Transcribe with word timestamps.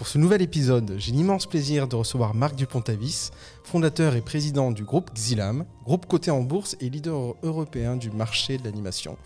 Pour 0.00 0.08
ce 0.08 0.16
nouvel 0.16 0.40
épisode, 0.40 0.94
j'ai 0.96 1.12
l'immense 1.12 1.44
plaisir 1.44 1.86
de 1.86 1.94
recevoir 1.94 2.34
Marc 2.34 2.54
Dupont-Avis, 2.54 3.32
fondateur 3.64 4.16
et 4.16 4.22
président 4.22 4.70
du 4.70 4.82
groupe 4.82 5.10
Xilam, 5.12 5.66
groupe 5.84 6.06
coté 6.06 6.30
en 6.30 6.40
bourse 6.40 6.74
et 6.80 6.88
leader 6.88 7.34
européen 7.42 7.96
du 7.96 8.10
marché 8.10 8.56
de 8.56 8.64
l'animation. 8.64 9.18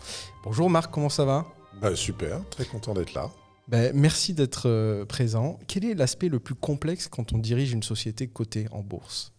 Bonjour 0.43 0.69
Marc, 0.69 0.91
comment 0.91 1.07
ça 1.07 1.23
va? 1.23 1.45
Bah, 1.79 1.95
Super, 1.95 2.41
très 2.49 2.65
content 2.65 2.93
d'être 2.93 3.13
là. 3.13 3.31
Bah, 3.69 3.93
merci 3.93 4.33
d'être 4.33 4.67
euh, 4.67 5.05
présent. 5.05 5.59
Quel 5.69 5.85
est 5.85 5.93
l'aspect 5.93 6.27
le 6.27 6.41
plus 6.41 6.55
complexe 6.55 7.07
quand 7.07 7.31
on 7.31 7.37
dirige 7.37 7.71
une 7.71 7.81
société 7.81 8.27
cotée 8.27 8.67
en 8.71 8.81
bourse? 8.81 9.31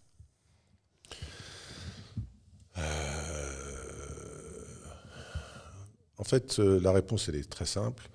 Euh, 2.79 2.83
En 6.17 6.25
fait, 6.25 6.59
euh, 6.61 6.81
la 6.81 6.93
réponse 6.93 7.29
elle 7.29 7.37
est 7.37 7.51
très 7.51 7.67
simple. 7.67 8.09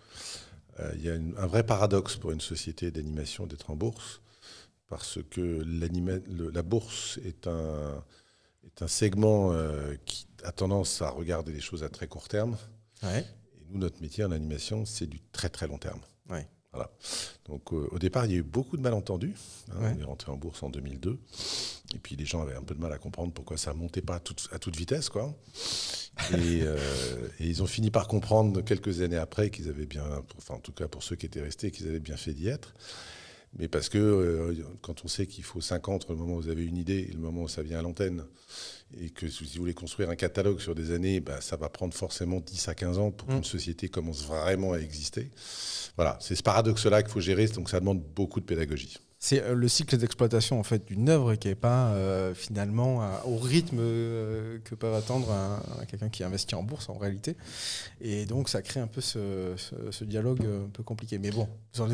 Euh, 0.81 0.91
il 0.95 1.03
y 1.03 1.09
a 1.09 1.13
un 1.13 1.47
vrai 1.47 1.65
paradoxe 1.65 2.15
pour 2.15 2.31
une 2.31 2.41
société 2.41 2.91
d'animation 2.91 3.45
d'être 3.45 3.69
en 3.69 3.75
bourse, 3.75 4.21
parce 4.87 5.19
que 5.29 5.63
la 6.53 6.63
bourse 6.63 7.19
est 7.23 7.47
un, 7.47 8.03
est 8.65 8.81
un 8.81 8.87
segment 8.87 9.51
euh, 9.53 9.95
qui 10.05 10.27
a 10.43 10.51
tendance 10.51 11.01
à 11.01 11.09
regarder 11.09 11.51
les 11.51 11.61
choses 11.61 11.83
à 11.83 11.89
très 11.89 12.07
court 12.07 12.27
terme. 12.27 12.57
Et 13.55 13.65
nous, 13.69 13.79
notre 13.79 14.01
métier 14.01 14.23
en 14.23 14.31
animation, 14.31 14.85
c'est 14.85 15.07
du 15.07 15.19
très 15.31 15.49
très 15.49 15.67
long 15.67 15.77
terme. 15.77 16.01
Voilà. 16.73 16.89
Donc 17.47 17.73
euh, 17.73 17.87
au 17.91 17.99
départ, 17.99 18.25
il 18.25 18.31
y 18.31 18.35
a 18.35 18.37
eu 18.37 18.43
beaucoup 18.43 18.77
de 18.77 18.81
malentendus. 18.81 19.35
Hein. 19.71 19.93
On 19.97 19.99
est 19.99 20.05
rentré 20.05 20.31
en 20.31 20.37
bourse 20.37 20.63
en 20.63 20.69
2002. 20.69 21.19
Et 21.93 21.99
puis 21.99 22.15
les 22.15 22.25
gens 22.25 22.41
avaient 22.41 22.55
un 22.55 22.63
peu 22.63 22.75
de 22.75 22.79
mal 22.79 22.93
à 22.93 22.97
comprendre 22.97 23.33
pourquoi 23.33 23.57
ça 23.57 23.73
ne 23.73 23.79
montait 23.79 24.01
pas 24.01 24.15
à 24.15 24.19
toute, 24.19 24.47
à 24.51 24.59
toute 24.59 24.75
vitesse. 24.75 25.09
Quoi. 25.09 25.33
Euh, 26.33 27.27
et, 27.39 27.45
ils 27.45 27.61
ont 27.61 27.67
fini 27.67 27.91
par 27.91 28.07
comprendre 28.07 28.61
quelques 28.61 29.01
années 29.01 29.17
après 29.17 29.49
qu'ils 29.49 29.67
avaient 29.69 29.85
bien, 29.85 30.05
enfin 30.37 30.55
en 30.55 30.59
tout 30.59 30.71
cas 30.71 30.87
pour 30.87 31.03
ceux 31.03 31.15
qui 31.15 31.25
étaient 31.25 31.41
restés, 31.41 31.71
qu'ils 31.71 31.87
avaient 31.87 31.99
bien 31.99 32.17
fait 32.17 32.33
d'y 32.33 32.47
être. 32.47 32.73
Mais 33.57 33.67
parce 33.67 33.89
que 33.89 33.97
euh, 33.97 34.55
quand 34.81 35.03
on 35.03 35.07
sait 35.07 35.27
qu'il 35.27 35.43
faut 35.43 35.59
5 35.59 35.89
ans 35.89 35.95
entre 35.95 36.13
le 36.13 36.17
moment 36.17 36.35
où 36.35 36.41
vous 36.41 36.49
avez 36.49 36.65
une 36.65 36.77
idée 36.77 37.07
et 37.09 37.11
le 37.11 37.19
moment 37.19 37.43
où 37.43 37.47
ça 37.49 37.61
vient 37.61 37.79
à 37.79 37.81
l'antenne, 37.81 38.23
et 38.99 39.09
que 39.09 39.27
si 39.27 39.43
vous 39.43 39.61
voulez 39.61 39.73
construire 39.73 40.09
un 40.09 40.15
catalogue 40.15 40.59
sur 40.59 40.75
des 40.75 40.91
années, 40.91 41.19
bah, 41.19 41.41
ça 41.41 41.57
va 41.57 41.69
prendre 41.69 41.93
forcément 41.93 42.39
10 42.39 42.67
à 42.69 42.75
15 42.75 42.97
ans 42.97 43.11
pour 43.11 43.27
mmh. 43.27 43.33
qu'une 43.33 43.43
société 43.43 43.89
commence 43.89 44.25
vraiment 44.25 44.73
à 44.73 44.79
exister. 44.79 45.29
Voilà, 45.95 46.17
c'est 46.21 46.35
ce 46.35 46.43
paradoxe-là 46.43 47.03
qu'il 47.03 47.11
faut 47.11 47.19
gérer, 47.19 47.47
donc 47.47 47.69
ça 47.69 47.79
demande 47.79 48.01
beaucoup 48.15 48.39
de 48.39 48.45
pédagogie. 48.45 48.97
C'est 49.23 49.43
euh, 49.43 49.53
le 49.53 49.67
cycle 49.67 49.97
d'exploitation 49.97 50.59
en 50.59 50.63
fait 50.63 50.83
d'une 50.83 51.07
œuvre 51.07 51.35
qui 51.35 51.47
n'est 51.47 51.55
pas 51.55 51.93
euh, 51.93 52.33
finalement 52.33 53.07
au 53.25 53.37
rythme 53.37 53.77
euh, 53.79 54.57
que 54.63 54.73
peut 54.73 54.91
attendre 54.95 55.31
quelqu'un 55.87 56.09
qui 56.09 56.23
investit 56.23 56.55
en 56.55 56.63
bourse 56.63 56.89
en 56.89 56.97
réalité. 56.97 57.37
Et 58.01 58.25
donc 58.25 58.49
ça 58.49 58.63
crée 58.63 58.79
un 58.79 58.87
peu 58.87 58.99
ce, 58.99 59.53
dialogue 60.03 60.41
un 60.43 60.69
peu 60.69 60.81
compliqué. 60.81 61.19
Mais 61.19 61.29
bon, 61.29 61.47
vous 61.75 61.81
en 61.81 61.91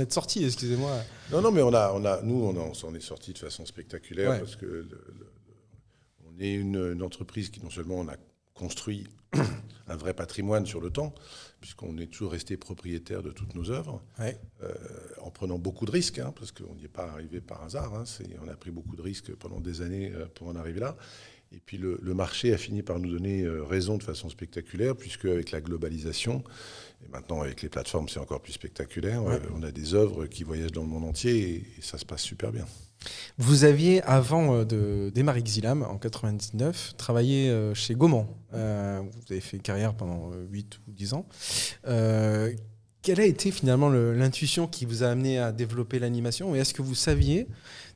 êtes, 0.00 0.12
sorti, 0.12 0.44
excusez-moi. 0.44 0.90
Non, 1.30 1.40
non, 1.40 1.52
mais 1.52 1.62
on 1.62 1.72
a, 1.72 1.92
on 1.94 2.04
a, 2.04 2.20
nous, 2.22 2.42
on, 2.44 2.74
s'en 2.74 2.92
est 2.96 3.00
sorti 3.00 3.32
de 3.32 3.38
façon 3.38 3.64
spectaculaire 3.64 4.40
parce 4.40 4.56
que 4.56 4.88
on 6.26 6.40
est 6.40 6.54
une, 6.54 6.74
une, 6.74 7.02
entreprise 7.04 7.50
qui 7.50 7.62
non 7.62 7.70
seulement 7.70 8.00
on 8.00 8.08
a 8.08 8.16
construit 8.54 9.06
un 9.88 9.96
vrai 9.96 10.14
patrimoine 10.14 10.66
sur 10.66 10.80
le 10.80 10.90
temps, 10.90 11.14
puisqu'on 11.60 11.98
est 11.98 12.06
toujours 12.06 12.32
resté 12.32 12.56
propriétaire 12.56 13.22
de 13.22 13.30
toutes 13.30 13.54
nos 13.54 13.70
œuvres, 13.70 14.02
euh, 14.20 14.32
en 15.20 15.30
prenant 15.30 15.58
beaucoup 15.58 15.84
de 15.84 15.90
risques, 15.90 16.18
hein, 16.18 16.32
parce 16.36 16.52
qu'on 16.52 16.74
n'y 16.74 16.84
est 16.84 16.88
pas 16.88 17.10
arrivé 17.10 17.40
par 17.40 17.62
hasard. 17.62 17.94
Hein, 17.94 18.04
on 18.42 18.48
a 18.48 18.56
pris 18.56 18.70
beaucoup 18.70 18.96
de 18.96 19.02
risques 19.02 19.34
pendant 19.34 19.60
des 19.60 19.82
années 19.82 20.12
euh, 20.14 20.26
pour 20.34 20.48
en 20.48 20.56
arriver 20.56 20.80
là. 20.80 20.96
Et 21.52 21.60
puis 21.64 21.78
le, 21.78 21.98
marché 22.14 22.52
a 22.52 22.58
fini 22.58 22.82
par 22.82 22.98
nous 22.98 23.10
donner 23.10 23.42
euh, 23.42 23.62
raison 23.62 23.96
de 23.96 24.02
façon 24.02 24.28
spectaculaire, 24.28 24.96
puisque 24.96 25.26
avec 25.26 25.52
la 25.52 25.60
globalisation, 25.60 26.42
et 27.04 27.08
maintenant 27.12 27.42
avec 27.42 27.62
les 27.62 27.68
plateformes 27.68 28.08
c'est 28.08 28.20
encore 28.20 28.40
plus 28.40 28.52
spectaculaire, 28.52 29.22
on 29.54 29.62
a 29.62 29.70
des 29.70 29.94
œuvres 29.94 30.26
qui 30.26 30.44
voyagent 30.44 30.72
dans 30.72 30.82
le 30.82 30.88
monde 30.88 31.04
entier 31.04 31.66
et 31.78 31.82
ça 31.82 31.98
se 31.98 32.04
passe 32.04 32.22
super 32.22 32.52
bien. 32.52 32.66
Vous 33.38 33.64
aviez, 33.64 34.02
avant 34.02 34.54
euh, 34.54 34.64
de 34.64 35.10
démarrer 35.14 35.42
Xilam, 35.42 35.82
en 35.82 35.98
99, 35.98 36.94
travaillé 36.96 37.50
euh, 37.50 37.74
chez 37.74 37.94
Gaumont. 37.94 38.26
Euh, 38.54 39.02
vous 39.02 39.32
avez 39.32 39.40
fait 39.40 39.58
carrière 39.58 39.94
pendant 39.94 40.30
8 40.50 40.78
ou 40.88 40.92
10 40.92 41.14
ans. 41.14 41.26
quelle 43.02 43.20
a 43.20 43.26
été 43.26 43.50
finalement 43.50 43.90
l'intuition 43.90 44.66
qui 44.66 44.86
vous 44.86 45.02
a 45.02 45.08
amené 45.08 45.38
à 45.38 45.52
développer 45.52 45.98
l'animation? 45.98 46.54
Et 46.54 46.58
est-ce 46.58 46.72
que 46.72 46.82
vous 46.82 46.94
saviez 46.94 47.46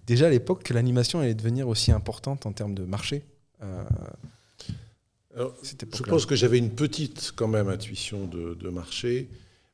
déjà 0.06 0.26
à 0.26 0.30
l'époque 0.30 0.62
que 0.62 0.74
l'animation 0.74 1.20
allait 1.20 1.34
devenir 1.34 1.68
aussi 1.68 1.92
importante 1.92 2.44
en 2.44 2.52
termes 2.52 2.74
de 2.74 2.84
marché 2.84 3.24
Je 5.38 6.02
pense 6.02 6.26
que 6.26 6.34
j'avais 6.34 6.58
une 6.58 6.70
petite 6.70 7.32
quand 7.36 7.48
même 7.48 7.68
intuition 7.68 8.26
de, 8.26 8.68
marché. 8.68 9.28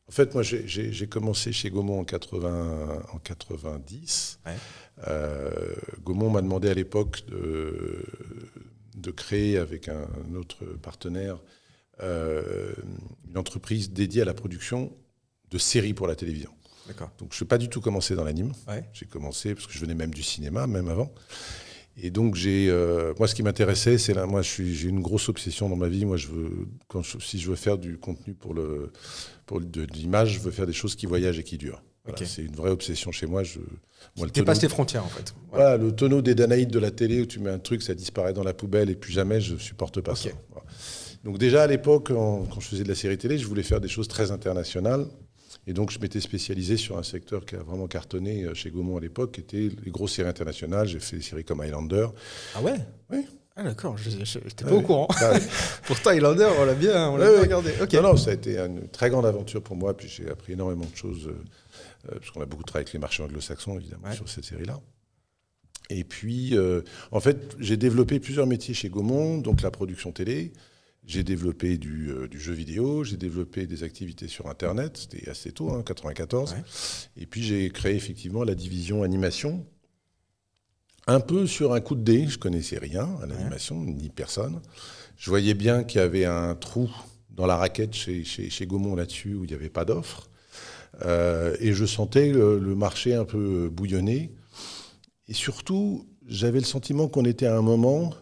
En 0.08 0.12
fait, 0.12 0.34
moi, 0.34 0.42
j'ai 0.42 1.06
commencé 1.06 1.52
chez 1.52 1.70
Gaumont 1.70 2.00
en, 2.00 2.04
80, 2.04 3.02
en 3.12 3.19
90. 3.19 4.41
Euh, 5.08 5.50
Gaumont 6.04 6.30
m'a 6.30 6.42
demandé 6.42 6.69
à 6.69 6.75
l'époque 6.75 7.25
de, 7.26 8.04
de, 8.97 9.10
créer 9.10 9.58
avec 9.58 9.88
un, 9.88 10.06
autre 10.34 10.64
partenaire 10.82 11.38
euh, 12.02 12.75
une 13.28 13.38
entreprise 13.38 13.91
dédiée 13.91 14.22
à 14.22 14.25
la 14.25 14.34
production 14.34 14.92
de 15.50 15.58
séries 15.58 15.94
pour 15.94 16.06
la 16.06 16.16
télévision. 16.16 16.50
Donc 17.19 17.32
je 17.32 17.42
n'ai 17.42 17.48
pas 17.48 17.58
du 17.58 17.69
tout 17.69 17.81
commencé 17.81 18.14
dans 18.14 18.25
l'anime. 18.25 18.52
J'ai 18.92 19.06
commencé 19.06 19.54
parce 19.54 19.66
que 19.66 19.72
je 19.72 19.78
venais 19.78 19.94
même 19.94 20.12
du 20.12 20.22
cinéma, 20.22 20.66
même 20.66 20.88
avant. 20.88 21.12
Et 21.97 22.10
donc 22.10 22.34
j'ai, 22.34 22.69
euh, 22.71 23.15
moi 23.19 23.28
ce 23.28 23.34
qui 23.34 23.43
m'intéressait, 23.43 23.99
c'est 23.99 24.15
là, 24.15 24.27
moi 24.27 24.43
j'ai 24.43 24.88
une 24.88 25.00
grosse 25.00 25.28
obsession 25.28 25.69
dans 25.69 25.77
ma 25.77 25.88
vie. 25.88 26.05
Moi 26.05 26.16
je 26.16 26.28
veux, 26.28 26.50
quand 26.88 27.03
si 27.05 27.38
je 27.38 27.49
veux 27.49 27.56
faire 27.56 27.78
du 27.78 27.99
contenu 27.99 28.34
pour 28.34 28.53
le, 28.53 28.91
pour 29.47 29.60
de, 29.60 29.82
l'image, 29.82 30.34
je 30.34 30.41
veux 30.41 30.50
faire 30.50 30.66
des 30.66 30.72
choses 30.72 30.97
qui 30.97 31.06
voyagent 31.06 31.38
et 31.38 31.44
qui 31.44 31.59
durent. 31.59 31.82
C'est 32.16 32.43
une 32.43 32.55
vraie 32.55 32.71
obsession 32.71 33.12
chez 33.12 33.27
moi. 33.27 33.44
Je, 33.44 33.60
moi, 34.19 34.27
dépasse 34.28 34.60
les 34.60 34.69
frontières 34.69 35.05
en 35.05 35.09
fait. 35.09 35.34
Voilà, 35.50 35.78
le 35.78 35.93
tonneau 35.93 36.21
des 36.21 36.34
Danaïdes 36.34 36.71
de 36.71 36.78
la 36.78 36.91
télé 36.91 37.22
où 37.22 37.27
tu 37.27 37.38
mets 37.38 37.50
un 37.50 37.59
truc, 37.59 37.81
ça 37.82 37.94
disparaît 37.94 38.34
dans 38.34 38.44
la 38.44 38.53
poubelle 38.53 38.91
et 38.91 38.94
plus 38.94 39.12
jamais 39.12 39.41
je 39.41 39.56
supporte 39.56 40.00
pas 40.00 40.15
ça. 40.15 40.31
Donc 41.22 41.38
déjà 41.38 41.62
à 41.62 41.66
l'époque, 41.66 42.09
quand 42.09 42.61
je 42.61 42.66
faisais 42.66 42.82
de 42.82 42.88
la 42.88 42.94
série 42.94 43.16
télé, 43.16 43.38
je 43.38 43.47
voulais 43.47 43.62
faire 43.62 43.81
des 43.81 43.88
choses 43.88 44.09
très 44.09 44.31
internationales. 44.32 45.06
Et 45.66 45.72
donc 45.72 45.91
je 45.91 45.98
m'étais 45.98 46.20
spécialisé 46.20 46.76
sur 46.76 46.98
un 46.98 47.02
secteur 47.02 47.44
qui 47.47 47.56
a 47.56 47.62
vraiment 47.62 47.86
cartonné 47.86 48.44
euh, 48.44 48.54
chez 48.54 48.70
Gaumont 48.70 48.98
à 48.98 49.00
l'époque, 49.00 49.32
qui 49.32 49.41
était 49.41 49.70
les 49.84 49.91
grosses 49.91 50.14
séries 50.14 50.28
internationales. 50.28 50.86
J'ai 50.86 51.00
fait 51.00 51.16
des 51.16 51.22
séries 51.22 51.44
comme 51.44 51.60
Highlander. 51.60 52.08
Ah 52.54 52.62
ouais? 52.62 52.76
Oui. 53.10 53.26
Ah 53.56 53.62
d'accord, 53.62 53.97
je 53.97 54.10
n'étais 54.10 54.64
pas 54.64 54.72
au 54.72 54.80
courant. 54.80 55.06
Ah 55.20 55.38
Pourtant, 55.86 56.10
Highlander, 56.10 56.48
on 56.58 56.64
l'a 56.64 56.75
bien, 56.75 57.08
on 57.10 57.16
l'a 57.16 57.41
regardé. 57.41 57.70
Non, 57.94 58.02
non, 58.02 58.16
ça 58.16 58.30
a 58.30 58.34
été 58.34 58.58
une 58.58 58.88
très 58.88 59.10
grande 59.10 59.26
aventure 59.26 59.62
pour 59.62 59.76
moi, 59.76 59.97
puis 59.97 60.08
j'ai 60.08 60.28
appris 60.28 60.54
énormément 60.54 60.86
de 60.91 60.97
choses, 60.97 61.28
euh, 61.28 61.36
euh, 62.10 62.19
parce 62.19 62.32
qu'on 62.32 62.41
a 62.41 62.46
beaucoup 62.46 62.64
travaillé 62.64 62.82
avec 62.82 62.92
les 62.92 62.98
marchés 62.98 63.22
anglo-saxons, 63.22 63.78
évidemment, 63.78 64.10
sur 64.12 64.28
cette 64.28 64.44
série-là. 64.44 64.81
Et 65.88 66.02
puis, 66.02 66.58
en 67.12 67.20
fait, 67.20 67.54
j'ai 67.60 67.76
développé 67.76 68.19
plusieurs 68.19 68.46
métiers 68.46 68.75
chez 68.75 68.88
Gaumont, 68.88 69.38
donc 69.38 69.62
la 69.62 69.70
production 69.70 70.10
télé, 70.10 70.52
j'ai 71.06 71.22
développé 71.22 71.78
euh, 71.84 72.28
du, 72.28 72.41
jeu 72.41 72.53
vidéo, 72.53 73.04
j'ai 73.04 73.16
développé 73.16 73.66
des 73.66 73.82
activités 73.82 74.28
sur 74.28 74.48
Internet, 74.48 74.97
c'était 74.97 75.28
assez 75.28 75.53
tôt, 75.53 75.70
hein, 75.72 75.82
94. 75.82 76.56
Et 77.16 77.26
puis 77.26 77.42
j'ai 77.42 77.69
créé 77.70 77.94
effectivement 77.94 78.44
la 78.44 78.54
division 78.54 79.03
animation, 79.03 79.66
un 81.06 81.20
peu 81.20 81.47
sur 81.47 81.75
un 81.75 81.81
coup 81.81 81.94
de 81.94 82.03
dé, 82.03 82.26
je 82.26 82.38
connaissais 82.38 82.78
rien 82.78 83.09
à 83.22 83.26
l'animation, 83.26 83.82
ni 83.82 84.09
personne. 84.09 84.60
Je 85.16 85.28
voyais 85.28 85.54
bien 85.54 85.84
qu'il 85.84 86.00
y 86.00 86.04
avait 86.04 86.25
un 86.25 86.54
trou 86.54 86.91
dans 87.31 87.47
la 87.47 87.56
raquette 87.56 87.94
chez, 87.94 88.25
chez, 88.25 88.66
Gaumont 88.66 88.94
là-dessus 88.94 89.34
où 89.34 89.44
il 89.44 89.48
n'y 89.48 89.54
avait 89.54 89.69
pas 89.69 89.84
d'offre. 89.84 90.31
Euh, 91.03 91.56
et 91.60 91.72
je 91.72 91.84
sentais 91.84 92.32
le, 92.32 92.59
marché 92.75 93.14
un 93.14 93.25
peu 93.25 93.69
bouillonner. 93.69 94.32
Et 95.28 95.34
surtout, 95.34 96.06
j'avais 96.26 96.60
le 96.60 96.64
sentiment 96.64 97.09
qu'on 97.09 97.25
était 97.25 97.47
à 97.47 97.56
un 97.56 97.62
moment 97.62 98.14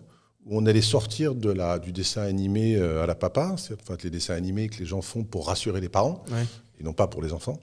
où 0.47 0.59
on 0.59 0.67
allait 0.67 0.83
sortir 0.83 1.35
de 1.35 1.51
la, 1.51 1.79
du 1.79 1.93
dessin 1.93 2.23
animé 2.23 2.77
euh, 2.77 3.03
à 3.03 3.07
la 3.07 3.15
papa, 3.15 3.55
c'est 3.59 3.75
enfin, 3.81 3.97
les 4.03 4.11
dessins 4.11 4.35
animés 4.35 4.69
que 4.69 4.79
les 4.79 4.87
gens 4.87 5.03
font 5.03 5.25
pour 5.25 5.47
rassurer 5.47 5.81
les 5.81 5.89
parents, 5.89 6.25
et 6.81 6.85
non 6.85 6.93
pas 6.93 7.07
pour 7.07 7.23
les 7.23 7.33
enfants. 7.33 7.61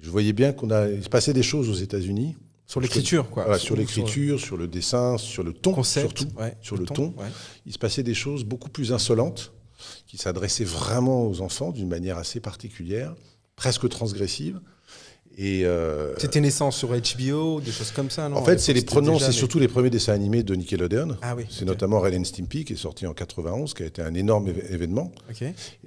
Je 0.00 0.10
voyais 0.10 0.32
bien 0.32 0.52
qu'on 0.52 0.70
a, 0.70 0.88
il 0.88 1.02
se 1.02 1.08
passait 1.08 1.32
des 1.32 1.42
choses 1.42 1.68
aux 1.68 1.74
États-Unis. 1.74 2.36
Sur 2.66 2.80
l'écriture, 2.80 3.30
quoi. 3.30 3.58
sur, 3.58 3.76
l'écriture, 3.76 4.38
sur, 4.38 4.58
le 4.58 4.68
dessin, 4.68 5.16
sur 5.16 5.42
le 5.42 5.54
ton, 5.54 5.82
surtout, 5.82 6.26
sur 6.60 6.76
le, 6.76 6.84
ton. 6.84 7.14
Il 7.64 7.72
se 7.72 7.78
passait 7.78 8.02
des 8.02 8.14
choses 8.14 8.44
beaucoup 8.44 8.68
plus 8.68 8.92
insolentes 8.92 9.52
qui 10.06 10.18
s'adressaient 10.18 10.64
vraiment 10.64 11.26
aux 11.26 11.40
enfants 11.40 11.70
d'une 11.72 11.88
manière 11.88 12.18
assez 12.18 12.40
particulière, 12.40 13.14
presque 13.56 13.88
transgressive. 13.88 14.60
Euh, 15.40 16.14
C'était 16.18 16.40
naissance 16.40 16.76
sur 16.76 16.88
HBO, 16.88 17.60
des 17.60 17.70
choses 17.70 17.92
comme 17.92 18.10
ça, 18.10 18.28
non? 18.28 18.36
En 18.36 18.44
fait, 18.44 18.58
c'est 18.58 18.72
les 18.72 18.84
c'est 19.20 19.32
surtout 19.32 19.58
les 19.58 19.68
premiers 19.68 19.90
dessins 19.90 20.12
animés 20.12 20.42
de 20.42 20.54
Nickelodeon. 20.54 21.16
Ah 21.22 21.34
oui. 21.36 21.44
C'est 21.48 21.64
notamment 21.64 22.00
Ren 22.00 22.24
Stimpy 22.24 22.64
qui 22.64 22.72
est 22.72 22.76
sorti 22.76 23.06
en 23.06 23.14
91, 23.14 23.74
qui 23.74 23.84
a 23.84 23.86
été 23.86 24.02
un 24.02 24.14
énorme 24.14 24.48
événement. 24.70 25.12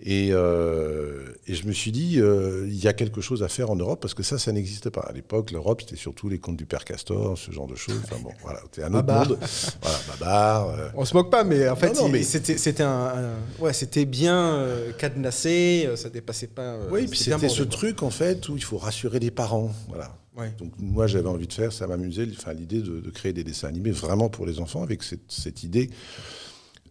Et, 0.04 0.30
euh, 0.32 1.26
et, 1.48 1.56
je 1.56 1.68
me 1.68 1.74
suis 1.74 1.92
dit, 1.92 2.20
euh, 2.20 2.66
il 2.68 2.82
y 2.82 2.88
a 2.88 2.94
quelque 2.94 3.22
chose 3.22 3.44
à 3.44 3.50
faire 3.50 3.70
en 3.70 3.76
Europe 3.76 4.02
parce 4.02 4.14
que 4.14 4.24
ça, 4.24 4.38
ça 4.38 4.52
n'existe 4.52 4.90
pas. 4.90 5.02
À 5.02 5.12
l'époque, 5.12 5.52
l'Europe, 5.52 5.82
c'était 5.82 5.98
surtout 5.98 6.30
les 6.30 6.40
contes 6.40 6.58
du 6.58 6.66
père 6.66 6.86
Castor, 6.86 7.38
ce 7.38 7.52
genre 7.52 7.68
de 7.68 7.76
choses. 7.76 8.00
Enfin 8.06 8.22
bon, 8.24 8.32
voilà, 8.42 8.62
c'était 8.66 8.84
un 8.84 8.94
autre 8.94 9.14
monde. 9.14 9.38
voilà, 9.82 9.98
babar. 10.08 10.92
On 10.96 11.04
se 11.04 11.14
moque 11.14 11.30
pas, 11.30 11.44
mais 11.44 11.68
en 11.68 11.76
fait, 11.76 12.00
mais... 12.10 12.24
c'était 12.24 12.84
un, 12.84 13.12
ouais, 13.60 13.74
c'était 13.74 14.06
bien 14.06 14.66
cadenassé, 14.98 15.90
ça 15.96 16.10
dépassait 16.10 16.48
pas. 16.48 16.78
oui, 16.90 17.08
puis 17.08 17.20
c'était 17.20 17.50
ce 17.50 17.64
truc 17.64 18.02
en 18.02 18.10
fait 18.10 18.48
où 18.48 18.56
il 18.56 18.64
faut 18.64 18.78
rassurer 18.78 19.20
les 19.20 19.32
parents 19.32 19.41
Voilà. 19.88 20.18
Donc 20.58 20.72
moi 20.80 21.08
j'avais 21.08 21.28
envie 21.28 21.48
de 21.48 21.54
faire, 21.54 21.74
ça 21.74 21.88
m'amusait, 21.88 22.28
enfin, 22.32 22.54
l'idée 22.54 22.82
de, 22.82 23.10
créer 23.10 23.34
des 23.34 23.44
dessins 23.44 23.68
animés 23.68 23.92
vraiment 23.92 24.30
pour 24.30 24.46
les 24.46 24.60
enfants 24.60 24.82
avec 24.82 25.04
cette, 25.04 25.64
idée 25.64 25.90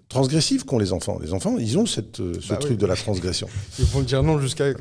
transgressive 0.09 0.65
qu'ont 0.65 0.79
les 0.79 0.93
enfants. 0.93 1.19
Les 1.21 1.33
enfants, 1.33 1.57
ils 1.59 1.79
ont 1.79 1.87
cette, 1.87 2.21
euh, 2.21 2.35
ce 2.41 2.49
bah 2.49 2.57
truc 2.57 2.77
de 2.79 2.87
la 2.87 2.97
transgression. 2.97 3.49
Ils 3.79 3.85
vont 3.85 4.03
dire 4.03 4.25
non 4.25 4.41
jusqu'à... 4.41 4.73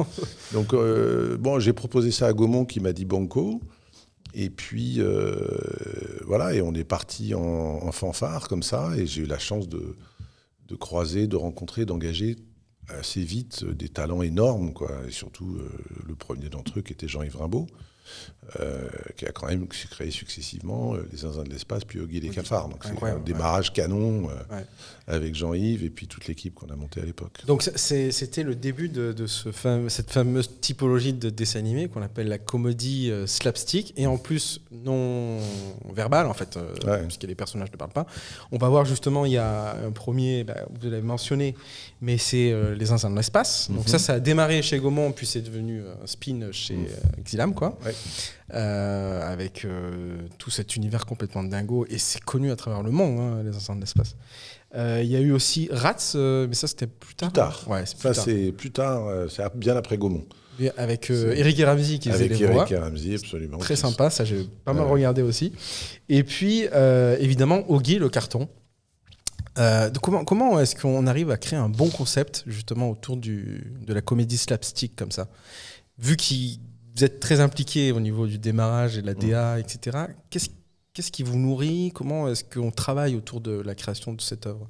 Donc 0.52 0.72
euh, 0.72 1.36
bon, 1.36 1.58
j'ai 1.58 1.72
proposé 1.72 2.12
ça 2.12 2.28
à 2.28 2.32
Gaumont 2.32 2.64
qui 2.64 2.78
m'a 2.78 2.92
dit 2.92 3.04
banco. 3.04 3.60
Et 4.32 4.48
puis 4.48 5.00
euh, 5.00 5.36
voilà, 6.24 6.54
et 6.54 6.62
on 6.62 6.72
est 6.74 6.84
parti 6.84 7.34
en, 7.34 7.90
fanfare 7.90 8.48
comme 8.48 8.62
ça, 8.62 8.92
et 8.96 9.06
j'ai 9.06 9.22
eu 9.22 9.26
la 9.26 9.38
chance 9.38 9.68
de, 9.68 9.96
de 10.68 10.74
croiser, 10.76 11.26
de 11.26 11.36
rencontrer, 11.36 11.84
d'engager 11.84 12.36
assez 12.88 13.22
vite 13.22 13.64
des 13.64 13.88
talents 13.88 14.22
énormes, 14.22 14.72
quoi. 14.72 14.90
Et 15.08 15.10
surtout 15.10 15.58
le 16.06 16.14
premier 16.14 16.48
d'entre 16.48 16.78
eux 16.78 16.82
qui 16.82 16.92
était 16.92 17.08
Jean-Yves 17.08 17.36
Rimbaud. 17.36 17.66
Euh, 18.60 18.88
qui 19.16 19.26
a 19.26 19.32
quand 19.32 19.48
même 19.48 19.66
créé 19.66 20.12
successivement 20.12 20.94
euh, 20.94 21.04
les 21.10 21.18
Zinzins 21.18 21.42
de 21.42 21.50
l'espace, 21.50 21.82
puis 21.82 21.98
Oggy 21.98 22.20
les 22.20 22.28
cafards. 22.28 22.68
Donc 22.68 22.84
c'est 22.84 23.04
un 23.04 23.18
démarrage 23.18 23.72
canon 23.72 24.30
euh, 24.30 24.62
avec 25.08 25.34
Jean-Yves 25.34 25.82
et 25.82 25.90
puis 25.90 26.06
toute 26.06 26.28
l'équipe 26.28 26.54
qu'on 26.54 26.68
a 26.68 26.76
montée 26.76 27.00
à 27.00 27.04
l'époque. 27.04 27.44
Donc 27.48 27.64
c'était 27.64 28.44
le 28.44 28.54
début 28.54 28.88
de, 28.88 29.26
ce 29.26 29.50
cette 29.88 30.12
fameuse 30.12 30.48
typologie 30.60 31.12
de 31.12 31.28
dessin 31.28 31.58
animé 31.58 31.88
qu'on 31.88 32.02
appelle 32.02 32.28
la 32.28 32.38
comédie 32.38 33.10
slapstick, 33.26 33.92
et 33.96 34.06
en 34.06 34.16
plus 34.16 34.60
non 34.70 35.38
verbale 35.92 36.26
en 36.26 36.34
fait, 36.34 36.56
puisque 37.02 37.24
les 37.24 37.34
personnages 37.34 37.72
ne 37.72 37.76
parlent 37.76 37.90
pas. 37.90 38.06
On 38.52 38.58
va 38.58 38.68
voir 38.68 38.84
justement, 38.84 39.26
il 39.26 39.32
y 39.32 39.38
a 39.38 39.76
un 39.84 39.90
premier, 39.90 40.44
bah, 40.44 40.58
vous 40.70 40.88
l'avez 40.88 41.02
mentionné, 41.02 41.56
mais 42.00 42.18
c'est 42.18 42.54
les 42.76 42.86
Zinzins 42.86 43.10
de 43.10 43.16
l'espace. 43.16 43.68
Donc 43.70 43.84
mhm. 43.84 43.88
ça, 43.88 43.98
ça 43.98 44.12
a 44.14 44.20
démarré 44.20 44.62
chez 44.62 44.78
Gaumont, 44.78 45.12
puis 45.12 45.26
c'est 45.26 45.40
devenu 45.40 45.80
un 45.80 46.06
spin 46.06 46.48
chez 46.52 46.74
mhm. 46.74 47.24
Xilam, 47.24 47.54
quoi. 47.54 47.78
Euh, 48.54 49.32
avec 49.32 49.64
euh, 49.64 50.18
tout 50.38 50.50
cet 50.50 50.76
univers 50.76 51.04
complètement 51.04 51.42
dingo, 51.42 51.84
et 51.90 51.98
c'est 51.98 52.22
connu 52.22 52.52
à 52.52 52.56
travers 52.56 52.84
le 52.84 52.92
monde, 52.92 53.18
hein, 53.18 53.42
les 53.44 53.56
ensembles 53.56 53.80
d'espace. 53.80 54.14
Euh, 54.76 55.00
il 55.02 55.10
y 55.10 55.16
a 55.16 55.20
eu 55.20 55.32
aussi 55.32 55.68
Rats, 55.72 56.14
mais 56.14 56.54
ça 56.54 56.68
c'était 56.68 56.86
plus 56.86 57.16
tard. 57.16 57.32
Plus 57.32 57.40
tard. 57.40 57.64
Ouais, 57.66 57.84
ça 57.86 58.14
c'est 58.14 58.52
plus 58.52 58.70
tard, 58.70 59.28
c'est 59.30 59.42
bien 59.56 59.76
après 59.76 59.98
Gaumont. 59.98 60.24
Avec 60.76 61.10
Eric 61.10 61.58
et 61.58 61.64
Ramsey 61.64 61.98
qui 61.98 62.08
faisait 62.08 62.28
les 62.28 62.36
voix. 62.36 62.62
Avec 62.62 62.70
Eric 62.70 62.72
et 62.72 62.76
Ramsey, 62.76 63.14
absolument. 63.16 63.58
Très 63.58 63.74
sympa, 63.74 64.10
ça 64.10 64.24
j'ai 64.24 64.48
pas 64.64 64.72
mal 64.72 64.86
regardé 64.86 65.22
aussi. 65.22 65.52
Et 66.08 66.22
puis 66.22 66.66
évidemment 67.18 67.68
Oggy, 67.68 67.98
le 67.98 68.08
carton. 68.08 68.48
Comment 70.02 70.24
comment 70.24 70.60
est-ce 70.60 70.76
qu'on 70.76 71.06
arrive 71.06 71.30
à 71.30 71.36
créer 71.36 71.58
un 71.58 71.68
bon 71.68 71.88
concept 71.88 72.44
justement 72.46 72.90
autour 72.90 73.16
du, 73.16 73.72
de 73.80 73.94
la 73.94 74.00
comédie 74.00 74.38
slapstick 74.38 74.94
comme 74.96 75.12
ça? 75.12 75.28
Vu 75.98 76.16
qu'il 76.16 76.58
vous 76.94 77.04
êtes 77.04 77.20
très 77.20 77.40
impliqué 77.40 77.92
au 77.92 78.00
niveau 78.00 78.26
du 78.26 78.38
démarrage 78.38 78.96
et 78.96 79.02
de 79.02 79.06
la 79.06 79.14
DA, 79.14 79.58
etc. 79.58 79.98
Qu'est-ce 80.30 80.48
Qu'est-ce 80.96 81.12
qui 81.12 81.22
vous 81.22 81.36
nourrit? 81.36 81.92
Comment 81.94 82.26
est-ce 82.26 82.42
qu'on 82.42 82.70
travaille 82.70 83.16
autour 83.16 83.42
de 83.42 83.50
la 83.50 83.74
création 83.74 84.14
de 84.14 84.20
cette 84.22 84.46
œuvre? 84.46 84.66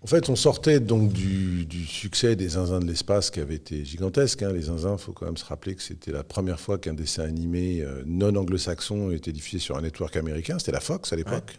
En 0.00 0.06
fait, 0.06 0.28
on 0.28 0.36
sortait 0.36 0.78
donc 0.78 1.12
du, 1.12 1.66
succès 1.88 2.36
des 2.36 2.50
Zinzins 2.50 2.78
de 2.78 2.86
l'espace 2.86 3.32
qui 3.32 3.40
avait 3.40 3.56
été 3.56 3.84
gigantesque. 3.84 4.44
Hein. 4.44 4.52
Les 4.52 4.62
Zinzins, 4.62 4.94
il 4.96 5.02
faut 5.02 5.12
quand 5.12 5.26
même 5.26 5.36
se 5.36 5.44
rappeler 5.44 5.74
que 5.74 5.82
c'était 5.82 6.12
la 6.12 6.22
première 6.22 6.60
fois 6.60 6.78
qu'un 6.78 6.94
dessin 6.94 7.24
animé 7.24 7.80
euh, 7.80 8.04
non 8.06 8.36
anglo-saxon 8.36 9.10
était 9.10 9.32
diffusé 9.32 9.58
sur 9.58 9.76
un 9.76 9.82
network 9.82 10.16
américain. 10.16 10.60
C'était 10.60 10.70
la 10.70 10.78
Fox 10.78 11.12
à 11.12 11.16
l'époque. 11.16 11.58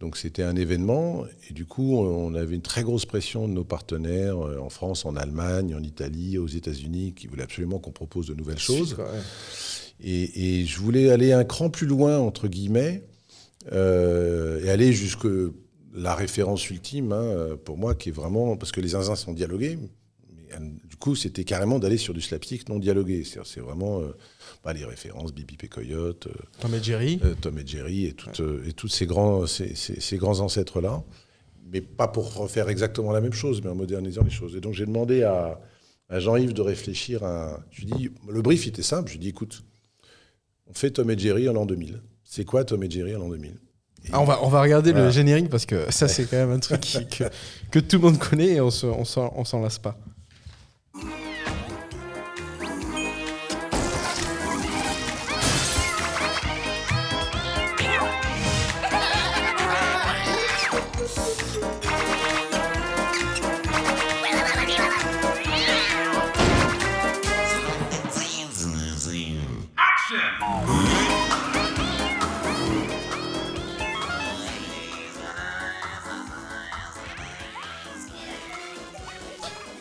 Donc 0.00 0.16
c'était 0.16 0.44
un 0.44 0.54
événement 0.54 1.24
et 1.48 1.52
du 1.52 1.66
coup 1.66 1.98
on 1.98 2.34
avait 2.34 2.54
une 2.54 2.62
très 2.62 2.84
grosse 2.84 3.04
pression 3.04 3.48
de 3.48 3.52
nos 3.52 3.64
partenaires 3.64 4.38
euh, 4.38 4.58
en 4.60 4.68
France, 4.68 5.04
en 5.04 5.16
Allemagne, 5.16 5.74
en 5.74 5.82
Italie, 5.82 6.38
aux 6.38 6.46
États-Unis 6.46 7.14
qui 7.14 7.26
voulaient 7.26 7.42
absolument 7.42 7.80
qu'on 7.80 7.90
propose 7.90 8.28
de 8.28 8.34
nouvelles 8.34 8.58
choses. 8.58 8.96
Et, 10.00 10.64
je 10.64 10.78
voulais 10.78 11.10
aller 11.10 11.32
un 11.32 11.42
cran 11.42 11.68
plus 11.70 11.86
loin 11.86 12.18
entre 12.18 12.46
guillemets 12.46 13.02
euh, 13.72 14.64
et 14.64 14.70
aller 14.70 14.92
jusque 14.92 15.26
la 15.92 16.14
référence 16.14 16.70
ultime 16.70 17.12
hein, 17.12 17.56
pour 17.64 17.76
moi 17.76 17.96
qui 17.96 18.10
est 18.10 18.12
vraiment 18.12 18.56
parce 18.56 18.70
que 18.70 18.80
les 18.80 18.88
zinzins 18.88 19.16
sont 19.16 19.32
dialogués. 19.32 19.78
Mais, 20.36 20.54
coup 20.98 21.16
c'était 21.16 21.44
carrément 21.44 21.78
d'aller 21.78 21.98
sur 21.98 22.14
du 22.14 22.20
slapstick 22.20 22.68
non 22.68 22.78
dialogué. 22.78 23.24
C'est 23.24 23.60
vraiment 23.60 24.02
bah, 24.64 24.72
les 24.72 24.84
références, 24.84 25.32
Bibi 25.32 25.56
et 25.62 25.68
Coyote, 25.68 26.26
euh, 26.26 26.32
Tom 26.60 26.74
et 26.74 26.82
Jerry, 26.82 27.20
euh, 27.24 27.34
Tom 27.40 27.58
et 27.58 27.66
Jerry 27.66 28.06
et, 28.06 28.16
euh, 28.40 28.62
et 28.66 28.72
tous 28.72 28.88
ces 28.88 29.06
grands, 29.06 29.46
ces, 29.46 30.16
grands 30.18 30.40
ancêtres-là. 30.40 31.02
Mais 31.70 31.80
pas 31.80 32.08
pour 32.08 32.34
refaire 32.34 32.68
exactement 32.68 33.12
la 33.12 33.20
même 33.20 33.32
chose, 33.32 33.62
mais 33.62 33.70
en 33.70 33.74
modernisant 33.74 34.24
les 34.24 34.30
choses. 34.30 34.56
Et 34.56 34.60
donc 34.60 34.74
j'ai 34.74 34.86
demandé 34.86 35.22
à, 35.22 35.60
Jean-Yves 36.10 36.54
de 36.54 36.62
réfléchir 36.62 37.22
à. 37.22 37.60
Je 37.70 37.82
lui 37.82 37.92
dis, 37.92 38.10
le 38.28 38.42
brief 38.42 38.66
était 38.66 38.82
simple. 38.82 39.08
Je 39.08 39.14
lui 39.14 39.20
dis, 39.20 39.28
écoute, 39.28 39.62
on 40.66 40.72
fait 40.72 40.90
Tom 40.90 41.10
et 41.10 41.18
Jerry 41.18 41.48
en 41.48 41.52
l'an 41.52 41.66
2000. 41.66 42.00
C'est 42.24 42.44
quoi 42.44 42.64
Tom 42.64 42.82
et 42.82 42.90
Jerry 42.90 43.14
en 43.14 43.20
l'an 43.20 43.28
2000 43.28 43.54
ah, 44.12 44.20
on, 44.20 44.24
va, 44.24 44.38
on 44.42 44.48
va 44.48 44.62
regarder 44.62 44.92
le 44.92 45.10
générique 45.10 45.50
parce 45.50 45.66
que 45.66 45.90
ça, 45.90 46.08
c'est 46.08 46.24
quand 46.24 46.36
même 46.36 46.52
un 46.52 46.60
truc 46.60 46.80
que, 46.80 47.24
que, 47.70 47.78
tout 47.78 47.96
le 47.96 48.02
monde 48.02 48.18
connaît 48.18 48.54
et 48.54 48.60
on 48.60 48.68
ne 48.68 49.44
s'en 49.44 49.60
lasse 49.60 49.78
pas. 49.78 49.98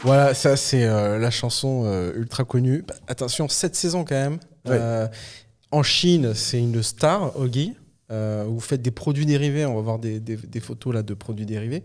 Voilà, 0.01 0.33
ça 0.33 0.55
c'est 0.55 0.85
euh, 0.85 1.17
la 1.17 1.31
chanson 1.31 1.83
euh, 1.85 2.13
ultra 2.15 2.43
connue. 2.43 2.83
Bah, 2.87 2.95
attention, 3.07 3.47
cette 3.49 3.75
saison 3.75 4.03
quand 4.03 4.15
même. 4.15 4.39
Euh, 4.67 5.07
en 5.71 5.83
Chine, 5.83 6.33
c'est 6.33 6.59
une 6.59 6.83
star, 6.83 7.37
Ogi. 7.39 7.73
vous 8.09 8.59
faites 8.59 8.81
des 8.81 8.91
produits 8.91 9.25
dérivés, 9.25 9.65
on 9.65 9.75
va 9.75 9.81
voir 9.81 9.99
des, 9.99 10.59
photos 10.61 10.93
là 10.93 11.03
de 11.03 11.13
produits 11.13 11.45
dérivés. 11.45 11.83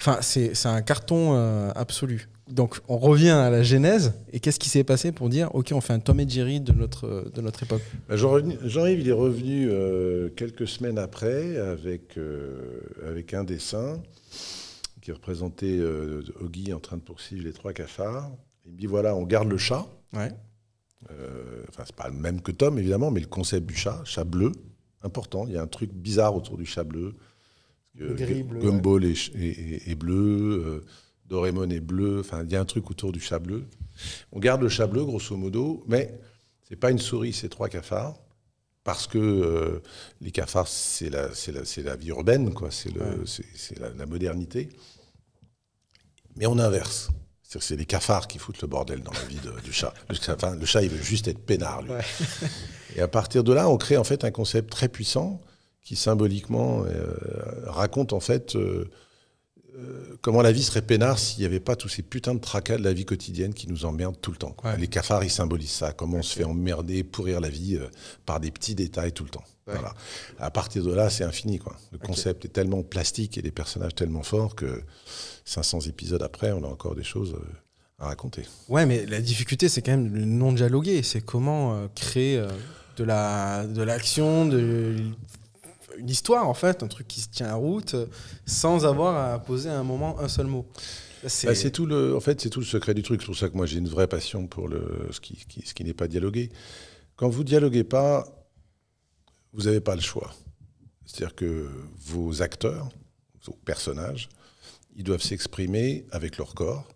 Enfin, 0.00 0.18
c'est 0.20 0.66
un 0.66 0.82
carton 0.82 1.34
absolu. 1.74 2.28
Donc, 2.48 2.78
on 2.86 2.98
revient 2.98 3.30
à 3.30 3.50
la 3.50 3.64
genèse. 3.64 4.12
Et 4.32 4.38
qu'est-ce 4.38 4.60
qui 4.60 4.68
s'est 4.68 4.84
passé 4.84 5.10
pour 5.10 5.28
dire, 5.28 5.52
OK, 5.54 5.70
on 5.72 5.80
fait 5.80 5.94
un 5.94 5.98
Tom 5.98 6.20
et 6.20 6.28
Jerry 6.28 6.60
de 6.60 6.72
notre, 6.72 7.32
de 7.34 7.40
notre 7.40 7.64
époque? 7.64 7.82
Bah, 8.08 8.16
Jean-Yves, 8.16 9.00
il 9.00 9.08
est 9.08 9.12
revenu 9.12 9.68
quelques 10.36 10.68
semaines 10.68 10.98
après 10.98 11.56
avec, 11.56 12.16
avec 13.04 13.34
un 13.34 13.42
dessin 13.42 13.98
qui 15.06 15.12
représentait 15.12 15.78
euh, 15.78 16.20
Oggy 16.40 16.72
en 16.72 16.80
train 16.80 16.96
de 16.96 17.02
poursuivre 17.02 17.44
les 17.44 17.52
trois 17.52 17.72
cafards. 17.72 18.28
Il 18.64 18.72
me 18.72 18.76
dit 18.76 18.86
voilà, 18.86 19.14
on 19.14 19.22
garde 19.22 19.48
le 19.48 19.56
chat. 19.56 19.86
Ouais. 20.12 20.32
Euh, 21.12 21.62
enfin, 21.68 21.84
c'est 21.86 21.94
pas 21.94 22.08
le 22.08 22.16
même 22.16 22.40
que 22.40 22.50
Tom, 22.50 22.76
évidemment, 22.76 23.12
mais 23.12 23.20
le 23.20 23.28
concept 23.28 23.66
du 23.68 23.76
chat, 23.76 24.02
chat 24.04 24.24
bleu, 24.24 24.50
important. 25.04 25.46
Il 25.46 25.52
y 25.52 25.56
a 25.56 25.62
un 25.62 25.68
truc 25.68 25.92
bizarre 25.92 26.34
autour 26.34 26.58
du 26.58 26.66
chat 26.66 26.82
bleu. 26.82 27.14
Gumball 27.94 29.04
est, 29.04 29.94
bleu, 29.94 30.64
euh, 30.66 30.84
Doraemon 31.26 31.70
est 31.70 31.78
bleu. 31.78 32.18
Enfin, 32.18 32.42
il 32.42 32.50
y 32.50 32.56
a 32.56 32.60
un 32.60 32.64
truc 32.64 32.90
autour 32.90 33.12
du 33.12 33.20
chat 33.20 33.38
bleu. 33.38 33.62
On 34.32 34.40
garde 34.40 34.60
le 34.60 34.68
chat 34.68 34.88
bleu, 34.88 35.04
grosso 35.04 35.36
modo, 35.36 35.84
mais 35.86 36.18
c'est 36.68 36.74
pas 36.74 36.90
une 36.90 36.98
souris, 36.98 37.32
c'est 37.32 37.48
trois 37.48 37.68
cafards 37.68 38.18
parce 38.82 39.08
que 39.08 39.18
euh, 39.18 39.82
les 40.20 40.30
cafards, 40.30 40.68
c'est 40.68 41.10
la, 41.10 41.28
la, 41.28 41.82
la, 41.84 41.96
vie 41.96 42.08
urbaine, 42.08 42.54
quoi. 42.54 42.70
c'est 42.70 42.94
la, 42.94 43.90
la, 43.90 44.06
modernité. 44.06 44.68
Mais 46.36 46.46
on 46.46 46.58
inverse. 46.58 47.10
C'est 47.58 47.76
les 47.76 47.86
cafards 47.86 48.28
qui 48.28 48.38
foutent 48.38 48.60
le 48.60 48.68
bordel 48.68 49.00
dans 49.00 49.12
la 49.12 49.22
vie 49.22 49.38
du 49.64 49.72
chat. 49.72 49.94
Le, 50.10 50.58
le 50.58 50.66
chat, 50.66 50.82
il 50.82 50.90
veut 50.90 51.02
juste 51.02 51.26
être 51.26 51.38
peinard, 51.38 51.80
lui. 51.82 51.92
Et 52.96 53.00
à 53.00 53.08
partir 53.08 53.44
de 53.44 53.52
là, 53.52 53.68
on 53.70 53.78
crée 53.78 53.96
en 53.96 54.04
fait 54.04 54.24
un 54.24 54.30
concept 54.30 54.70
très 54.70 54.88
puissant 54.88 55.40
qui 55.82 55.96
symboliquement 55.96 56.84
euh, 56.84 57.14
raconte 57.66 58.12
en 58.12 58.20
fait 58.20 58.56
euh, 58.56 58.60
euh, 58.60 58.90
comment 60.22 60.42
la 60.42 60.52
vie 60.52 60.62
serait 60.62 60.82
peinard 60.82 61.18
s'il 61.18 61.40
n'y 61.40 61.46
avait 61.46 61.60
pas 61.60 61.76
tous 61.76 61.88
ces 61.88 62.02
putains 62.02 62.34
de 62.34 62.40
tracas 62.40 62.78
de 62.78 62.84
la 62.84 62.92
vie 62.92 63.04
quotidienne 63.04 63.54
qui 63.54 63.68
nous 63.68 63.84
emmerdent 63.84 64.20
tout 64.20 64.30
le 64.30 64.38
temps. 64.38 64.56
Les 64.78 64.88
cafards, 64.88 65.24
ils 65.24 65.30
symbolisent 65.30 65.70
ça. 65.70 65.92
Comment 65.92 66.18
on 66.18 66.22
se 66.22 66.34
fait 66.34 66.44
emmerder, 66.44 67.04
pourrir 67.04 67.40
la 67.40 67.48
vie 67.48 67.78
par 68.24 68.40
des 68.40 68.50
petits 68.50 68.74
détails 68.74 69.12
tout 69.12 69.24
le 69.24 69.30
temps. 69.30 69.44
Voilà. 69.66 69.94
À 70.38 70.50
partir 70.50 70.84
de 70.84 70.92
là, 70.92 71.10
c'est 71.10 71.24
infini. 71.24 71.58
Quoi. 71.58 71.76
Le 71.90 71.98
concept 71.98 72.44
est 72.44 72.48
tellement 72.48 72.82
plastique 72.82 73.36
et 73.36 73.42
les 73.42 73.50
personnages 73.50 73.94
tellement 73.94 74.22
forts 74.22 74.54
que 74.54 74.82
500 75.44 75.80
épisodes 75.80 76.22
après, 76.22 76.52
on 76.52 76.62
a 76.62 76.68
encore 76.68 76.94
des 76.94 77.02
choses 77.02 77.34
euh, 77.34 78.04
à 78.04 78.06
raconter. 78.06 78.42
Ouais, 78.68 78.86
mais 78.86 79.06
la 79.06 79.20
difficulté, 79.20 79.68
c'est 79.68 79.82
quand 79.82 79.92
même 79.92 80.14
le 80.14 80.24
non 80.24 80.52
dialogué. 80.52 81.02
C'est 81.02 81.20
comment 81.20 81.74
euh, 81.74 81.88
créer 81.94 82.38
euh, 82.38 82.48
de 82.96 83.04
la 83.04 83.66
de 83.66 83.82
l'action, 83.82 84.46
de 84.46 84.96
une 85.98 86.10
histoire 86.10 86.48
en 86.48 86.54
fait, 86.54 86.82
un 86.82 86.88
truc 86.88 87.08
qui 87.08 87.20
se 87.20 87.28
tient 87.28 87.48
à 87.48 87.54
route, 87.54 87.96
sans 88.46 88.86
avoir 88.86 89.32
à 89.32 89.38
poser 89.38 89.70
à 89.70 89.78
un 89.78 89.84
moment 89.84 90.18
un 90.20 90.28
seul 90.28 90.46
mot. 90.46 90.66
Bah, 91.22 91.28
c'est 91.28 91.70
tout 91.70 91.86
le, 91.86 92.14
en 92.14 92.20
fait, 92.20 92.40
c'est 92.40 92.50
tout 92.50 92.60
le 92.60 92.66
secret 92.66 92.94
du 92.94 93.02
truc. 93.02 93.20
C'est 93.20 93.26
pour 93.26 93.36
ça 93.36 93.48
que 93.48 93.56
moi 93.56 93.66
j'ai 93.66 93.78
une 93.78 93.88
vraie 93.88 94.06
passion 94.06 94.46
pour 94.46 94.68
le, 94.68 95.08
ce 95.10 95.20
qui, 95.20 95.44
ce 95.64 95.74
qui 95.74 95.84
n'est 95.84 95.94
pas 95.94 96.08
dialogué. 96.08 96.50
Quand 97.16 97.28
vous 97.28 97.44
dialoguez 97.44 97.84
pas, 97.84 98.26
vous 99.52 99.62
n'avez 99.64 99.80
pas 99.80 99.94
le 99.94 100.02
choix. 100.02 100.34
C'est-à-dire 101.06 101.34
que 101.34 101.68
vos 101.98 102.42
acteurs, 102.42 102.88
vos 103.44 103.58
personnages, 103.64 104.28
ils 104.96 105.04
doivent 105.04 105.22
s'exprimer 105.22 106.06
avec 106.10 106.36
leur 106.36 106.54
corps, 106.54 106.86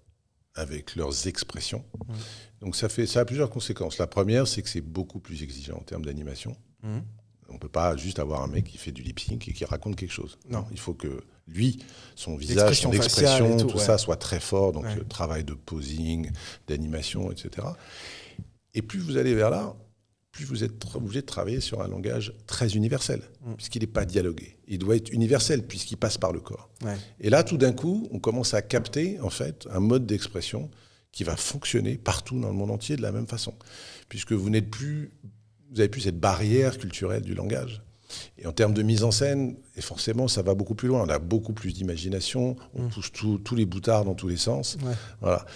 avec 0.55 0.97
leurs 0.97 1.27
expressions. 1.27 1.85
Donc 2.61 2.77
ça, 2.77 2.89
fait, 2.89 3.07
ça 3.07 3.21
a 3.21 3.25
plusieurs 3.25 3.51
conséquences. 3.51 3.99
La 3.99 4.07
première, 4.07 4.47
c'est 4.47 4.63
que 4.63 4.69
c'est 4.69 4.81
beaucoup 4.81 5.21
plus 5.21 5.43
exigeant 5.43 5.77
en 5.77 5.83
termes 5.83 6.05
d'animation. 6.05 6.57
Mmh. 6.83 6.99
On 7.51 7.55
ne 7.55 7.59
peut 7.59 7.69
pas 7.69 7.97
juste 7.97 8.19
avoir 8.19 8.43
un 8.43 8.47
mec 8.47 8.65
qui 8.65 8.79
fait 8.79 8.93
du 8.93 9.03
lip 9.03 9.21
sync 9.21 9.49
et 9.49 9.53
qui 9.53 9.65
raconte 9.65 9.97
quelque 9.97 10.13
chose. 10.13 10.39
Non. 10.49 10.65
Il 10.71 10.79
faut 10.79 10.95
que 10.95 11.23
lui, 11.47 11.79
son 12.15 12.37
visage, 12.37 12.81
son 12.81 12.93
expression, 12.93 13.57
tout, 13.57 13.79
ça 13.79 13.99
soit 13.99 14.17
très 14.17 14.41
fort. 14.41 14.73
Donc 14.73 14.85
le 14.95 15.05
travail 15.05 15.45
de 15.45 15.55
posing, 15.55 16.31
d'animation, 16.67 17.31
etc. 17.31 17.67
Et 18.75 18.83
plus 18.83 19.01
vous 19.01 19.17
allez 19.17 19.35
vers 19.35 19.51
là, 19.51 19.75
plus 20.33 20.45
vous 20.45 20.63
êtes 20.63 20.73
obligé 20.95 21.21
de 21.21 21.27
travailler 21.27 21.61
sur 21.61 21.83
un 21.83 21.89
langage 21.89 22.33
très 22.47 22.75
universel, 22.75 23.23
mm. 23.45 23.55
puisqu'il 23.55 23.81
n'est 23.81 23.89
pas 23.89 24.05
dialogué. 24.05 24.59
Il 24.69 24.79
doit 24.79 24.97
être 24.97 25.11
universel, 25.13 25.67
puisqu'il 25.67 25.97
passe 25.97 26.19
par 26.19 26.33
le 26.33 26.41
corps. 26.41 26.71
Et 27.19 27.31
là, 27.31 27.43
tout 27.43 27.57
d'un 27.57 27.73
coup, 27.73 28.09
on 28.13 28.21
commence 28.21 28.55
à 28.55 28.63
capter, 28.63 29.19
en 29.21 29.31
fait, 29.31 29.67
un 29.71 29.81
mode 29.81 30.07
d'expression 30.07 30.71
qui 31.13 31.25
va 31.25 31.37
fonctionner 31.37 31.99
partout 31.99 32.39
dans 32.39 32.49
le 32.49 32.55
monde 32.55 32.71
entier 32.71 32.97
de 32.97 33.03
la 33.03 33.11
même 33.11 33.27
façon, 33.27 33.55
puisque 34.09 34.33
vous 34.33 34.49
n'êtes 34.49 34.71
plus, 34.71 35.11
vous 35.71 35.77
n'avez 35.77 35.89
plus 35.89 36.03
cette 36.03 36.19
barrière 36.19 36.79
culturelle 36.79 37.23
du 37.23 37.35
langage. 37.35 37.83
Et 38.39 38.47
en 38.47 38.53
termes 38.53 38.75
de 38.75 38.83
mise 38.83 39.05
en 39.05 39.13
scène, 39.13 39.57
et 39.77 39.81
forcément, 39.81 40.27
ça 40.27 40.43
va 40.43 40.55
beaucoup 40.55 40.75
plus 40.75 40.89
loin. 40.89 41.03
On 41.03 41.09
a 41.09 41.19
beaucoup 41.19 41.53
plus 41.53 41.73
d'imagination, 41.73 42.57
on 42.75 42.83
mm. 42.83 42.89
pousse 42.91 43.13
tous 43.13 43.55
les 43.55 43.67
boutards 43.67 44.05
dans 44.05 44.15
tous 44.15 44.29
les 44.29 44.37
sens. 44.37 44.79
Voilà. 45.21 45.47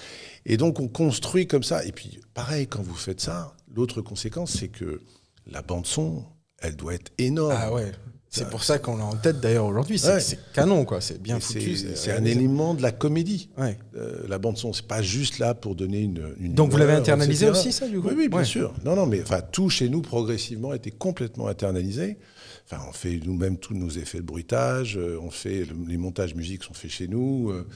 Et 0.47 0.57
donc, 0.57 0.79
on 0.79 0.89
construit 0.89 1.47
comme 1.47 1.65
ça. 1.65 1.85
Et 1.85 1.93
puis, 1.93 2.21
pareil, 2.33 2.67
quand 2.67 2.83
vous 2.83 2.95
faites 2.95 3.21
ça, 3.21 3.57
l'autre 3.75 4.03
conséquence, 4.03 4.53
c'est 4.53 4.69
que 4.69 5.01
la 5.47 5.63
bande-son, 5.63 6.25
elle 6.59 6.77
doit 6.77 6.95
être 6.95 7.13
énorme. 7.19 7.57
Ah 7.57 7.73
ouais. 7.73 7.93
C'est 8.35 8.51
pour 8.51 8.65
ça 8.65 8.79
qu'on 8.79 8.97
l'a 8.97 9.05
en 9.05 9.15
tête 9.17 9.41
d'ailleurs 9.41 9.67
aujourd'hui. 9.67 9.99
C'est 9.99 10.39
canon, 10.53 10.85
quoi. 10.85 11.01
C'est 11.01 11.21
bien 11.21 11.41
foutu. 11.41 11.77
C'est 11.95 12.13
un 12.13 12.25
élément 12.25 12.75
de 12.75 12.83
la 12.83 12.93
comédie. 12.93 13.49
Ouais. 13.57 13.79
Euh, 13.97 14.25
la 14.29 14.39
bande 14.39 14.59
son, 14.59 14.73
c'est 14.73 14.87
pas 14.87 15.03
juste 15.03 15.39
là 15.39 15.55
pour 15.55 15.75
donner 15.75 16.01
une. 16.01 16.35
une 16.41 16.55
Donc 16.55 16.71
vous 16.71 16.77
l'avez 16.77 16.93
internalisé 16.93 17.49
aussi, 17.49 17.73
ça, 17.73 17.87
du 17.87 18.01
coup 18.01 18.09
Oui, 18.09 18.15
oui, 18.17 18.29
bien 18.29 18.45
sûr. 18.45 18.75
Non, 18.85 18.97
non, 18.97 19.07
mais 19.07 19.23
enfin 19.23 19.41
tout 19.41 19.71
chez 19.71 19.89
nous 19.89 20.03
progressivement 20.03 20.71
a 20.71 20.77
été 20.77 20.91
complètement 20.91 21.49
internalisé. 21.49 22.19
Enfin, 22.67 22.83
on 22.89 22.93
fait 22.93 23.21
nous-mêmes 23.23 23.59
tous 23.59 23.75
nos 23.75 23.91
effets 23.91 24.19
de 24.19 24.23
bruitage. 24.23 24.97
Euh, 24.97 25.19
on 25.21 25.31
fait 25.31 25.67
les 25.87 25.99
montages 25.99 26.35
musiques 26.35 26.65
sont 26.65 26.73
faits 26.73 26.91
chez 26.91 27.09
nous. 27.09 27.51
Euh, 27.51 27.67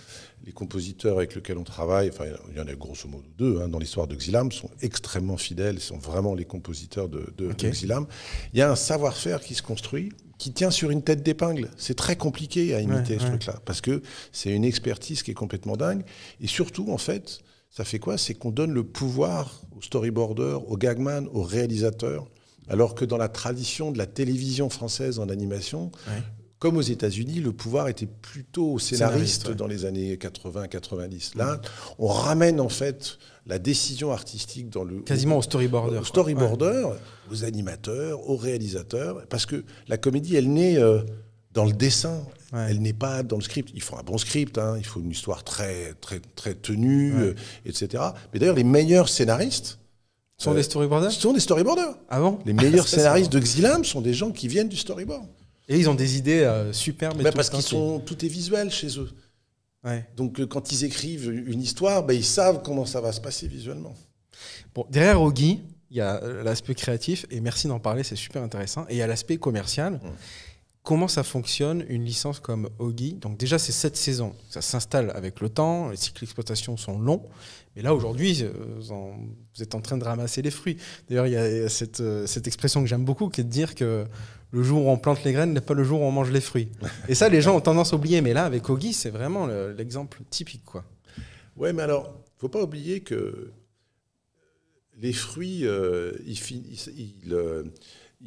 les 0.46 0.52
compositeurs 0.52 1.18
avec 1.18 1.34
lesquels 1.34 1.58
on 1.58 1.64
travaille, 1.64 2.08
enfin, 2.08 2.24
il 2.50 2.56
y 2.56 2.60
en 2.60 2.66
a 2.66 2.74
grosso 2.74 3.06
modo 3.06 3.24
deux 3.36 3.60
hein, 3.60 3.68
dans 3.68 3.78
l'histoire 3.78 4.06
de 4.06 4.14
Xilam, 4.14 4.50
sont 4.50 4.70
extrêmement 4.80 5.36
fidèles, 5.36 5.78
sont 5.78 5.98
vraiment 5.98 6.34
les 6.34 6.46
compositeurs 6.46 7.10
de, 7.10 7.34
de, 7.36 7.52
Xilam. 7.52 8.06
Il 8.54 8.58
y 8.58 8.62
a 8.62 8.70
un 8.70 8.76
savoir-faire 8.76 9.40
qui 9.40 9.54
se 9.54 9.62
construit 9.62 10.10
qui 10.38 10.52
tient 10.52 10.70
sur 10.70 10.90
une 10.90 11.02
tête 11.02 11.22
d'épingle. 11.22 11.68
C'est 11.76 11.96
très 11.96 12.16
compliqué 12.16 12.74
à 12.74 12.80
imiter 12.80 13.18
ce 13.18 13.26
truc-là, 13.26 13.60
parce 13.64 13.80
que 13.80 14.02
c'est 14.32 14.50
une 14.50 14.64
expertise 14.64 15.22
qui 15.22 15.32
est 15.32 15.34
complètement 15.34 15.76
dingue. 15.76 16.04
Et 16.40 16.46
surtout, 16.46 16.90
en 16.90 16.98
fait, 16.98 17.40
ça 17.70 17.84
fait 17.84 17.98
quoi? 17.98 18.16
C'est 18.16 18.34
qu'on 18.34 18.50
donne 18.50 18.72
le 18.72 18.84
pouvoir 18.84 19.62
au 19.76 19.82
storyboarder, 19.82 20.58
au 20.66 20.76
gagman, 20.76 21.28
au 21.32 21.42
réalisateur, 21.42 22.26
alors 22.68 22.94
que 22.94 23.04
dans 23.04 23.16
la 23.16 23.28
tradition 23.28 23.90
de 23.90 23.98
la 23.98 24.06
télévision 24.06 24.70
française 24.70 25.18
en 25.18 25.28
animation, 25.28 25.90
comme 26.58 26.76
aux 26.76 26.82
États-Unis, 26.82 27.40
le 27.40 27.52
pouvoir 27.52 27.88
était 27.88 28.06
plutôt 28.06 28.72
au 28.72 28.78
scénariste, 28.78 29.50
dans 29.50 29.66
les 29.66 29.84
années 29.84 30.16
80-90. 30.16 31.36
Là, 31.36 31.60
on 31.98 32.08
ramène 32.08 32.60
en 32.60 32.68
fait 32.68 33.18
la 33.48 33.58
décision 33.58 34.12
artistique 34.12 34.68
dans 34.68 34.84
le 34.84 35.00
quasiment 35.00 35.38
au, 35.38 35.42
storyboarder, 35.42 35.98
au 35.98 36.04
storyboarder, 36.04 36.84
aux 37.30 37.44
animateurs, 37.44 38.28
aux 38.28 38.36
réalisateurs, 38.36 39.26
parce 39.28 39.46
que 39.46 39.64
la 39.88 39.96
comédie, 39.96 40.36
elle 40.36 40.52
naît 40.52 40.78
euh, 40.78 41.00
dans 41.54 41.64
le 41.64 41.72
dessin. 41.72 42.22
Elle 42.52 42.80
n'est 42.80 42.94
pas 42.94 43.22
dans 43.22 43.36
le 43.36 43.42
script. 43.42 43.70
Il 43.74 43.82
faut 43.82 43.96
un 43.96 44.02
bon 44.02 44.16
script, 44.16 44.56
hein. 44.56 44.76
il 44.78 44.84
faut 44.84 45.00
une 45.00 45.10
histoire 45.10 45.44
très 45.44 45.94
très 46.00 46.20
très 46.34 46.54
tenue, 46.54 47.14
euh, 47.14 47.34
etc. 47.66 48.02
Mais 48.32 48.38
d'ailleurs, 48.38 48.56
les 48.56 48.64
meilleurs 48.64 49.10
scénaristes 49.10 49.78
sont 50.38 50.54
des 50.54 50.62
storyboarders. 50.62 51.12
Sont 51.12 51.34
des 51.34 51.40
storyboarders. 51.40 51.94
Ah 52.08 52.20
bon? 52.20 52.38
Les 52.46 52.54
meilleurs 52.54 52.88
scénaristes 52.96 53.32
de 53.32 53.38
Xilam 53.38 53.84
sont 53.84 54.00
des 54.00 54.14
gens 54.14 54.30
qui 54.30 54.48
viennent 54.48 54.68
du 54.68 54.76
storyboard. 54.76 55.26
Et 55.68 55.78
ils 55.78 55.90
ont 55.90 55.94
des 55.94 56.16
idées 56.16 56.40
euh, 56.40 56.72
superbes. 56.72 57.22
Bah, 57.22 57.32
parce 57.32 57.50
qu'ils 57.50 57.60
sont 57.60 58.00
tout 58.00 58.24
est 58.24 58.28
visuel 58.28 58.70
chez 58.70 58.98
eux. 58.98 59.10
Donc 60.16 60.40
euh, 60.40 60.46
quand 60.46 60.72
ils 60.72 60.84
écrivent 60.84 61.30
une 61.30 61.60
histoire, 61.60 62.04
bah, 62.04 62.14
ils 62.14 62.24
savent 62.24 62.62
comment 62.62 62.84
ça 62.84 63.00
va 63.00 63.12
se 63.12 63.20
passer 63.20 63.48
visuellement. 63.48 63.94
Bon, 64.74 64.86
derrière 64.90 65.22
Ogi, 65.22 65.62
il 65.90 65.96
y 65.96 66.00
a 66.00 66.22
euh, 66.22 66.42
l'aspect 66.42 66.74
créatif, 66.74 67.26
et 67.30 67.40
merci 67.40 67.68
d'en 67.68 67.78
parler, 67.78 68.02
c'est 68.02 68.16
super 68.16 68.42
intéressant. 68.42 68.84
Et 68.88 68.94
il 68.94 68.98
y 68.98 69.02
a 69.02 69.06
l'aspect 69.06 69.38
commercial. 69.38 69.94
Mmh. 69.94 70.08
Comment 70.82 71.08
ça 71.08 71.22
fonctionne 71.22 71.84
une 71.88 72.04
licence 72.04 72.40
comme 72.40 72.70
Ogi 72.78 73.14
Donc 73.14 73.36
déjà, 73.36 73.58
c'est 73.58 73.72
sept 73.72 73.96
saisons. 73.96 74.34
Ça 74.48 74.62
s'installe 74.62 75.12
avec 75.14 75.40
le 75.40 75.50
temps, 75.50 75.90
les 75.90 75.96
cycles 75.96 76.20
d'exploitation 76.20 76.78
sont 76.78 76.98
longs. 76.98 77.28
Mais 77.76 77.82
là, 77.82 77.94
aujourd'hui, 77.94 78.42
vous 78.78 79.62
êtes 79.62 79.74
en 79.74 79.82
train 79.82 79.98
de 79.98 80.04
ramasser 80.04 80.40
les 80.40 80.50
fruits. 80.50 80.78
D'ailleurs, 81.08 81.26
il 81.26 81.34
y 81.34 81.36
a 81.36 81.68
cette, 81.68 82.02
cette 82.26 82.46
expression 82.46 82.80
que 82.80 82.86
j'aime 82.86 83.04
beaucoup, 83.04 83.28
qui 83.28 83.42
est 83.42 83.44
de 83.44 83.50
dire 83.50 83.74
que 83.74 84.06
le 84.50 84.62
jour 84.62 84.86
où 84.86 84.90
on 84.90 84.96
plante 84.96 85.24
les 85.24 85.32
graines 85.32 85.52
n'est 85.52 85.60
pas 85.60 85.74
le 85.74 85.84
jour 85.84 86.00
où 86.00 86.04
on 86.04 86.10
mange 86.10 86.30
les 86.30 86.40
fruits. 86.40 86.70
Et 87.08 87.14
ça, 87.14 87.28
les 87.28 87.42
gens 87.42 87.56
ont 87.56 87.60
tendance 87.60 87.92
à 87.92 87.96
oublier. 87.96 88.20
Mais 88.20 88.32
là, 88.32 88.44
avec 88.44 88.68
Ogi, 88.70 88.92
c'est 88.92 89.10
vraiment 89.10 89.46
l'exemple 89.46 90.20
typique. 90.30 90.64
Quoi. 90.64 90.84
Ouais, 91.56 91.72
mais 91.72 91.82
alors, 91.82 92.14
il 92.36 92.40
faut 92.40 92.48
pas 92.48 92.62
oublier 92.62 93.00
que 93.00 93.52
les 94.98 95.12
fruits, 95.12 95.66
euh, 95.66 96.12
euh, 97.30 97.64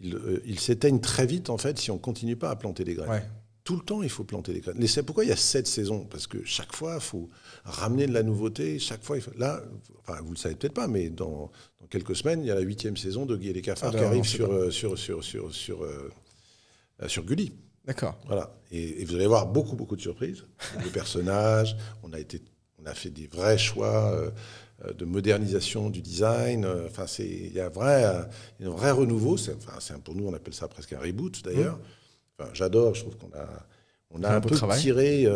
euh, 0.04 0.40
ils 0.46 0.60
s'éteignent 0.60 1.00
très 1.00 1.25
vite, 1.25 1.50
en 1.50 1.58
fait, 1.58 1.78
si 1.80 1.92
on 1.92 1.96
ne 1.96 2.00
continue 2.00 2.36
pas 2.36 2.50
à 2.50 2.56
planter 2.56 2.84
des 2.84 2.96
graines. 2.96 3.24
Tout 3.72 3.78
le 3.78 3.84
temps, 3.84 4.04
il 4.04 4.10
faut 4.10 4.25
planter 4.25 4.51
des 4.51 4.60
graines. 4.60 4.86
c'est 4.86 5.01
pourquoi 5.01 5.24
il 5.24 5.30
y 5.30 5.32
a 5.32 5.38
sept 5.38 5.66
saisons 5.66 6.04
Parce 6.04 6.28
que 6.28 6.44
chaque 6.44 6.75
fois, 6.75 6.96
il 6.96 7.00
faut 7.01 7.30
ramener 7.63 8.06
de 8.06 8.12
la 8.12 8.22
nouveauté. 8.22 8.80
Chaque 8.80 9.01
fois, 9.01 9.16
là, 9.38 9.63
enfin, 10.01 10.20
vous 10.22 10.32
le 10.32 10.36
savez 10.36 10.56
peut-être 10.56 10.74
pas, 10.74 10.90
mais 10.90 11.10
dans, 11.10 11.50
quelques 11.90 12.18
semaines, 12.18 12.42
il 12.42 12.48
y 12.48 12.51
a 12.51 12.56
la 12.56 12.60
huitième 12.60 12.98
saison 12.98 13.25
de 13.25 13.38
Guy 13.38 13.48
et 13.48 13.54
les 13.54 13.62
cafards 13.62 13.92
ah 13.94 13.98
qui 13.98 14.01
ben, 14.01 14.08
arrive 14.08 14.25
sur, 14.25 14.74
sur, 14.74 15.00
sur, 15.00 15.24
sur, 15.24 15.56
sur, 15.56 15.86
euh, 15.86 16.12
sur 17.08 17.24
Gulli. 17.24 17.54
D'accord. 17.86 18.20
Voilà. 18.25 18.54
Et, 18.74 19.06
vous 19.06 19.16
allez 19.16 19.25
voir 19.25 19.48
beaucoup, 19.48 19.78
beaucoup 19.78 19.96
de 19.96 20.01
surprises. 20.01 20.44
Les 20.84 20.90
personnages, 20.90 21.78
on 22.04 22.12
a, 22.12 22.20
été, 22.20 22.42
on 22.78 22.86
a 22.86 22.94
fait 22.94 23.10
des 23.10 23.28
vrais 23.28 23.58
choix 23.58 24.12
euh, 24.12 24.32
euh, 24.84 24.92
de 24.92 25.06
modernisation 25.06 25.90
du 25.90 26.01
design. 26.01 26.66
Enfin, 26.66 27.06
il 27.20 27.54
y 27.54 27.62
a 27.62 27.70
vrai, 27.70 28.04
un 28.04 28.70
vrai 28.70 28.92
renouveau. 28.92 29.36
Enfin, 29.36 29.98
pour 30.04 30.13
nous, 30.13 30.28
on 30.28 30.34
appelle 30.34 30.54
ça 30.54 30.68
presque 30.68 30.92
un 30.92 31.00
reboot 31.00 31.42
d'ailleurs. 31.46 31.78
Mmh. 31.78 32.00
Enfin, 32.41 32.51
J'adore, 32.53 32.95
je 32.95 33.01
trouve 33.01 33.17
qu'on 33.17 33.31
a, 33.38 33.48
on 34.12 34.24
a 34.24 34.36
un, 34.36 34.41
peu 34.41 34.55
tiré, 34.77 35.27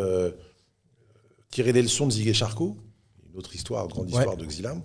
tiré 1.49 1.71
les 1.71 1.81
leçons 1.81 2.07
de 2.07 2.11
Ziguet 2.11 2.33
Charcot 2.33 2.77
une 3.35 3.39
autre 3.39 3.53
histoire, 3.53 3.87
grande 3.87 4.09
histoire 4.09 4.37
de 4.37 4.45
Xilam. 4.45 4.81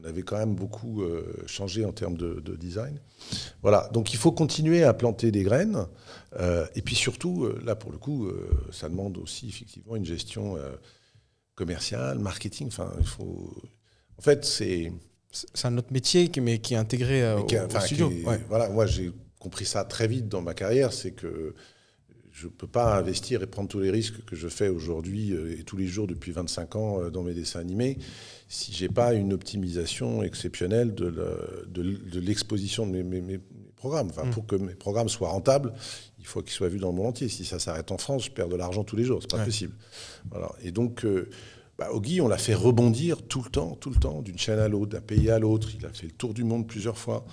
On 0.00 0.04
avait 0.04 0.22
quand 0.22 0.38
même 0.38 0.54
beaucoup 0.54 1.02
euh, 1.02 1.42
changé 1.46 1.84
en 1.84 1.92
termes 1.92 2.16
de, 2.16 2.56
design. 2.56 2.98
Voilà, 3.62 3.88
donc 3.92 4.14
il 4.14 4.16
faut 4.16 4.32
continuer 4.32 4.84
à 4.84 4.94
planter 4.94 5.30
des 5.30 5.42
graines. 5.42 5.86
Euh, 6.38 6.66
et 6.74 6.82
puis 6.82 6.94
surtout, 6.94 7.44
euh, 7.44 7.60
là 7.64 7.74
pour 7.74 7.90
le 7.90 7.98
coup, 7.98 8.30
ça 8.70 8.88
demande 8.88 9.18
aussi 9.18 9.48
effectivement 9.48 9.96
une 9.96 10.04
gestion 10.04 10.56
commerciale, 11.54 12.18
marketing. 12.18 12.68
Enfin, 12.68 12.92
il 12.98 13.06
faut. 13.06 13.52
En 14.18 14.22
fait, 14.22 14.44
c'est. 14.44 14.92
C'est 15.32 15.66
un 15.66 15.78
autre 15.78 15.92
métier, 15.92 16.28
mais 16.42 16.58
qui 16.58 16.74
est 16.74 16.76
intégré 16.76 17.34
au, 17.34 17.46
studio. 17.80 18.12
Voilà, 18.48 18.68
moi 18.68 18.84
j'ai 18.86 19.12
compris 19.40 19.64
ça 19.64 19.84
très 19.84 20.06
vite 20.06 20.28
dans 20.28 20.42
ma 20.42 20.54
carrière, 20.54 20.92
c'est 20.92 21.10
que 21.10 21.54
je 22.30 22.46
ne 22.46 22.52
peux 22.52 22.68
pas 22.68 22.96
investir 22.96 23.42
et 23.42 23.46
prendre 23.46 23.68
tous 23.68 23.80
les 23.80 23.90
risques 23.90 24.24
que 24.24 24.36
je 24.36 24.46
fais 24.46 24.68
aujourd'hui 24.68 25.32
euh, 25.32 25.58
et 25.58 25.64
tous 25.64 25.76
les 25.76 25.88
jours 25.88 26.06
depuis 26.06 26.30
25 26.30 26.76
ans 26.76 27.00
euh, 27.00 27.10
dans 27.10 27.24
mes 27.24 27.34
dessins 27.34 27.58
animés 27.58 27.98
si 28.50 28.72
je 28.72 28.84
n'ai 28.84 28.88
pas 28.88 29.14
une 29.14 29.32
optimisation 29.32 30.24
exceptionnelle 30.24 30.92
de 30.92 32.20
l'exposition 32.20 32.84
de, 32.84 33.00
mes, 33.00 33.40
programmes. 33.76 34.08
Enfin, 34.10 34.24
mm. 34.24 34.30
Pour 34.30 34.44
que 34.44 34.56
mes 34.56 34.74
programmes 34.74 35.08
soient 35.08 35.28
rentables, 35.28 35.72
il 36.18 36.26
faut 36.26 36.42
qu'ils 36.42 36.52
soient 36.52 36.68
vus 36.68 36.80
dans 36.80 36.90
le 36.90 36.96
monde 36.96 37.06
entier. 37.06 37.28
Si 37.28 37.44
ça 37.44 37.60
s'arrête 37.60 37.92
en 37.92 37.96
France, 37.96 38.24
je 38.24 38.30
perds 38.32 38.48
de 38.48 38.56
l'argent 38.56 38.82
tous 38.82 38.96
les 38.96 39.04
jours. 39.04 39.20
C'est 39.22 39.30
pas 39.30 39.44
possible. 39.44 39.72
Voilà. 40.32 40.50
Et 40.62 40.72
donc, 40.72 41.04
euh, 41.04 41.30
bah, 41.78 41.88
on 41.92 42.28
l'a 42.28 42.38
fait 42.38 42.54
rebondir 42.54 43.22
tout 43.22 43.40
le 43.40 43.50
temps, 43.50 43.76
tout 43.76 43.90
le 43.90 43.96
temps, 43.96 44.20
d'une 44.20 44.36
chaîne 44.36 44.58
à 44.58 44.66
l'autre, 44.66 44.90
d'un 44.90 45.00
pays 45.00 45.30
à 45.30 45.38
l'autre. 45.38 45.68
Il 45.78 45.86
a 45.86 45.90
fait 45.90 46.06
le 46.06 46.12
tour 46.12 46.34
du 46.34 46.42
monde 46.42 46.66
plusieurs 46.66 46.98
fois. 46.98 47.24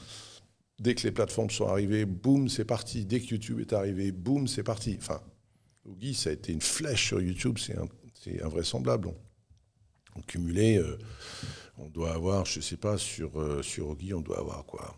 Dès 0.79 0.93
que 0.93 1.03
les 1.03 1.11
plateformes 1.11 1.49
sont 1.49 1.67
arrivées, 1.67 2.05
boum, 2.05 2.49
c'est 2.49 2.65
parti. 2.65 3.05
Dès 3.05 3.19
que 3.19 3.27
YouTube 3.27 3.59
est 3.59 3.73
arrivé, 3.73 4.11
boum, 4.11 4.47
c'est 4.47 4.63
parti. 4.63 4.95
Enfin, 4.99 5.21
Ogi, 5.85 6.13
ça 6.13 6.29
a 6.29 6.33
été 6.33 6.53
une 6.53 6.61
flèche 6.61 7.07
sur 7.07 7.21
YouTube, 7.21 7.57
c'est 7.57 8.43
invraisemblable. 8.43 9.09
On, 10.15 10.21
cumulé, 10.21 10.77
euh, 10.77 10.97
on 11.77 11.87
doit 11.89 12.13
avoir, 12.13 12.45
je 12.45 12.59
ne 12.59 12.63
sais 12.63 12.77
pas, 12.77 12.97
sur, 12.97 13.39
euh, 13.39 13.63
sur 13.63 13.89
Ogi, 13.89 14.13
on 14.13 14.21
doit 14.21 14.39
avoir 14.39 14.65
quoi? 14.65 14.95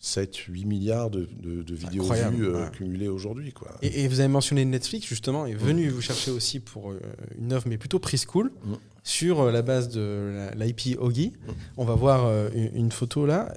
7, 0.00 0.34
8 0.34 0.64
milliards 0.64 1.10
de, 1.10 1.28
vidéos 1.68 2.04
vues 2.04 2.70
cumulées 2.72 3.08
aujourd'hui. 3.08 3.52
Quoi. 3.52 3.68
Et, 3.82 4.08
vous 4.08 4.20
avez 4.20 4.28
mentionné 4.28 4.64
Netflix, 4.64 5.06
justement, 5.06 5.46
est 5.46 5.54
venu 5.54 5.88
vous 5.88 6.00
chercher 6.00 6.30
aussi 6.30 6.58
pour 6.58 6.92
une 7.38 7.52
œuvre, 7.52 7.64
mais 7.68 7.78
plutôt 7.78 7.98
preschool, 7.98 8.50
mm. 8.64 8.74
sur 9.02 9.50
la 9.50 9.62
base 9.62 9.88
de 9.90 10.48
l'IP 10.56 10.98
Ogi. 10.98 11.32
Mm. 11.46 11.50
On 11.76 11.84
va 11.84 11.94
voir 11.94 12.30
une, 12.54 12.90
photo 12.90 13.26
là. 13.26 13.52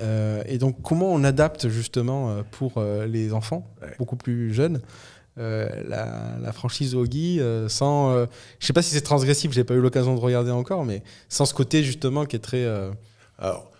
et 0.47 0.57
donc, 0.57 0.81
comment 0.81 1.13
on 1.13 1.23
adapte 1.23 1.69
justement 1.69 2.43
pour 2.51 2.83
les 3.07 3.33
enfants, 3.33 3.67
beaucoup 3.97 4.17
plus 4.17 4.53
jeunes 4.53 4.81
euh, 5.39 5.67
la, 5.87 6.51
franchise 6.51 6.93
Ogi 6.93 7.39
euh, 7.39 7.67
sans. 7.67 8.11
Euh, 8.11 8.25
je 8.59 8.67
sais 8.67 8.73
pas 8.73 8.83
si 8.83 8.91
c'est 8.91 9.01
transgressif, 9.01 9.51
j'ai 9.51 9.63
pas 9.63 9.73
eu 9.73 9.81
l'occasion 9.81 10.13
de 10.13 10.19
regarder 10.19 10.51
encore, 10.51 10.85
mais 10.85 11.01
sans 11.27 11.45
ce 11.45 11.55
côté 11.55 11.83
justement 11.83 12.25
qui 12.25 12.35
est 12.35 12.39
très. 12.39 12.65
Alors, 13.39 13.71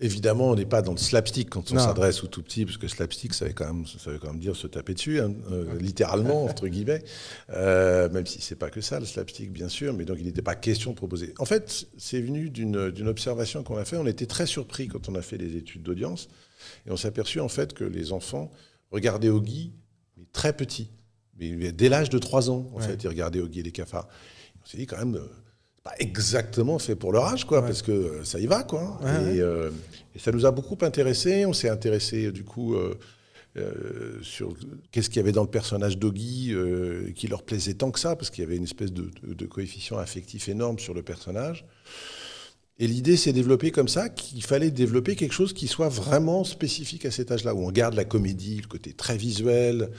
évidemment, 0.00 0.50
on 0.50 0.54
n'est 0.54 0.66
pas 0.66 0.82
dans 0.82 0.92
le 0.92 0.98
slapstick 0.98 1.50
quand 1.50 1.72
on 1.72 1.78
s'adresse 1.78 2.22
aux 2.22 2.26
tout 2.26 2.42
petits, 2.42 2.64
parce 2.64 2.76
que 2.76 2.88
slapstick, 2.88 3.34
ça 3.34 3.46
veut 3.46 3.52
quand 3.52 3.66
même, 3.66 3.86
ça 3.86 4.10
veut 4.10 4.18
quand 4.18 4.28
même 4.28 4.40
dire 4.40 4.56
se 4.56 4.66
taper 4.66 4.94
dessus, 4.94 5.20
hein, 5.20 5.32
littéralement, 5.80 6.44
entre 6.50 6.68
guillemets, 6.68 7.02
même 7.48 8.26
si 8.26 8.40
c'est 8.40 8.56
pas 8.56 8.70
que 8.70 8.80
ça, 8.80 9.00
le 9.00 9.06
slapstick, 9.06 9.52
bien 9.52 9.68
sûr, 9.68 9.92
mais 9.94 10.04
donc 10.04 10.18
il 10.20 10.26
n'était 10.26 10.42
pas 10.42 10.54
question 10.54 10.92
de 10.92 10.96
proposer. 10.96 11.34
En 11.38 11.44
fait, 11.44 11.86
c'est 11.96 12.20
venu 12.20 12.50
d'une 12.50 13.08
observation 13.08 13.62
qu'on 13.62 13.76
a 13.76 13.84
fait. 13.84 13.96
On 13.96 14.06
était 14.06 14.26
très 14.26 14.46
surpris 14.46 14.88
quand 14.88 15.08
on 15.08 15.14
a 15.14 15.22
fait 15.22 15.38
des 15.38 15.56
études 15.56 15.82
d'audience, 15.82 16.28
et 16.86 16.90
on 16.90 16.96
s'est 16.96 17.08
aperçu 17.08 17.40
en 17.40 17.48
fait 17.48 17.72
que 17.74 17.84
les 17.84 18.12
enfants 18.12 18.50
regardaient 18.90 19.28
Ogi 19.28 19.72
très 20.32 20.52
petit. 20.52 20.90
Mais 21.38 21.72
dès 21.72 21.88
l'âge 21.88 22.10
de 22.10 22.18
3 22.18 22.50
ans, 22.50 22.70
en 22.74 22.80
fait, 22.80 23.02
il 23.02 23.08
regardait 23.08 23.40
Oggy 23.40 23.60
et 23.60 23.62
les 23.62 23.72
cafards. 23.72 24.08
On 24.62 24.66
s'est 24.66 24.76
dit 24.76 24.86
quand 24.86 24.98
même, 24.98 25.14
euh, 25.14 25.28
pas 25.88 25.94
exactement 25.98 26.78
fait 26.78 26.96
pour 26.96 27.12
leur 27.12 27.24
âge, 27.24 27.44
quoi, 27.44 27.62
parce 27.62 27.82
que 27.82 27.92
euh, 27.92 28.24
ça 28.24 28.38
y 28.38 28.46
va, 28.46 28.62
quoi. 28.62 28.98
Euh, 29.04 29.70
et, 30.14 30.18
ça 30.18 30.32
nous 30.32 30.46
a 30.46 30.50
beaucoup 30.50 30.76
intéressé. 30.82 31.46
On 31.46 31.52
s'est 31.52 31.68
intéressé, 31.68 32.32
du 32.32 32.44
coup, 32.44 32.76
sur 34.22 34.54
qu'est-ce 34.90 35.08
qu'il 35.08 35.16
y 35.18 35.20
avait 35.20 35.32
dans 35.32 35.42
le 35.42 35.50
personnage 35.50 35.98
d'Oggy 35.98 36.54
qui 37.14 37.28
leur 37.28 37.42
plaisait 37.42 37.74
tant 37.74 37.90
que 37.90 38.00
ça, 38.00 38.16
parce 38.16 38.30
qu'il 38.30 38.42
y 38.42 38.46
avait 38.46 38.56
une 38.56 38.64
espèce 38.64 38.92
de, 38.92 39.10
de, 39.22 39.46
coefficient 39.46 39.98
affectif 39.98 40.48
énorme 40.48 40.78
sur 40.78 40.94
le 40.94 41.02
personnage. 41.02 41.64
Et 42.80 42.86
l'idée 42.86 43.16
s'est 43.16 43.32
développée 43.32 43.72
comme 43.72 43.88
ça, 43.88 44.08
qu'il 44.08 44.44
fallait 44.44 44.70
développer 44.70 45.16
quelque 45.16 45.32
chose 45.32 45.52
qui 45.52 45.66
soit 45.66 45.88
vraiment 45.88 46.44
spécifique 46.44 47.04
à 47.06 47.10
cet 47.10 47.32
âge-là, 47.32 47.52
où 47.52 47.66
on 47.66 47.72
garde 47.72 47.94
la 47.94 48.04
comédie, 48.04 48.60
le 48.60 48.68
côté 48.68 48.92
très 48.92 49.16
visuel, 49.16 49.90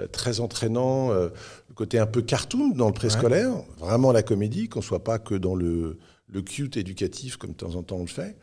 euh, 0.00 0.08
très 0.08 0.40
entraînant, 0.40 1.12
euh, 1.12 1.28
le 1.74 1.76
côté 1.76 1.98
un 1.98 2.06
peu 2.06 2.22
cartoon 2.22 2.68
dans 2.68 2.86
le 2.86 2.94
préscolaire, 2.94 3.52
vraiment 3.78 4.12
la 4.12 4.22
comédie, 4.22 4.68
qu'on 4.68 4.78
ne 4.78 4.84
soit 4.84 5.02
pas 5.02 5.18
que 5.18 5.34
dans 5.34 5.56
le, 5.56 5.98
le, 6.28 6.40
cute 6.40 6.76
éducatif 6.76 7.36
comme 7.36 7.50
de 7.50 7.56
temps 7.56 7.74
en 7.74 7.82
temps 7.82 7.96
on 7.96 8.02
le 8.02 8.06
fait. 8.06 8.36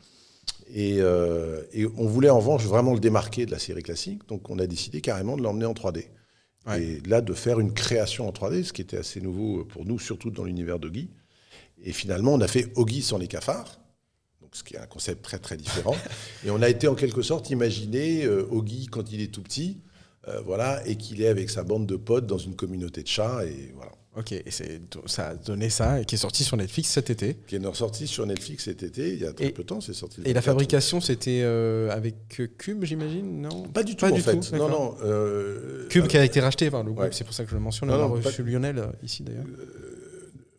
Et, 0.73 0.97
euh, 0.99 1.61
et, 1.71 1.85
on 1.85 2.07
voulait 2.07 2.29
en 2.29 2.39
revanche 2.39 2.65
vraiment 2.65 2.93
le 2.93 2.99
démarquer 2.99 3.45
de 3.45 3.51
la 3.51 3.59
série 3.59 3.83
classique, 3.83 4.27
donc 4.27 4.49
on 4.49 4.59
a 4.59 4.67
décidé 4.67 4.99
carrément 4.99 5.37
de 5.37 5.43
l'emmener 5.43 5.65
en 5.65 5.73
3D. 5.73 6.07
Et 6.77 6.99
là, 7.07 7.21
de 7.21 7.33
faire 7.33 7.59
une 7.59 7.73
création 7.73 8.27
en 8.27 8.31
3D, 8.31 8.65
ce 8.65 8.73
qui 8.73 8.81
était 8.81 8.97
assez 8.97 9.21
nouveau 9.21 9.63
pour 9.65 9.85
nous, 9.85 9.97
surtout 9.97 10.29
dans 10.29 10.43
l'univers 10.43 10.77
d'Oggy. 10.77 11.09
Et 11.83 11.93
finalement, 11.93 12.33
on 12.33 12.41
a 12.41 12.47
fait 12.47 12.71
Oggy 12.75 13.01
sans 13.01 13.17
les 13.17 13.27
cafards 13.27 13.81
ce 14.53 14.63
qui 14.63 14.75
est 14.75 14.79
un 14.79 14.85
concept 14.85 15.23
très 15.23 15.39
très 15.39 15.57
différent. 15.57 15.95
et 16.45 16.51
on 16.51 16.61
a 16.61 16.69
été 16.69 16.87
en 16.87 16.95
quelque 16.95 17.21
sorte 17.21 17.49
imaginer 17.49 18.25
euh, 18.25 18.47
Oggy 18.51 18.87
quand 18.87 19.11
il 19.11 19.21
est 19.21 19.31
tout 19.31 19.41
petit, 19.41 19.79
euh, 20.27 20.41
voilà, 20.45 20.85
et 20.87 20.95
qu'il 20.95 21.21
est 21.21 21.27
avec 21.27 21.49
sa 21.49 21.63
bande 21.63 21.87
de 21.87 21.95
potes 21.95 22.27
dans 22.27 22.37
une 22.37 22.55
communauté 22.55 23.03
de 23.03 23.07
chats, 23.07 23.45
et 23.45 23.71
voilà. 23.75 23.91
Ok, 24.17 24.33
et 24.33 24.43
ça 25.05 25.29
a 25.29 25.35
donné 25.35 25.69
ça, 25.69 26.01
et 26.01 26.05
qui 26.05 26.15
est 26.15 26.17
sorti 26.17 26.43
sur 26.43 26.57
Netflix 26.57 26.89
cet 26.89 27.09
été. 27.09 27.37
Qui 27.47 27.55
est 27.55 27.73
sorti 27.73 28.07
sur 28.07 28.25
Netflix 28.25 28.65
cet 28.65 28.83
été, 28.83 29.13
il 29.13 29.19
y 29.19 29.25
a 29.25 29.31
très 29.31 29.51
peu 29.51 29.63
de 29.63 29.67
temps, 29.67 29.79
c'est 29.79 29.93
sorti. 29.93 30.21
Et 30.25 30.33
la 30.33 30.41
fabrication, 30.41 30.99
c'était 30.99 31.41
euh, 31.43 31.89
avec 31.91 32.15
Cube, 32.57 32.83
j'imagine, 32.83 33.41
non? 33.41 33.63
Pas 33.63 33.83
du 33.83 33.95
tout, 33.95 34.05
en 34.05 34.15
fait. 34.15 34.51
non, 34.51 34.69
non. 34.69 34.95
Cube 35.89 36.07
qui 36.07 36.17
a 36.17 36.25
été 36.25 36.39
racheté 36.39 36.69
par 36.69 36.83
le 36.83 36.91
groupe, 36.91 37.13
c'est 37.13 37.23
pour 37.23 37.33
ça 37.33 37.43
que 37.43 37.49
je 37.49 37.55
le 37.55 37.61
mentionne. 37.61 37.89
On 37.89 37.93
a 37.93 38.05
reçu 38.05 38.43
Lionel 38.43 38.83
ici 39.03 39.23
d'ailleurs 39.23 39.45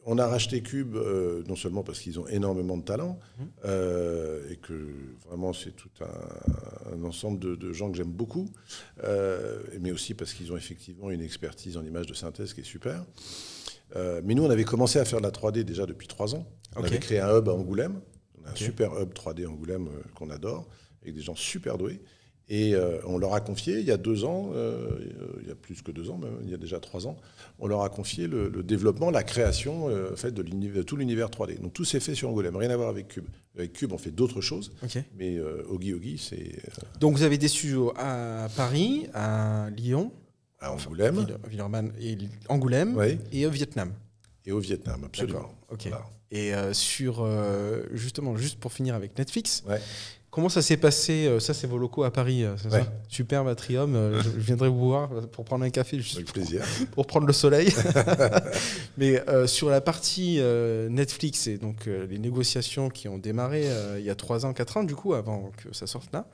on 0.04 0.18
a 0.18 0.26
racheté 0.26 0.62
Cube 0.62 0.96
euh, 0.96 1.42
non 1.48 1.56
seulement 1.56 1.82
parce 1.82 2.00
qu'ils 2.00 2.18
ont 2.18 2.26
énormément 2.26 2.76
de 2.76 2.82
talent 2.82 3.18
mmh. 3.38 3.42
euh, 3.64 4.50
et 4.50 4.56
que 4.56 4.88
vraiment 5.28 5.52
c'est 5.52 5.72
tout 5.72 5.90
un, 6.00 7.02
ensemble 7.04 7.38
de, 7.38 7.72
gens 7.72 7.90
que 7.90 7.96
j'aime 7.96 8.10
beaucoup, 8.12 8.50
euh, 9.04 9.62
mais 9.80 9.92
aussi 9.92 10.14
parce 10.14 10.32
qu'ils 10.32 10.52
ont 10.52 10.56
effectivement 10.56 11.10
une 11.10 11.22
expertise 11.22 11.76
en 11.76 11.84
images 11.84 12.06
de 12.06 12.14
synthèse 12.14 12.52
qui 12.52 12.60
est 12.60 12.64
super. 12.64 13.04
mais 13.94 14.34
nous, 14.34 14.44
on 14.44 14.50
avait 14.50 14.64
commencé 14.64 14.98
à 14.98 15.04
faire 15.04 15.20
de 15.20 15.24
la 15.24 15.30
3D 15.30 15.62
déjà 15.62 15.86
depuis 15.86 16.08
trois 16.08 16.34
ans. 16.34 16.46
On 16.76 16.84
avait 16.84 16.98
créé 16.98 17.20
un 17.20 17.36
hub 17.36 17.48
à 17.48 17.52
Angoulême, 17.52 18.00
un 18.44 18.54
super 18.54 19.00
hub 19.00 19.12
3D 19.12 19.46
Angoulême 19.46 19.88
qu'on 20.14 20.30
adore, 20.30 20.66
avec 21.02 21.14
des 21.14 21.22
gens 21.22 21.36
super 21.36 21.78
doués. 21.78 22.00
Et 22.52 22.74
euh, 22.74 22.98
on 23.06 23.16
leur 23.16 23.32
a 23.32 23.40
confié, 23.40 23.78
il 23.78 23.86
y 23.86 23.90
a 23.90 23.96
deux 23.96 24.26
ans, 24.26 24.50
euh, 24.52 24.98
il 25.40 25.48
y 25.48 25.50
a 25.50 25.54
plus 25.54 25.80
que 25.80 25.90
deux 25.90 26.10
ans, 26.10 26.18
même, 26.18 26.36
il 26.44 26.50
y 26.50 26.54
a 26.54 26.58
déjà 26.58 26.80
trois 26.80 27.06
ans, 27.06 27.16
on 27.58 27.66
leur 27.66 27.80
a 27.80 27.88
confié 27.88 28.26
le, 28.26 28.50
développement, 28.62 29.10
la 29.10 29.22
création 29.22 29.88
euh, 29.88 30.14
fait, 30.16 30.32
de, 30.32 30.82
tout 30.82 30.96
l'univers 30.98 31.28
3D. 31.28 31.58
Donc 31.62 31.72
tout 31.72 31.86
s'est 31.86 31.98
fait 31.98 32.14
sur 32.14 32.28
Angoulême, 32.28 32.54
rien 32.54 32.68
à 32.68 32.76
voir 32.76 32.90
avec 32.90 33.08
Cube. 33.08 33.24
Avec 33.56 33.72
Cube, 33.72 33.90
on 33.94 33.96
fait 33.96 34.10
d'autres 34.10 34.42
choses, 34.42 34.70
mais 35.16 35.40
Ogi 35.40 35.94
Ogi, 35.94 36.18
c'est... 36.18 36.62
Donc 37.00 37.16
vous 37.16 37.22
avez 37.22 37.38
des 37.38 37.48
studios 37.48 37.94
à 37.96 38.48
Paris, 38.54 39.06
à 39.14 39.70
Lyon, 39.74 40.12
à 40.60 40.72
Angoulême, 40.72 41.26
et 42.02 42.18
Angoulême 42.50 42.98
et 43.32 43.46
au 43.46 43.50
Vietnam. 43.50 43.94
Et 44.44 44.52
au 44.52 44.58
Vietnam, 44.58 45.04
absolument. 45.06 45.54
Et 46.30 46.52
sur, 46.72 47.26
justement, 47.92 48.36
juste 48.36 48.60
pour 48.60 48.74
finir 48.74 48.94
avec 48.94 49.16
Netflix, 49.16 49.64
Comment 50.32 50.48
ça 50.48 50.62
s'est 50.62 50.78
passé 50.78 51.26
euh, 51.26 51.40
Ça, 51.40 51.52
c'est 51.52 51.66
vos 51.66 51.76
locaux 51.76 52.04
à 52.04 52.10
Paris, 52.10 52.42
euh, 52.42 52.56
c'est 52.56 52.70
ça 52.70 52.90
Superbe 53.06 53.48
atrium. 53.48 53.94
Euh, 53.94 54.22
je 54.22 54.30
viendrai 54.30 54.70
vous 54.70 54.78
voir 54.78 55.10
pour 55.28 55.44
prendre 55.44 55.62
un 55.62 55.68
café, 55.68 55.98
juste 55.98 56.16
Avec 56.16 56.32
plaisir. 56.32 56.64
Pour, 56.92 57.06
prendre 57.06 57.26
le 57.26 57.34
soleil. 57.34 57.70
Mais 58.96 59.22
sur 59.46 59.68
la 59.68 59.82
partie 59.82 60.40
Netflix 60.88 61.46
et 61.46 61.58
donc 61.58 61.84
les 61.86 62.18
négociations 62.18 62.88
qui 62.88 63.08
ont 63.08 63.18
démarré 63.18 63.68
il 63.98 64.04
y 64.04 64.10
a 64.10 64.14
3 64.14 64.46
ans, 64.46 64.54
4 64.54 64.78
ans, 64.78 64.84
du 64.84 64.94
coup, 64.94 65.12
avant 65.12 65.50
que 65.58 65.74
ça 65.74 65.86
sorte 65.86 66.10
là, 66.12 66.26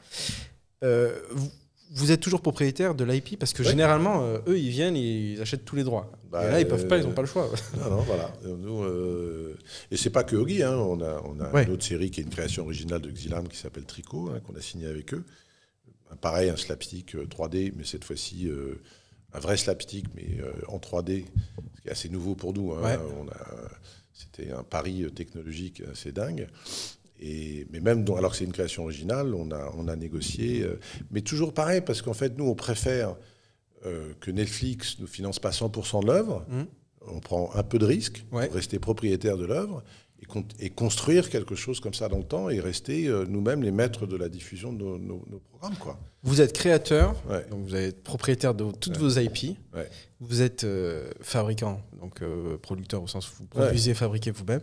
vous, 1.33 1.51
vous 1.91 2.13
êtes 2.13 2.21
toujours 2.21 2.43
propriétaire 2.43 2.95
de 2.95 3.05
l'IP 3.05 3.39
parce 3.39 3.53
que 3.53 3.63
généralement, 3.63 4.23
euh, 4.23 4.39
eux, 4.47 4.59
ils 4.59 4.71
viennent, 4.71 4.97
ils 4.97 5.41
achètent 5.41 5.65
tous 5.65 5.77
les 5.77 5.85
droits. 5.85 6.11
Bah, 6.31 6.47
et 6.47 6.51
là, 6.51 6.61
ils 6.61 6.69
peuvent 6.69 6.87
pas, 6.87 6.99
ils 6.99 7.05
n'ont 7.05 7.13
pas 7.13 7.23
le 7.23 7.29
choix. 7.29 7.51
non, 7.79 7.91
non, 7.91 8.03
voilà. 8.03 8.33
Nous, 8.45 8.83
euh... 8.83 9.57
Et 9.91 9.97
c'est 9.97 10.11
pas 10.11 10.25
que 10.25 10.37
Ogi, 10.37 10.63
hein. 10.63 10.77
on 10.77 11.01
a, 11.01 11.23
on 11.25 11.41
a 11.41 11.63
une 11.63 11.71
autre 11.71 11.85
série 11.85 12.11
qui 12.11 12.21
est 12.21 12.25
une 12.25 12.31
création 12.31 12.65
originale 12.65 13.01
de 13.01 13.11
Xilam 13.11 13.49
qui 13.49 13.57
s'appelle 13.57 13.85
Tricot, 13.85 14.31
hein, 14.31 14.41
qu'on 14.41 14.55
a 14.55 14.61
signé 14.61 14.87
avec 14.87 15.15
eux. 15.15 15.25
Pareil, 16.21 16.51
un 16.51 16.57
slapstick 16.57 17.15
3D, 17.15 17.69
euh, 17.69 17.73
mais 17.77 17.85
cette 17.85 18.05
fois-ci 18.05 18.49
euh, 18.49 18.81
un 19.33 19.41
vrai 19.41 19.57
slapstick, 19.57 20.07
mais 20.15 20.39
en 20.69 20.79
3D, 20.79 21.25
ce 21.77 21.83
qui 21.83 21.89
est 21.89 21.91
assez 21.91 22.09
nouveau 22.09 22.35
pour 22.35 22.55
nous. 22.55 22.73
Hein. 22.73 22.99
C'était 24.13 24.51
un 24.51 24.63
pari 24.63 25.05
technologique 25.13 25.83
assez 25.93 26.13
dingue 26.13 26.49
mais 27.21 27.81
même, 27.81 28.05
alors 28.17 28.33
que 28.33 28.37
c'est 28.37 28.45
une 28.45 28.53
création 28.53 28.85
originale, 28.85 29.35
on 29.35 29.51
a, 29.51 29.73
on 29.77 29.89
a 29.89 29.97
négocié. 29.97 30.63
Euh, 30.63 30.79
mais 31.11 31.21
toujours 31.21 31.53
pareil, 31.53 31.81
parce 31.81 32.03
qu'en 32.03 32.15
fait, 32.15 32.37
nous, 32.39 32.47
on 32.47 32.55
préfère 32.55 33.17
euh, 33.87 34.13
que 34.21 34.31
Netflix 34.31 34.99
ne 35.01 35.07
finance 35.07 35.39
pas 35.39 35.51
100% 35.51 36.03
de 36.03 36.07
l'œuvre. 36.07 36.45
Mmh. 36.49 36.63
On 37.11 37.21
prend 37.21 37.51
un 37.55 37.63
peu 37.63 37.79
de 37.79 37.87
risque 37.87 38.25
pour 38.31 38.41
rester 38.41 38.79
propriétaire 38.79 39.37
de 39.37 39.47
l'œuvre 39.47 39.83
et, 40.59 40.69
construire 40.71 41.31
quelque 41.31 41.55
chose 41.55 41.81
comme 41.81 41.95
ça 41.95 42.09
dans 42.09 42.19
le 42.19 42.25
temps 42.25 42.51
et 42.51 42.61
rester 42.61 43.07
euh, 43.07 43.25
nous-mêmes 43.27 43.63
les 43.63 43.71
maîtres 43.71 44.07
de 44.07 44.17
la 44.17 44.29
diffusion 44.29 44.73
de 44.73 44.85
nos, 44.85 45.41
programmes. 45.49 45.79
Quoi. 45.79 45.99
Vous 46.23 46.41
êtes 46.41 46.53
créateur, 46.53 47.15
donc 47.51 47.65
vous 47.65 47.75
êtes 47.77 48.03
propriétaire 48.03 48.53
de 48.53 48.71
toutes 48.73 48.99
vos 48.99 49.19
IP. 49.19 49.57
Vous 50.21 50.43
êtes 50.43 50.67
fabricant, 51.23 51.81
donc 52.01 52.21
producteur 52.61 53.03
au 53.03 53.07
sens 53.07 53.31
où 53.31 53.35
vous 53.39 53.47
produisez 53.47 53.93
et 53.93 53.95
fabriquez 53.95 54.33
vous-même. 54.33 54.61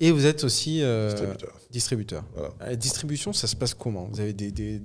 Et 0.00 0.12
vous 0.12 0.26
êtes 0.26 0.44
aussi 0.44 0.82
euh, 0.82 1.12
distributeur. 1.70 2.24
La 2.60 2.76
distribution, 2.76 3.32
ça 3.32 3.46
se 3.46 3.56
passe 3.56 3.74
comment? 3.74 4.08
Vous 4.12 4.20
avez 4.20 4.32
des, 4.32 4.52
des, 4.52 4.80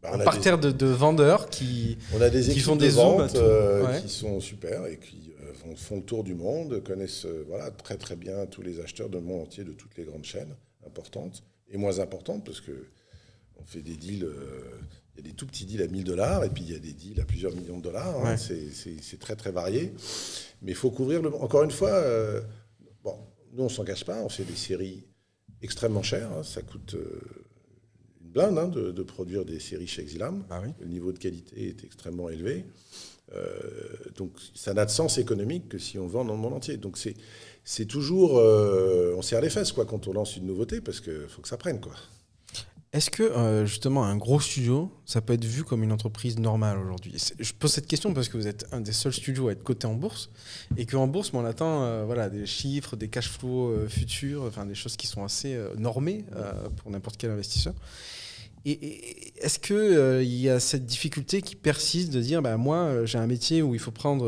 bah, 0.00 0.16
parterre 0.24 0.58
de, 0.58 0.86
vendeurs 0.86 1.50
qui, 1.50 1.98
on 2.14 2.20
a 2.20 2.30
des 2.30 2.48
qui 2.48 2.60
font 2.60 2.76
des 2.76 2.90
ventes 2.90 3.34
euh, 3.34 4.00
qui 4.00 4.08
sont 4.08 4.40
super 4.40 4.86
et 4.86 4.98
qui 4.98 5.32
euh, 5.42 5.74
font, 5.74 5.96
le 5.96 6.02
tour 6.02 6.22
du 6.22 6.34
monde, 6.34 6.82
connaissent 6.84 7.26
voilà, 7.48 7.70
très 7.70 7.96
très 7.96 8.16
bien 8.16 8.46
tous 8.46 8.62
les 8.62 8.80
acheteurs 8.80 9.08
du 9.08 9.18
monde 9.18 9.42
entier 9.42 9.64
de 9.64 9.72
toutes 9.72 9.96
les 9.96 10.04
grandes 10.04 10.24
chaînes 10.24 10.54
importantes 10.86 11.42
et 11.70 11.76
moins 11.76 11.98
importantes 11.98 12.44
parce 12.44 12.60
que 12.60 12.86
on 13.60 13.64
fait 13.64 13.82
des 13.82 13.96
deals. 13.96 14.28
il 15.14 15.24
y 15.24 15.26
a 15.26 15.30
des 15.30 15.34
tout 15.34 15.46
petits 15.46 15.66
deals 15.66 15.82
à 15.82 15.88
1000 15.88 16.04
dollars 16.04 16.44
et 16.44 16.48
puis 16.48 16.62
il 16.62 16.72
y 16.72 16.76
a 16.76 16.78
des 16.78 16.92
deals 16.92 17.20
à 17.20 17.24
plusieurs 17.24 17.54
millions 17.54 17.78
de 17.78 17.82
dollars. 17.82 18.24
Hein. 18.24 18.36
c'est 18.36 19.18
très 19.18 19.34
très 19.34 19.50
varié. 19.50 19.92
Mais 20.62 20.70
il 20.70 20.76
faut 20.76 20.92
couvrir 20.92 21.22
le. 21.22 21.34
Encore 21.34 21.64
une 21.64 21.72
fois, 21.72 22.02
bon, 23.02 23.16
nous, 23.52 23.64
on 23.64 23.68
s'en 23.68 23.84
cache 23.84 24.04
pas, 24.04 24.22
on 24.22 24.28
fait 24.28 24.44
des 24.44 24.56
séries 24.56 25.04
extrêmement 25.60 26.02
chères. 26.02 26.30
Hein. 26.32 26.42
ça 26.42 26.62
coûte 26.62 26.94
euh, 26.94 27.20
une 28.22 28.30
blinde 28.30 28.58
hein, 28.58 28.68
de, 28.68 29.02
produire 29.02 29.44
des 29.44 29.60
séries 29.60 29.86
chez 29.86 30.02
Exilam. 30.02 30.44
Ah 30.50 30.62
Le 30.80 30.86
niveau 30.86 31.12
de 31.12 31.18
qualité 31.18 31.68
est 31.68 31.84
extrêmement 31.84 32.28
élevé. 32.28 32.64
Euh, 33.34 33.48
donc, 34.16 34.32
ça 34.54 34.74
n'a 34.74 34.84
de 34.84 34.90
sens 34.90 35.18
économique 35.18 35.68
que 35.68 35.78
si 35.78 35.98
on 35.98 36.06
vend 36.06 36.24
dans 36.24 36.34
le 36.34 36.40
monde 36.40 36.54
entier. 36.54 36.76
Donc, 36.76 36.98
c'est 37.64 37.86
toujours. 37.86 38.38
Euh, 38.38 39.14
on 39.16 39.22
serre 39.22 39.40
les 39.40 39.50
fesses 39.50 39.72
quoi, 39.72 39.84
quand 39.84 40.08
on 40.08 40.12
lance 40.12 40.36
une 40.36 40.46
nouveauté 40.46 40.80
parce 40.80 41.00
qu'il 41.00 41.28
faut 41.28 41.42
que 41.42 41.48
ça 41.48 41.56
prenne. 41.56 41.80
Quoi. 41.80 41.94
Est-ce 42.92 43.08
que 43.08 43.22
euh, 43.22 43.64
justement 43.64 44.04
un 44.04 44.18
gros 44.18 44.38
studio, 44.38 44.90
ça 45.06 45.22
peut 45.22 45.32
être 45.32 45.46
vu 45.46 45.64
comme 45.64 45.82
une 45.82 45.92
entreprise 45.92 46.38
normale 46.38 46.76
aujourd'hui? 46.76 47.14
Je 47.38 47.52
pose 47.54 47.72
cette 47.72 47.86
question 47.86 48.12
parce 48.12 48.28
que 48.28 48.36
vous 48.36 48.46
êtes 48.46 48.66
un 48.70 48.82
des 48.82 48.92
seuls 48.92 49.14
studios 49.14 49.48
à 49.48 49.52
être 49.52 49.62
coté 49.62 49.86
en 49.86 49.94
bourse 49.94 50.28
et 50.76 50.84
qu'en 50.84 51.06
bourse, 51.06 51.30
on 51.32 51.42
attend 51.46 51.84
euh, 51.84 52.04
voilà, 52.04 52.28
des 52.28 52.44
chiffres, 52.44 52.96
des 52.96 53.08
cash 53.08 53.30
flows 53.30 53.70
euh, 53.70 53.88
futurs, 53.88 54.42
enfin 54.42 54.66
des 54.66 54.74
choses 54.74 54.98
qui 54.98 55.06
sont 55.06 55.24
assez 55.24 55.58
normées 55.78 56.26
pour 56.76 56.90
n'importe 56.90 57.16
quel 57.16 57.30
investisseur. 57.30 57.72
Et, 58.66 59.32
est-ce 59.42 59.58
qu'il 59.58 60.22
il 60.22 60.40
y 60.40 60.50
a 60.50 60.60
cette 60.60 60.84
difficulté 60.84 61.40
qui 61.40 61.56
persiste 61.56 62.12
de 62.12 62.20
dire 62.20 62.42
bah, 62.42 62.58
moi 62.58 63.06
j'ai 63.06 63.16
un 63.16 63.26
métier 63.26 63.62
où 63.62 63.74
il 63.74 63.80
faut, 63.80 63.90
prendre, 63.90 64.26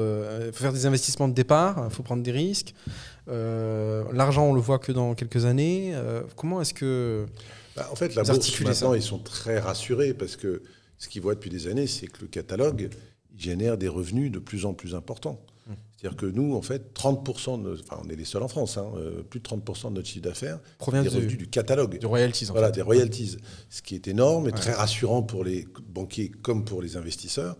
faut 0.52 0.62
faire 0.62 0.72
des 0.72 0.86
investissements 0.86 1.28
de 1.28 1.34
départ, 1.34 1.86
il 1.88 1.94
faut 1.94 2.02
prendre 2.02 2.22
des 2.22 2.32
risques, 2.32 2.74
l'argent 3.28 4.46
on 4.46 4.54
le 4.54 4.60
voit 4.60 4.78
que 4.78 4.90
dans 4.90 5.14
quelques 5.14 5.44
années. 5.44 5.94
comment 6.34 6.62
est-ce 6.62 6.72
que 6.72 7.26
bah, 7.76 7.88
en 7.90 7.96
fait, 7.96 8.14
la 8.14 8.22
bourse, 8.22 8.60
maintenant, 8.60 8.94
ils 8.94 9.02
sont 9.02 9.18
très 9.18 9.58
rassurés 9.58 10.14
parce 10.14 10.36
que 10.36 10.62
ce 10.98 11.08
qu'ils 11.08 11.22
voient 11.22 11.34
depuis 11.34 11.50
des 11.50 11.66
années, 11.66 11.86
c'est 11.86 12.06
que 12.06 12.22
le 12.22 12.28
catalogue 12.28 12.90
génère 13.36 13.76
des 13.76 13.88
revenus 13.88 14.30
de 14.30 14.38
plus 14.38 14.64
en 14.64 14.74
plus 14.74 14.94
importants. 14.94 15.40
Mmh. 15.66 15.72
C'est-à-dire 15.96 16.16
que 16.16 16.26
nous, 16.26 16.54
en 16.54 16.62
fait, 16.62 16.94
30%, 16.94 17.62
de, 17.62 17.80
enfin, 17.80 18.00
on 18.04 18.08
est 18.08 18.16
les 18.16 18.24
seuls 18.24 18.42
en 18.42 18.48
France, 18.48 18.78
hein, 18.78 18.92
euh, 18.96 19.22
plus 19.22 19.40
de 19.40 19.44
30% 19.44 19.90
de 19.90 19.94
notre 19.94 20.06
chiffre 20.06 20.24
d'affaires 20.24 20.60
provient 20.78 21.02
des 21.02 21.08
revenus 21.08 21.38
du 21.38 21.48
catalogue. 21.48 21.98
Du 21.98 22.06
royalties, 22.06 22.48
en 22.50 22.52
Voilà, 22.52 22.70
des 22.70 22.82
royalties. 22.82 23.38
Ce 23.70 23.82
qui 23.82 23.96
est 23.96 24.06
énorme 24.06 24.48
et 24.48 24.52
très 24.52 24.72
rassurant 24.72 25.22
pour 25.22 25.42
les 25.42 25.66
banquiers 25.88 26.30
comme 26.30 26.64
pour 26.64 26.80
les 26.80 26.96
investisseurs 26.96 27.56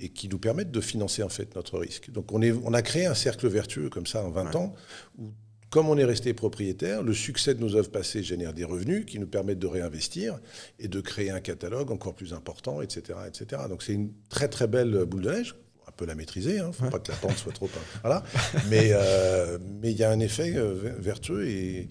et 0.00 0.10
qui 0.10 0.28
nous 0.28 0.38
permettent 0.38 0.70
de 0.70 0.80
financer, 0.80 1.24
en 1.24 1.28
fait, 1.28 1.56
notre 1.56 1.78
risque. 1.78 2.10
Donc, 2.10 2.32
on, 2.32 2.40
est, 2.42 2.52
on 2.52 2.72
a 2.72 2.82
créé 2.82 3.06
un 3.06 3.14
cercle 3.14 3.48
vertueux 3.48 3.88
comme 3.88 4.06
ça 4.06 4.24
en 4.24 4.30
20 4.30 4.54
ans 4.54 4.74
où 5.18 5.32
comme 5.70 5.88
on 5.88 5.98
est 5.98 6.04
resté 6.04 6.32
propriétaire, 6.32 7.02
le 7.02 7.12
succès 7.12 7.54
de 7.54 7.60
nos 7.60 7.76
œuvres 7.76 7.90
passées 7.90 8.22
génère 8.22 8.54
des 8.54 8.64
revenus 8.64 9.04
qui 9.04 9.18
nous 9.18 9.26
permettent 9.26 9.58
de 9.58 9.66
réinvestir 9.66 10.38
et 10.78 10.88
de 10.88 11.00
créer 11.00 11.30
un 11.30 11.40
catalogue 11.40 11.90
encore 11.90 12.14
plus 12.14 12.32
important, 12.32 12.80
etc. 12.80 13.18
etc. 13.26 13.62
Donc 13.68 13.82
c'est 13.82 13.92
une 13.92 14.12
très 14.30 14.48
très 14.48 14.66
belle 14.66 15.04
boule 15.04 15.22
de 15.22 15.30
neige. 15.30 15.54
On 15.86 15.90
peut 15.92 16.06
la 16.06 16.14
maîtriser, 16.14 16.54
il 16.54 16.60
hein. 16.60 16.68
ne 16.68 16.72
faut 16.72 16.88
pas 16.90 17.00
que 17.00 17.10
la 17.10 17.18
pente 17.18 17.36
soit 17.36 17.52
trop... 17.52 17.68
Voilà. 18.02 18.22
Mais 18.70 18.90
euh, 18.92 19.58
mais 19.82 19.90
il 19.90 19.98
y 19.98 20.04
a 20.04 20.10
un 20.10 20.20
effet 20.20 20.54
euh, 20.56 20.94
vertueux 20.98 21.48
et, 21.48 21.88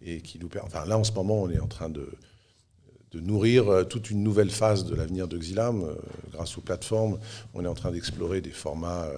et 0.00 0.20
qui 0.20 0.38
nous 0.38 0.48
permet... 0.48 0.68
Enfin 0.68 0.86
là, 0.86 0.96
en 0.96 1.04
ce 1.04 1.12
moment, 1.12 1.42
on 1.42 1.50
est 1.50 1.58
en 1.58 1.66
train 1.66 1.90
de, 1.90 2.08
de 3.10 3.20
nourrir 3.20 3.68
euh, 3.68 3.84
toute 3.84 4.10
une 4.10 4.22
nouvelle 4.22 4.50
phase 4.50 4.84
de 4.84 4.94
l'avenir 4.94 5.28
de 5.28 5.36
Xilam. 5.36 5.84
Grâce 6.30 6.56
aux 6.56 6.60
plateformes, 6.60 7.18
on 7.52 7.64
est 7.64 7.68
en 7.68 7.74
train 7.74 7.90
d'explorer 7.90 8.40
des 8.40 8.50
formats 8.50 9.10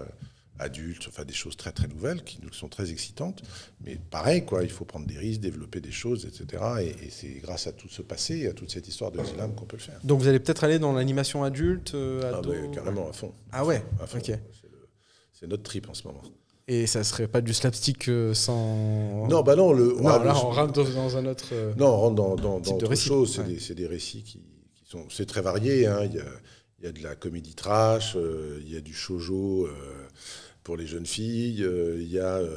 adultes, 0.61 1.07
enfin 1.09 1.25
des 1.25 1.35
choses 1.35 1.57
très 1.57 1.73
très 1.73 1.89
nouvelles 1.89 2.23
qui 2.23 2.39
nous 2.43 2.53
sont 2.53 2.69
très 2.69 2.91
excitantes. 2.91 3.43
Mais 3.85 3.99
pareil, 4.11 4.45
quoi, 4.45 4.63
il 4.63 4.71
faut 4.71 4.85
prendre 4.85 5.07
des 5.07 5.19
risques, 5.19 5.41
développer 5.41 5.81
des 5.81 5.91
choses, 5.91 6.27
etc. 6.27 6.63
Et, 6.83 7.11
c'est 7.11 7.41
grâce 7.41 7.67
à 7.67 7.73
tout 7.73 7.89
ce 7.89 8.03
passé, 8.03 8.47
à 8.47 8.53
toute 8.53 8.71
cette 8.71 8.87
histoire 8.87 9.11
de 9.11 9.23
Zilam 9.25 9.55
qu'on 9.55 9.65
peut 9.65 9.77
le 9.77 9.83
faire. 9.83 9.99
Donc 10.05 10.21
vous 10.21 10.29
allez 10.29 10.39
peut-être 10.41 10.65
aller 10.65 10.79
dans 10.79 10.93
l'animation 10.93 11.43
adulte, 11.43 11.95
euh, 11.95 12.39
ado... 12.39 12.53
ah 12.53 12.75
carrément 12.75 13.09
à 13.09 13.13
fond. 13.13 13.33
Ah 13.53 13.65
ouais, 13.65 13.83
ok. 14.15 14.33
C'est 15.33 15.47
notre 15.47 15.63
trip 15.63 15.89
en 15.89 15.95
ce 15.95 16.07
moment. 16.07 16.23
Et 16.69 16.87
ça 16.87 17.03
serait 17.03 17.27
pas 17.27 17.41
du 17.41 17.53
slapstick 17.53 18.09
euh, 18.09 18.33
sans. 18.33 19.27
Non, 19.29 19.43
bah 19.43 19.57
non. 19.57 19.73
Le, 19.73 19.95
non, 19.97 20.23
là, 20.23 20.37
on 20.37 20.51
rentre 20.51 20.85
dans 20.95 21.17
un 21.17 21.27
autre. 21.27 21.49
Euh, 21.53 21.73
non, 21.77 21.87
on 21.87 21.97
rentre 21.97 22.15
dans, 22.15 22.37
dans, 22.37 22.61
dans 22.61 22.73
autre 22.73 22.95
chose. 22.95 23.41
C'est 23.59 23.75
des, 23.75 23.83
des, 23.83 23.87
récits 23.89 24.23
qui, 24.23 24.39
qui 24.75 24.89
sont. 24.89 25.05
C'est 25.11 25.27
très 25.27 25.41
varié. 25.41 25.87
Hein. 25.87 26.05
Il, 26.05 26.15
y 26.15 26.21
a, 26.21 26.25
il, 26.79 26.85
y 26.85 26.89
a, 26.89 26.93
de 26.93 27.03
la 27.03 27.17
comédie 27.17 27.55
trash, 27.55 28.17
il 28.61 28.73
y 28.73 28.77
a 28.77 28.81
du 28.81 28.95
shoujo 28.95 29.69
pour 30.65 30.77
les 30.77 30.87
jeunes 30.87 31.07
filles, 31.07 31.63
euh, 31.63 31.99
il 32.01 32.11
y 32.11 32.19
a 32.19 32.37
euh, 32.37 32.57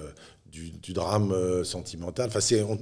du, 0.52 0.94
drame 0.94 1.32
euh, 1.32 1.63
sentimental. 1.63 2.30
Enfin, 2.34 2.39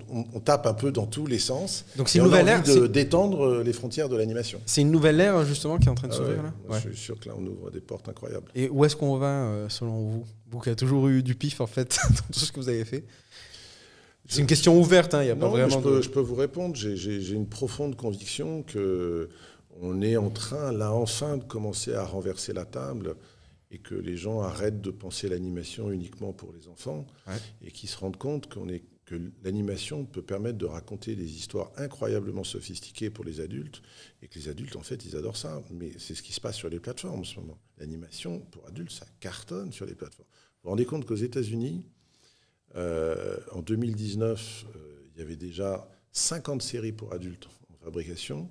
on, 0.09 0.25
on, 0.33 0.39
tape 0.39 0.65
un 0.65 0.73
peu 0.73 0.91
dans 0.91 1.05
tous 1.05 1.25
les 1.25 1.39
sens. 1.39 1.85
Donc 1.95 2.09
c'est 2.09 2.19
une 2.19 2.25
nouvelle 2.25 2.47
ère 2.47 2.63
de 2.63 2.87
d'étendre 2.87 3.61
les 3.63 3.73
frontières 3.73 4.09
de 4.09 4.17
l'animation. 4.17 4.59
C'est 4.65 4.81
une 4.81 4.91
nouvelle 4.91 5.19
ère 5.19 5.45
justement 5.45 5.77
qui 5.77 5.87
est 5.87 5.91
en 5.91 5.95
train 5.95 6.07
de 6.07 6.13
ah 6.13 6.17
s'ouvrir 6.17 6.43
là. 6.43 6.53
Je 6.71 6.89
suis 6.89 6.97
sûr 6.97 7.19
que 7.19 7.29
là 7.29 7.35
on 7.37 7.45
ouvre 7.45 7.71
des 7.71 7.81
portes 7.81 8.09
incroyables. 8.09 8.51
Et 8.55 8.69
où 8.69 8.83
est-ce 8.83 8.95
qu'on 8.95 9.17
va 9.17 9.69
selon 9.69 10.09
vous 10.09 10.25
Vous 10.49 10.59
qui 10.59 10.69
avez 10.69 10.75
toujours 10.75 11.07
eu 11.07 11.23
du 11.23 11.35
pif 11.35 11.61
en 11.61 11.67
fait 11.67 11.97
dans 12.09 12.33
tout 12.33 12.39
ce 12.39 12.51
que 12.51 12.59
vous 12.59 12.69
avez 12.69 12.85
fait. 12.85 13.05
C'est 14.27 14.39
une 14.39 14.47
question 14.47 14.79
ouverte, 14.79 15.13
hein, 15.13 15.23
il 15.23 15.27
y 15.27 15.31
a 15.31 15.35
pas 15.35 15.49
vraiment. 15.49 15.69
Je 15.69 15.83
peux, 15.83 16.01
je 16.01 16.09
peux, 16.09 16.21
vous 16.21 16.35
répondre. 16.35 16.75
J'ai 16.75 17.31
une 17.31 17.47
profonde 17.47 17.95
conviction 17.95 18.63
que 18.63 19.29
on 19.81 20.01
est 20.01 20.17
en 20.17 20.29
train 20.29 20.71
là 20.71 20.91
enfin 20.91 21.37
de 21.37 21.43
commencer 21.43 21.93
à 21.93 22.05
renverser 22.05 22.53
la 22.53 22.65
table 22.65 23.15
et 23.71 23.79
que 23.79 23.95
les 23.95 24.17
gens 24.17 24.41
arrêtent 24.41 24.81
de 24.81 24.91
penser 24.91 25.29
l'animation 25.29 25.91
uniquement 25.91 26.33
pour 26.33 26.51
les 26.53 26.67
enfants 26.67 27.07
et 27.61 27.71
qui 27.71 27.87
se 27.87 27.97
rendent 27.97 28.17
compte 28.17 28.53
qu'on 28.53 28.67
est, 28.67 28.83
que 29.05 29.15
l'animation 29.43 30.05
peut 30.05 30.21
permettre 30.21 30.57
de 30.57 30.65
raconter 30.65 31.15
des 31.15 31.35
histoires 31.35 31.71
incroyablement 31.77 32.43
sophistiquées 32.43 33.09
pour 33.09 33.23
les 33.23 33.39
adultes 33.39 33.81
et 34.21 34.27
que 34.27 34.37
les 34.37 34.49
adultes, 34.49 34.75
en 34.75 34.83
fait, 34.83 35.05
ils 35.05 35.15
adorent 35.15 35.37
ça. 35.37 35.61
Mais 35.71 35.91
c'est 35.97 36.15
ce 36.15 36.21
qui 36.21 36.33
se 36.33 36.41
passe 36.41 36.57
sur 36.57 36.69
les 36.69 36.79
plateformes 36.79 37.21
en 37.21 37.23
ce 37.23 37.39
moment. 37.39 37.57
L'animation 37.77 38.39
pour 38.39 38.67
adultes, 38.67 38.91
ça 38.91 39.05
cartonne 39.21 39.71
sur 39.71 39.85
les 39.85 39.95
plateformes. 39.95 40.27
Vous 40.29 40.59
vous 40.63 40.69
rendez 40.71 40.85
compte 40.85 41.05
qu'aux 41.05 41.15
États-Unis, 41.15 41.85
euh, 42.75 43.37
en 43.51 43.61
2019, 43.61 44.65
euh, 44.75 45.09
il 45.13 45.19
y 45.19 45.21
avait 45.21 45.37
déjà 45.37 45.89
50 46.11 46.61
séries 46.61 46.91
pour 46.91 47.13
adultes 47.13 47.47
en 47.71 47.85
fabrication. 47.85 48.49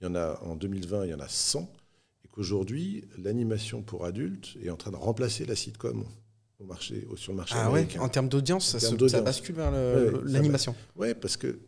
Il 0.00 0.04
y 0.04 0.06
en 0.08 0.14
a, 0.16 0.40
en 0.42 0.56
2020, 0.56 1.06
il 1.06 1.10
y 1.10 1.14
en 1.14 1.20
a 1.20 1.28
100. 1.28 1.72
Aujourd'hui, 2.36 3.04
l'animation 3.18 3.82
pour 3.82 4.04
adultes 4.04 4.56
est 4.62 4.70
en 4.70 4.76
train 4.76 4.90
de 4.90 4.96
remplacer 4.96 5.46
la 5.46 5.56
sitcom 5.56 6.04
au 6.58 6.64
marché, 6.64 7.06
sur 7.16 7.32
le 7.32 7.38
marché 7.38 7.54
ah 7.56 7.66
américain. 7.66 7.98
Ouais, 7.98 8.04
en 8.04 8.08
termes 8.08 8.28
d'audience, 8.28 8.76
ça, 8.76 9.20
bascule 9.20 9.56
vers 9.56 9.70
l'animation. 10.24 10.74
Oui, 10.96 11.14
parce 11.14 11.36
que 11.36 11.58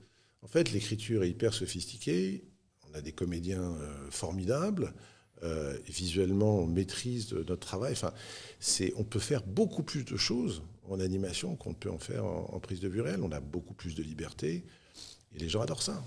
en 0.42 0.46
fait, 0.46 0.72
l'écriture 0.72 1.24
est 1.24 1.30
hyper 1.30 1.52
sophistiquée. 1.52 2.44
On 2.90 2.94
a 2.96 3.00
des 3.00 3.12
comédiens 3.12 3.62
euh, 3.62 4.10
formidables. 4.10 4.94
Euh, 5.42 5.76
visuellement, 5.86 6.58
on 6.58 6.66
maîtrise 6.66 7.32
notre 7.32 7.66
travail. 7.66 7.92
Enfin, 7.92 8.12
c'est, 8.58 8.92
on 8.96 9.04
peut 9.04 9.18
faire 9.18 9.42
beaucoup 9.42 9.82
plus 9.82 10.04
de 10.04 10.16
choses 10.16 10.62
en 10.88 11.00
animation 11.00 11.54
qu'on 11.54 11.74
peut 11.74 11.90
en 11.90 11.98
faire 11.98 12.24
en, 12.24 12.50
en 12.52 12.60
prise 12.60 12.80
de 12.80 12.88
vue 12.88 13.00
réelle. 13.00 13.20
On 13.22 13.32
a 13.32 13.40
beaucoup 13.40 13.74
plus 13.74 13.94
de 13.94 14.02
liberté. 14.02 14.64
Et 15.34 15.38
les 15.38 15.48
gens 15.48 15.60
adorent 15.60 15.82
ça. 15.82 16.02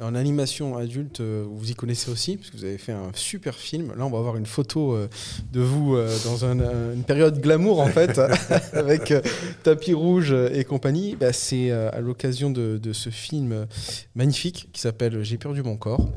En 0.00 0.14
animation 0.16 0.76
adulte, 0.76 1.20
euh, 1.20 1.44
vous 1.48 1.70
y 1.70 1.74
connaissez 1.74 2.10
aussi, 2.10 2.36
parce 2.36 2.50
que 2.50 2.56
vous 2.56 2.64
avez 2.64 2.78
fait 2.78 2.92
un 2.92 3.10
super 3.14 3.54
film. 3.54 3.92
Là, 3.96 4.04
on 4.04 4.10
va 4.10 4.18
avoir 4.18 4.36
une 4.36 4.46
photo 4.46 4.92
euh, 4.92 5.08
de 5.52 5.60
vous 5.60 5.94
euh, 5.94 6.10
dans 6.24 6.44
une 6.44 7.04
période 7.04 7.40
glamour, 7.40 7.80
en 7.80 7.86
fait, 7.86 8.18
avec 8.72 9.14
tapis 9.62 9.94
rouge 9.94 10.32
et 10.52 10.64
compagnie. 10.64 11.14
Bah, 11.14 11.32
c'est 11.32 11.70
à 11.70 12.00
l'occasion 12.00 12.50
de, 12.50 12.92
ce 12.92 13.10
film 13.10 13.66
magnifique 14.14 14.68
qui 14.72 14.80
s'appelle 14.80 15.22
J'ai 15.22 15.38
perdu 15.38 15.62
mon 15.62 15.76
corps. 15.76 16.08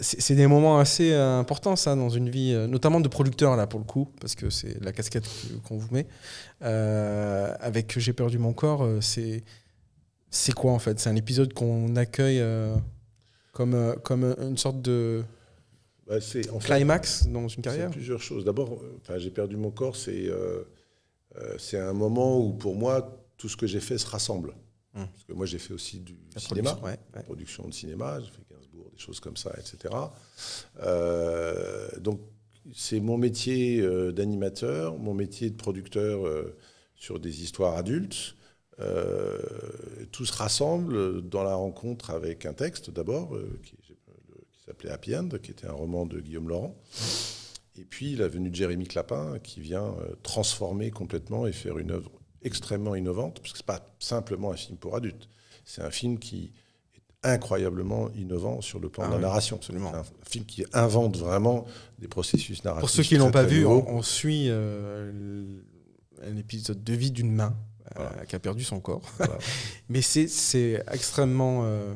c'est 0.00 0.34
des 0.34 0.46
moments 0.46 0.78
assez 0.78 1.14
importants, 1.14 1.76
ça, 1.76 1.94
dans 1.96 2.10
une 2.10 2.28
vie, 2.28 2.54
notamment 2.68 3.00
de 3.00 3.08
producteur, 3.08 3.56
là, 3.56 3.66
pour 3.66 3.80
le 3.80 3.86
coup, 3.86 4.08
parce 4.20 4.34
que 4.34 4.50
c'est 4.50 4.82
la 4.82 4.92
casquette 4.92 5.28
qu'on 5.64 5.78
vous 5.78 5.88
met. 5.90 6.06
avec 6.60 7.98
J'ai 7.98 8.12
perdu 8.12 8.38
mon 8.38 8.52
corps, 8.52 8.86
c'est 9.00 9.42
c'est 10.30 10.54
quoi 10.54 10.72
en 10.72 10.78
fait? 10.78 10.98
C'est 11.00 11.10
un 11.10 11.16
épisode 11.16 11.52
qu'on 11.52 11.96
accueille 11.96 12.40
euh, 12.40 12.76
comme, 13.52 13.74
euh, 13.74 13.96
comme 13.96 14.24
une 14.38 14.56
sorte 14.56 14.80
de 14.80 15.24
bah, 16.06 16.16
en 16.52 16.58
climax 16.58 17.26
dans 17.26 17.48
une 17.48 17.62
carrière? 17.62 17.90
plusieurs 17.90 18.22
choses. 18.22 18.44
D'abord, 18.44 18.80
enfin, 19.00 19.18
j'ai 19.18 19.30
perdu 19.30 19.56
mon 19.56 19.70
corps, 19.70 19.96
c'est 19.96 20.28
euh, 20.28 20.64
c'est 21.58 21.78
un 21.78 21.92
moment 21.92 22.40
où 22.40 22.52
pour 22.52 22.74
moi, 22.74 23.24
tout 23.36 23.48
ce 23.48 23.56
que 23.56 23.66
j'ai 23.66 23.80
fait 23.80 23.98
se 23.98 24.06
rassemble. 24.06 24.54
Hum. 24.94 25.06
Parce 25.06 25.24
que 25.24 25.32
moi, 25.32 25.46
j'ai 25.46 25.58
fait 25.58 25.72
aussi 25.74 26.00
du 26.00 26.16
cinéma, 26.36 26.74
production, 26.74 27.22
production 27.24 27.68
de 27.68 27.72
cinéma, 27.72 28.18
j'ai 28.20 28.30
fait 28.30 28.42
Gainsbourg, 28.50 28.90
des 28.92 28.98
choses 28.98 29.20
comme 29.20 29.36
ça, 29.36 29.52
etc. 29.58 29.94
donc, 32.00 32.20
c'est 32.74 33.00
mon 33.00 33.16
métier 33.16 33.80
d'animateur, 34.12 34.96
mon 34.98 35.14
métier 35.14 35.50
de 35.50 35.56
producteur 35.56 36.20
sur 36.94 37.18
des 37.18 37.42
histoires 37.42 37.76
adultes. 37.76 38.34
Euh, 38.80 39.38
tout 40.10 40.24
se 40.24 40.32
rassemble 40.32 41.28
dans 41.28 41.42
la 41.42 41.54
rencontre 41.54 42.10
avec 42.10 42.46
un 42.46 42.54
texte 42.54 42.90
d'abord, 42.90 43.34
euh, 43.34 43.60
qui, 43.62 43.76
s'appelait 44.64 44.90
Happy 44.90 45.14
End, 45.14 45.28
qui 45.42 45.50
était 45.50 45.66
un 45.66 45.72
roman 45.72 46.06
de 46.06 46.20
Guillaume 46.20 46.48
Laurent. 46.48 46.76
Et 47.76 47.84
puis 47.84 48.16
la 48.16 48.28
venue 48.28 48.50
de 48.50 48.54
Jérémy 48.54 48.86
Clapin, 48.86 49.38
qui 49.42 49.60
vient 49.60 49.84
euh, 49.84 50.14
transformer 50.22 50.90
complètement 50.90 51.46
et 51.46 51.52
faire 51.52 51.78
une 51.78 51.90
œuvre 51.90 52.10
extrêmement 52.42 52.94
innovante, 52.94 53.40
parce 53.40 53.52
que 53.52 53.58
ce 53.58 53.62
n'est 53.62 53.66
pas 53.66 53.84
simplement 53.98 54.50
un 54.52 54.56
film 54.56 54.78
pour 54.78 54.96
adultes, 54.96 55.28
c'est 55.64 55.82
un 55.82 55.90
film 55.90 56.18
qui 56.18 56.52
est 56.94 57.00
incroyablement 57.22 58.10
innovant 58.12 58.62
sur 58.62 58.78
le 58.80 58.88
plan 58.88 59.06
de 59.06 59.10
la 59.10 59.16
ah 59.18 59.20
narration. 59.20 59.56
Absolument. 59.56 59.94
Un, 59.94 60.04
film 60.26 60.46
qui 60.46 60.64
invente 60.72 61.18
vraiment 61.18 61.66
des 61.98 62.08
processus 62.08 62.64
narratifs. 62.64 62.80
Pour 62.80 62.88
ceux 62.90 63.02
qui 63.02 63.14
ne 63.14 63.18
l'ont 63.18 63.30
pas 63.30 63.42
vu, 63.42 63.66
on, 63.66 64.00
suit 64.00 64.48
un 64.48 65.06
épisode 66.38 66.82
de 66.82 66.94
vie 66.94 67.10
d'une 67.10 67.32
main 67.32 67.54
euh, 67.98 68.24
qui 68.28 68.36
a 68.36 68.38
perdu 68.38 68.62
son 68.62 68.80
corps. 68.80 69.02
Mais 69.88 70.02
c'est 70.02 70.84
extrêmement 70.92 71.62
euh, 71.64 71.92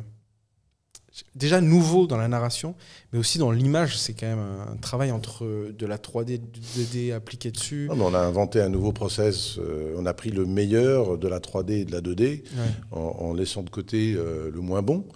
déjà 1.36 1.60
nouveau 1.60 2.06
dans 2.06 2.16
la 2.16 2.26
narration, 2.26 2.74
mais 3.12 3.18
aussi 3.20 3.38
dans 3.38 3.52
l'image. 3.52 3.96
C'est 3.96 4.14
quand 4.14 4.26
même 4.26 4.44
un 4.68 4.76
travail 4.76 5.12
entre 5.12 5.70
de 5.70 5.86
la 5.86 5.96
3D, 5.96 6.40
du 6.40 6.60
2D 6.60 7.14
appliqué 7.14 7.52
dessus. 7.52 7.88
on 7.90 8.14
a 8.14 8.18
inventé 8.18 8.60
un 8.60 8.68
nouveau 8.68 8.92
process. 8.92 9.58
Euh, 9.58 9.94
on 9.96 10.06
a 10.06 10.14
pris 10.14 10.30
le 10.30 10.46
meilleur 10.46 11.16
de 11.16 11.28
la 11.28 11.38
3D 11.38 11.72
et 11.72 11.84
de 11.84 11.92
la 11.92 12.00
2D 12.00 12.42
en, 12.90 13.32
laissant 13.32 13.62
de 13.62 13.70
côté 13.70 14.14
le 14.14 14.60
moins 14.60 14.82
bon. 14.82 15.06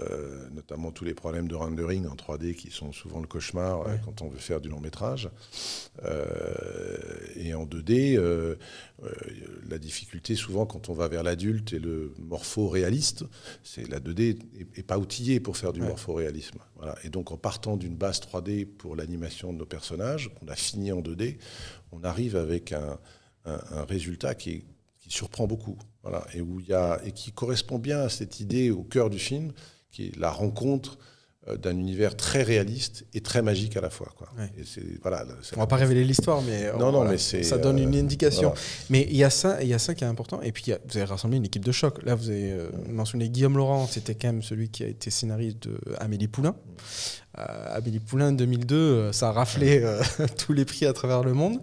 Euh, 0.00 0.48
notamment 0.50 0.92
tous 0.92 1.04
les 1.04 1.14
problèmes 1.14 1.48
de 1.48 1.54
rendering 1.54 2.06
en 2.06 2.14
3D 2.14 2.54
qui 2.54 2.70
sont 2.70 2.92
souvent 2.92 3.20
le 3.20 3.26
cauchemar 3.26 3.82
euh, 3.86 3.96
quand 4.04 4.20
on 4.22 4.28
veut 4.28 4.38
faire 4.38 4.60
du 4.60 4.68
long 4.68 4.80
métrage. 4.80 5.30
Euh, 6.04 6.96
et 7.36 7.54
en 7.54 7.64
2D, 7.64 8.16
euh, 8.16 8.56
euh, 9.02 9.10
la 9.68 9.78
difficulté 9.78 10.34
souvent 10.34 10.66
quand 10.66 10.88
on 10.88 10.92
va 10.92 11.08
vers 11.08 11.22
l'adulte 11.22 11.72
et 11.72 11.78
le 11.78 12.12
morpho-réaliste, 12.18 13.24
c'est 13.62 13.88
la 13.88 14.00
2D 14.00 14.38
est, 14.58 14.78
est 14.78 14.82
pas 14.82 14.98
outillée 14.98 15.40
pour 15.40 15.56
faire 15.56 15.72
du 15.72 15.80
Ouais. 15.80 15.88
morpho-réalisme. 15.88 16.58
Voilà. 16.76 16.96
Et 17.04 17.08
donc 17.08 17.30
en 17.32 17.36
partant 17.36 17.76
d'une 17.76 17.94
base 17.96 18.20
3D 18.20 18.66
pour 18.66 18.96
l'animation 18.96 19.52
de 19.52 19.58
nos 19.58 19.66
personnages, 19.66 20.30
qu'on 20.38 20.48
a 20.48 20.56
fini 20.56 20.92
en 20.92 21.00
2D, 21.00 21.38
on 21.92 22.02
arrive 22.04 22.36
avec 22.36 22.72
un, 22.72 22.98
un- 23.44 23.60
un 23.70 23.84
résultat 23.84 24.34
qui, 24.34 24.50
est- 24.50 24.64
qui 24.98 25.10
surprend 25.10 25.46
beaucoup. 25.46 25.78
Voilà. 26.02 26.26
Et, 26.34 26.40
où 26.40 26.60
il 26.60 26.66
y 26.66 26.72
a, 26.74 27.00
et 27.04 27.12
qui 27.12 27.32
correspond 27.32 27.78
bien 27.78 28.00
à 28.00 28.08
cette 28.08 28.40
idée 28.40 28.70
au 28.70 28.82
cœur 28.82 29.10
du 29.10 29.18
film, 29.18 29.52
qui 29.90 30.06
est 30.08 30.16
la 30.16 30.30
rencontre 30.30 30.98
euh, 31.48 31.56
d'un 31.56 31.76
univers 31.78 32.16
très 32.16 32.42
réaliste 32.42 33.06
et 33.14 33.20
très 33.20 33.42
magique 33.42 33.76
à 33.76 33.80
la 33.80 33.90
fois. 33.90 34.12
Quoi. 34.16 34.28
Ouais. 34.36 34.50
Et 34.58 34.98
voilà, 35.02 35.24
On 35.56 35.60
va 35.60 35.66
pas 35.66 35.76
révéler 35.76 36.04
l'histoire, 36.04 36.42
mais, 36.42 36.66
euh, 36.66 36.72
Non, 36.72 36.86
non, 36.86 36.98
voilà, 36.98 37.12
mais 37.12 37.18
c'est, 37.18 37.42
ça 37.42 37.58
donne 37.58 37.78
euh, 37.78 37.82
une 37.84 37.94
indication. 37.96 38.48
voilà. 38.50 38.60
Mais 38.90 39.06
il 39.08 39.16
y 39.16 39.24
a 39.24 39.30
ça, 39.30 39.62
il 39.62 39.68
y 39.68 39.74
a 39.74 39.78
ça 39.78 39.94
qui 39.94 40.04
est 40.04 40.06
important. 40.08 40.42
Et 40.42 40.52
puis 40.52 40.72
a- 40.72 40.78
vous 40.86 40.96
avez 40.96 41.06
rassemblé 41.06 41.36
une 41.38 41.44
équipe 41.46 41.64
de 41.64 41.72
choc. 41.72 42.02
Là, 42.04 42.14
vous 42.16 42.28
avez 42.28 42.52
euh, 42.52 42.68
mentionné 42.88 43.28
Guillaume 43.28 43.56
Laurent. 43.56 43.86
C'était 43.86 44.14
quand 44.14 44.28
même 44.28 44.42
celui 44.42 44.68
qui 44.68 44.82
a 44.82 44.88
été 44.88 45.10
scénariste 45.10 45.62
de 45.68 45.78
Amélie 45.98 46.28
Poulain. 46.28 46.54
Euh, 47.38 47.42
Amélie 47.76 48.00
Poulain 48.00 48.32
2002, 48.32 48.74
euh, 48.76 49.12
ça 49.12 49.28
a 49.28 49.32
raflé 49.32 49.80
euh, 49.82 50.02
tous 50.38 50.52
les 50.52 50.64
prix 50.64 50.86
à 50.86 50.92
travers 50.92 51.22
le 51.22 51.34
monde. 51.34 51.60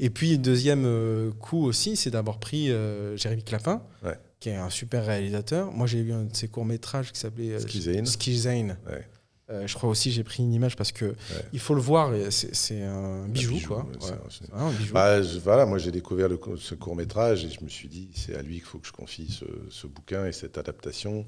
Et 0.00 0.08
puis 0.10 0.38
deuxième 0.38 0.84
euh, 0.86 1.30
coup 1.32 1.64
aussi, 1.66 1.96
c'est 1.96 2.10
d'avoir 2.10 2.38
pris 2.38 2.70
euh, 2.70 3.14
Jérémy 3.16 3.42
Clapin, 3.44 3.82
Ouais. 4.02 4.16
Qui 4.40 4.50
est 4.50 4.56
un 4.56 4.70
super 4.70 5.04
réalisateur. 5.06 5.72
Moi, 5.72 5.86
j'ai 5.86 6.02
vu 6.02 6.12
un 6.12 6.24
de 6.24 6.34
ses 6.36 6.48
courts 6.48 6.64
métrages 6.64 7.12
qui 7.12 7.18
s'appelait 7.18 7.52
euh, 7.52 7.60
Ski 7.60 7.80
Zane. 7.82 8.06
Ski 8.06 8.38
Zane. 8.38 8.76
Ouais. 8.86 9.06
Euh, 9.50 9.66
je 9.66 9.74
crois 9.74 9.88
aussi 9.88 10.12
j'ai 10.12 10.24
pris 10.24 10.42
une 10.42 10.52
image 10.52 10.76
parce 10.76 10.92
que 10.92 11.14
il 11.54 11.58
faut 11.58 11.74
le 11.74 11.80
voir. 11.80 12.12
C'est 12.30 12.82
un 12.82 13.26
bijou, 13.28 13.54
bijou, 13.54 13.68
quoi. 13.68 13.86
ouais, 14.02 14.10
un- 14.52 14.70
bijou. 14.72 14.92
Bah, 14.92 15.22
je- 15.22 15.38
voilà, 15.38 15.64
moi 15.64 15.78
j'ai 15.78 15.90
découvert 15.90 16.28
le 16.28 16.38
ce 16.58 16.74
court 16.74 16.94
métrage 16.94 17.46
et 17.46 17.48
je 17.48 17.64
me 17.64 17.70
suis 17.70 17.88
dit 17.88 18.10
c'est 18.14 18.34
à 18.36 18.42
lui 18.42 18.56
qu'il 18.56 18.64
faut 18.66 18.78
que 18.78 18.86
je 18.86 18.92
confie 18.92 19.26
ce, 19.30 19.46
ce 19.70 19.86
bouquin 19.86 20.26
et 20.26 20.32
cette 20.32 20.58
adaptation 20.58 21.24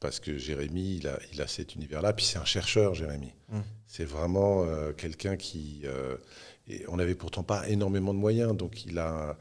parce 0.00 0.18
que 0.18 0.38
Jérémy 0.38 0.96
il 0.96 1.06
a, 1.08 1.18
il 1.34 1.42
a 1.42 1.46
cet 1.46 1.74
univers-là 1.74 2.14
puis 2.14 2.24
c'est 2.24 2.38
un 2.38 2.46
chercheur 2.46 2.94
Jérémy. 2.94 3.34
Mm. 3.50 3.58
C'est 3.86 4.04
vraiment 4.06 4.64
euh, 4.64 4.92
quelqu'un 4.94 5.36
qui 5.36 5.82
euh, 5.84 6.16
et 6.68 6.86
on 6.88 6.96
n'avait 6.96 7.14
pourtant 7.14 7.42
pas 7.42 7.68
énormément 7.68 8.14
de 8.14 8.18
moyens 8.18 8.56
donc 8.56 8.86
il 8.86 8.98
a 8.98 9.36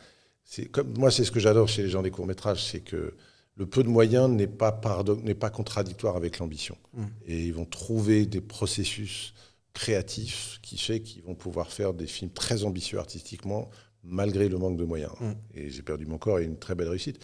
comme 0.72 0.94
moi 0.98 1.12
c'est 1.12 1.24
ce 1.24 1.32
que 1.32 1.40
j'adore 1.40 1.68
chez 1.70 1.84
les 1.84 1.90
gens 1.90 2.02
des 2.02 2.12
courts 2.12 2.26
métrages 2.28 2.64
c'est 2.64 2.82
que 2.82 3.14
le 3.58 3.66
peu 3.66 3.84
de 3.84 3.90
moyens 3.90 4.30
n'est 4.30 4.48
pas 4.48 4.72
parado- 4.72 5.22
n'est 5.22 5.36
pas 5.36 5.50
contradictoire 5.50 6.16
avec 6.16 6.40
l'ambition 6.40 6.78
Mm. 6.94 7.04
et 7.28 7.46
ils 7.46 7.54
vont 7.54 7.66
trouver 7.66 8.26
des 8.26 8.42
processus 8.42 9.34
créatifs 9.74 10.60
qui 10.62 10.78
fait 10.78 11.02
qu'ils 11.02 11.24
vont 11.24 11.36
pouvoir 11.36 11.72
faire 11.72 11.94
des 11.94 12.08
films 12.08 12.32
très 12.32 12.64
ambitieux 12.64 12.98
artistiquement 13.00 13.70
malgré 14.04 14.50
le 14.50 14.58
manque 14.58 14.78
de 14.78 14.84
moyens. 14.84 15.14
Mm. 15.20 15.32
Et 15.54 15.70
j'ai 15.70 15.84
perdu 15.84 16.06
mon 16.08 16.18
corps 16.18 16.40
et 16.40 16.44
une 16.44 16.58
très 16.58 16.74
belle 16.76 16.90
réussite. 16.90 17.20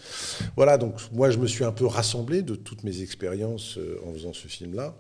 Voilà, 0.56 0.78
donc 0.78 0.94
moi 1.12 1.30
je 1.32 1.40
me 1.40 1.48
suis 1.48 1.64
un 1.64 1.72
peu 1.72 1.86
rassemblé 1.88 2.44
de 2.44 2.56
toutes 2.56 2.84
mes 2.84 3.02
expériences 3.02 3.78
euh, 3.78 4.00
en 4.06 4.14
faisant 4.14 4.32
ce 4.34 4.48
film-là. 4.48 4.96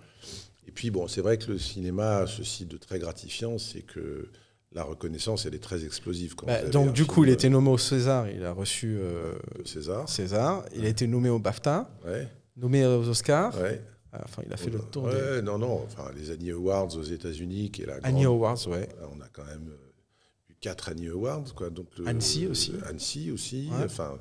Et 0.67 0.71
puis 0.71 0.89
bon, 0.91 1.07
c'est 1.07 1.21
vrai 1.21 1.37
que 1.37 1.51
le 1.51 1.59
cinéma 1.59 2.17
a 2.19 2.27
ceci 2.27 2.65
de 2.65 2.77
très 2.77 2.99
gratifiant, 2.99 3.57
c'est 3.57 3.83
que 3.83 4.29
la 4.73 4.83
reconnaissance, 4.83 5.45
elle 5.45 5.55
est 5.55 5.63
très 5.63 5.85
explosive. 5.85 6.35
Quand 6.35 6.45
Bah, 6.47 6.63
donc 6.63 6.93
du 6.93 7.05
coup, 7.05 7.23
il 7.23 7.29
euh, 7.29 7.33
était 7.33 7.49
nommé 7.49 7.69
au 7.69 7.77
César. 7.77 8.29
Il 8.29 8.43
a 8.43 8.51
reçu 8.51 8.97
euh, 8.99 9.33
César. 9.65 10.07
César. 10.09 10.65
Il 10.75 10.85
a 10.85 10.89
été 10.89 11.07
nommé 11.07 11.29
au 11.29 11.39
BAFTA, 11.39 11.89
Ouais, 12.05 12.27
nommé 12.55 12.85
aux 12.85 13.07
Oscars. 13.07 13.57
ouais. 13.61 13.81
Enfin, 14.23 14.41
il 14.45 14.51
a 14.53 14.57
fait 14.57 14.69
le 14.71 14.79
tour 14.79 15.03
Ouais, 15.03 15.35
des 15.37 15.41
non, 15.43 15.57
non, 15.59 15.83
enfin 15.85 16.09
les 16.15 16.31
Annie 16.31 16.49
Awards 16.51 16.95
aux 16.97 17.03
États-unis, 17.03 17.69
qui 17.71 17.83
est 17.83 17.85
la 17.85 17.95
Annie 18.03 18.23
grande- 18.23 18.35
Awards, 18.37 18.67
ouais. 18.67 18.87
On 19.15 19.21
a 19.21 19.27
quand 19.31 19.45
même 19.45 19.67
euh, 19.69 20.49
eu 20.49 20.55
quatre 20.59 20.89
Annie 20.89 21.07
Awards, 21.09 21.53
quoi. 21.55 21.69
Donc 21.69 21.87
le- 21.99 22.07
Annecy 22.07 22.47
aussi. 22.47 22.73
Annecy 22.87 23.29
aussi. 23.31 23.69
Ouais. 23.71 23.85
Enfin, 23.85 24.17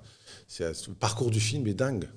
c'est 0.49 0.65
le 0.89 0.95
parcours 0.95 1.31
du 1.31 1.41
film 1.41 1.67
est 1.67 1.75
dingue. 1.75 2.09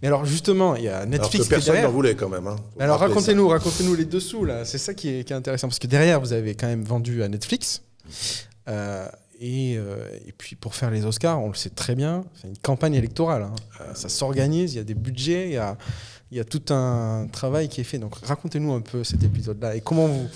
Mais 0.00 0.08
alors 0.08 0.24
justement, 0.24 0.76
il 0.76 0.84
y 0.84 0.88
a 0.88 0.98
Alors 0.98 1.08
Netflix 1.08 1.44
que 1.48 1.48
qui 1.48 1.54
est 1.54 1.56
personne 1.64 1.82
n'en 1.82 1.90
voulait 1.90 2.14
quand 2.14 2.28
même. 2.28 2.46
hein. 2.46 2.56
Mais 2.76 2.84
alors 2.84 2.98
racontez-nous, 3.00 3.48
racontez-nous 3.48 3.94
les 3.94 4.04
dessous 4.04 4.44
là. 4.44 4.64
C'est 4.64 4.78
ça 4.78 4.94
qui 4.94 5.08
est, 5.08 5.24
qui 5.24 5.32
est 5.32 5.36
intéressant 5.36 5.68
parce 5.68 5.78
que 5.80 5.86
derrière 5.88 6.20
vous 6.20 6.32
avez 6.32 6.54
quand 6.54 6.68
même 6.68 6.84
vendu 6.84 7.22
à 7.22 7.28
Netflix. 7.28 7.82
Euh, 8.68 9.08
et, 9.40 9.74
euh, 9.76 10.08
et 10.24 10.30
puis 10.32 10.54
pour 10.54 10.74
faire 10.76 10.90
les 10.92 11.04
Oscars, 11.04 11.42
on 11.42 11.48
le 11.48 11.54
sait 11.54 11.70
très 11.70 11.96
bien, 11.96 12.24
c'est 12.40 12.46
une 12.46 12.56
campagne 12.58 12.94
électorale. 12.94 13.42
hein. 13.42 13.54
Euh, 13.80 13.94
ça 13.94 14.08
s'organise, 14.08 14.74
il 14.74 14.76
y 14.76 14.80
a 14.80 14.84
des 14.84 14.94
budgets, 14.94 15.46
il 15.48 15.54
y 15.54 15.56
a, 15.56 15.76
il 16.30 16.36
y 16.36 16.40
a 16.40 16.44
tout 16.44 16.62
un 16.72 17.26
travail 17.32 17.68
qui 17.68 17.80
est 17.80 17.84
fait. 17.84 17.98
Donc 17.98 18.14
racontez-nous 18.24 18.72
un 18.72 18.80
peu 18.82 19.02
cet 19.02 19.24
épisode-là 19.24 19.74
et 19.74 19.80
comment 19.80 20.06
vous, 20.06 20.28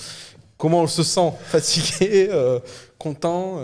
comment 0.58 0.82
on 0.82 0.86
se 0.88 1.04
sent 1.04 1.32
fatigué, 1.44 2.28
content. 2.98 3.60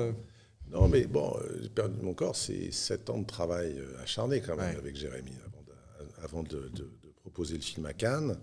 Non, 0.70 0.87
mais 0.88 1.06
bon, 1.06 1.35
j'ai 1.61 1.68
perdu 1.68 1.96
mon 2.02 2.14
corps, 2.14 2.37
c'est 2.37 2.72
sept 2.72 3.11
ans 3.11 3.18
de 3.18 3.26
travail 3.26 3.74
acharné 4.02 4.40
quand 4.40 4.56
même 4.56 4.70
Ouais. 4.70 4.78
avec 4.78 4.96
Jérémy 4.96 5.32
avant 6.22 6.42
de- 6.42 6.68
de- 6.68 6.90
de 7.02 7.12
proposer 7.22 7.54
le 7.54 7.61
film 7.62 7.87
à 7.87 7.92
Cannes. 7.92 8.37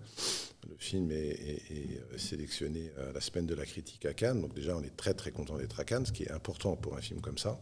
Le 0.68 0.76
film 0.78 1.10
est, 1.10 1.16
est- 1.16 1.72
est, 2.14 2.18
sélectionné 2.18 2.90
à 2.98 3.12
la 3.12 3.20
semaine 3.20 3.46
de 3.46 3.54
la 3.54 3.64
critique 3.64 4.04
à 4.06 4.12
Cannes. 4.14 4.40
Donc 4.42 4.54
déjà, 4.54 4.76
on 4.76 4.82
est 4.82 4.94
très 4.96 5.14
très 5.14 5.30
content 5.32 5.56
d'être 5.58 5.80
à 5.80 5.84
Cannes, 5.84 6.04
ce 6.06 6.12
qui 6.12 6.22
est 6.24 6.30
important 6.30 6.76
pour 6.76 6.96
un 6.96 7.00
film 7.00 7.20
comme 7.20 7.38
ça. 7.38 7.58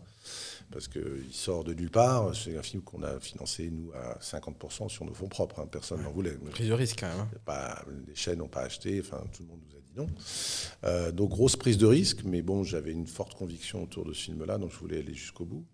Parce 0.71 0.89
qu'il 0.89 1.33
sort 1.33 1.65
de 1.65 1.75
nulle 1.75 1.91
part. 1.91 2.35
C'est 2.37 2.57
un 2.57 2.63
film 2.63 2.83
qu'on 2.83 3.03
a 3.03 3.19
financé, 3.21 3.71
nous, 3.71 3.93
à 3.95 4.19
50% 4.21 4.89
sur 4.89 5.05
nos 5.05 5.15
fonds 5.15 5.29
propres. 5.29 5.61
hein. 5.61 5.69
Personne 5.71 6.03
n'en 6.03 6.11
voulait. 6.11 6.35
Prise 6.51 6.69
de 6.69 6.73
risque 6.75 6.99
quand 7.01 7.09
même. 7.09 7.21
hein. 7.21 7.31
Pas- 7.45 7.85
les 8.07 8.15
chaînes 8.15 8.39
n'ont 8.39 8.49
pas 8.49 8.63
acheté, 8.63 9.01
enfin 9.01 9.25
tout 9.33 9.43
le 9.45 9.49
monde 9.49 9.61
nous 9.69 9.77
a 9.77 9.81
dit 9.81 9.93
non. 9.97 10.07
Euh, 10.85 11.11
donc 11.13 11.31
grosse 11.31 11.57
prise 11.57 11.79
de 11.79 11.87
risque, 11.87 12.23
mais 12.25 12.43
bon, 12.43 12.63
j'avais 12.65 12.93
une 12.93 13.07
forte 13.07 13.35
conviction 13.35 13.83
autour 13.85 14.05
de 14.05 14.13
ce 14.13 14.23
film-là, 14.25 14.59
donc 14.59 14.73
je 14.73 14.79
voulais 14.79 14.99
aller 14.99 15.15
jusqu'au 15.15 15.45
bout. 15.45 15.65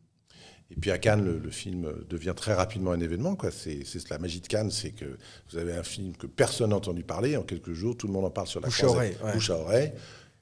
Et 0.70 0.76
puis 0.76 0.90
à 0.90 0.98
Cannes, 0.98 1.24
le, 1.24 1.38
le 1.38 1.50
film 1.50 1.92
devient 2.08 2.32
très 2.34 2.54
rapidement 2.54 2.92
un 2.92 3.00
événement. 3.00 3.36
quoi. 3.36 3.50
C'est 3.50 3.84
c'est 3.84 4.08
la 4.10 4.18
magie 4.18 4.40
de 4.40 4.46
Cannes, 4.46 4.70
c'est 4.70 4.90
que 4.90 5.18
vous 5.50 5.58
avez 5.58 5.74
un 5.74 5.82
film 5.82 6.16
que 6.16 6.26
personne 6.26 6.70
n'a 6.70 6.76
entendu 6.76 7.04
parler. 7.04 7.36
En 7.36 7.42
quelques 7.42 7.72
jours, 7.72 7.96
tout 7.96 8.06
le 8.06 8.12
monde 8.12 8.24
en 8.24 8.30
parle 8.30 8.46
sur 8.46 8.60
la 8.60 8.68
Bouche 8.68 8.82
à 8.82 8.88
oreille, 8.88 9.16
ouais. 9.22 9.32
Bouche 9.34 9.50
à 9.50 9.58
oreille. 9.58 9.92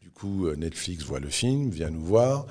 Du 0.00 0.10
coup, 0.10 0.46
euh, 0.46 0.56
Netflix 0.56 1.04
voit 1.04 1.20
le 1.20 1.28
film, 1.28 1.70
vient 1.70 1.90
nous 1.90 2.04
voir, 2.04 2.46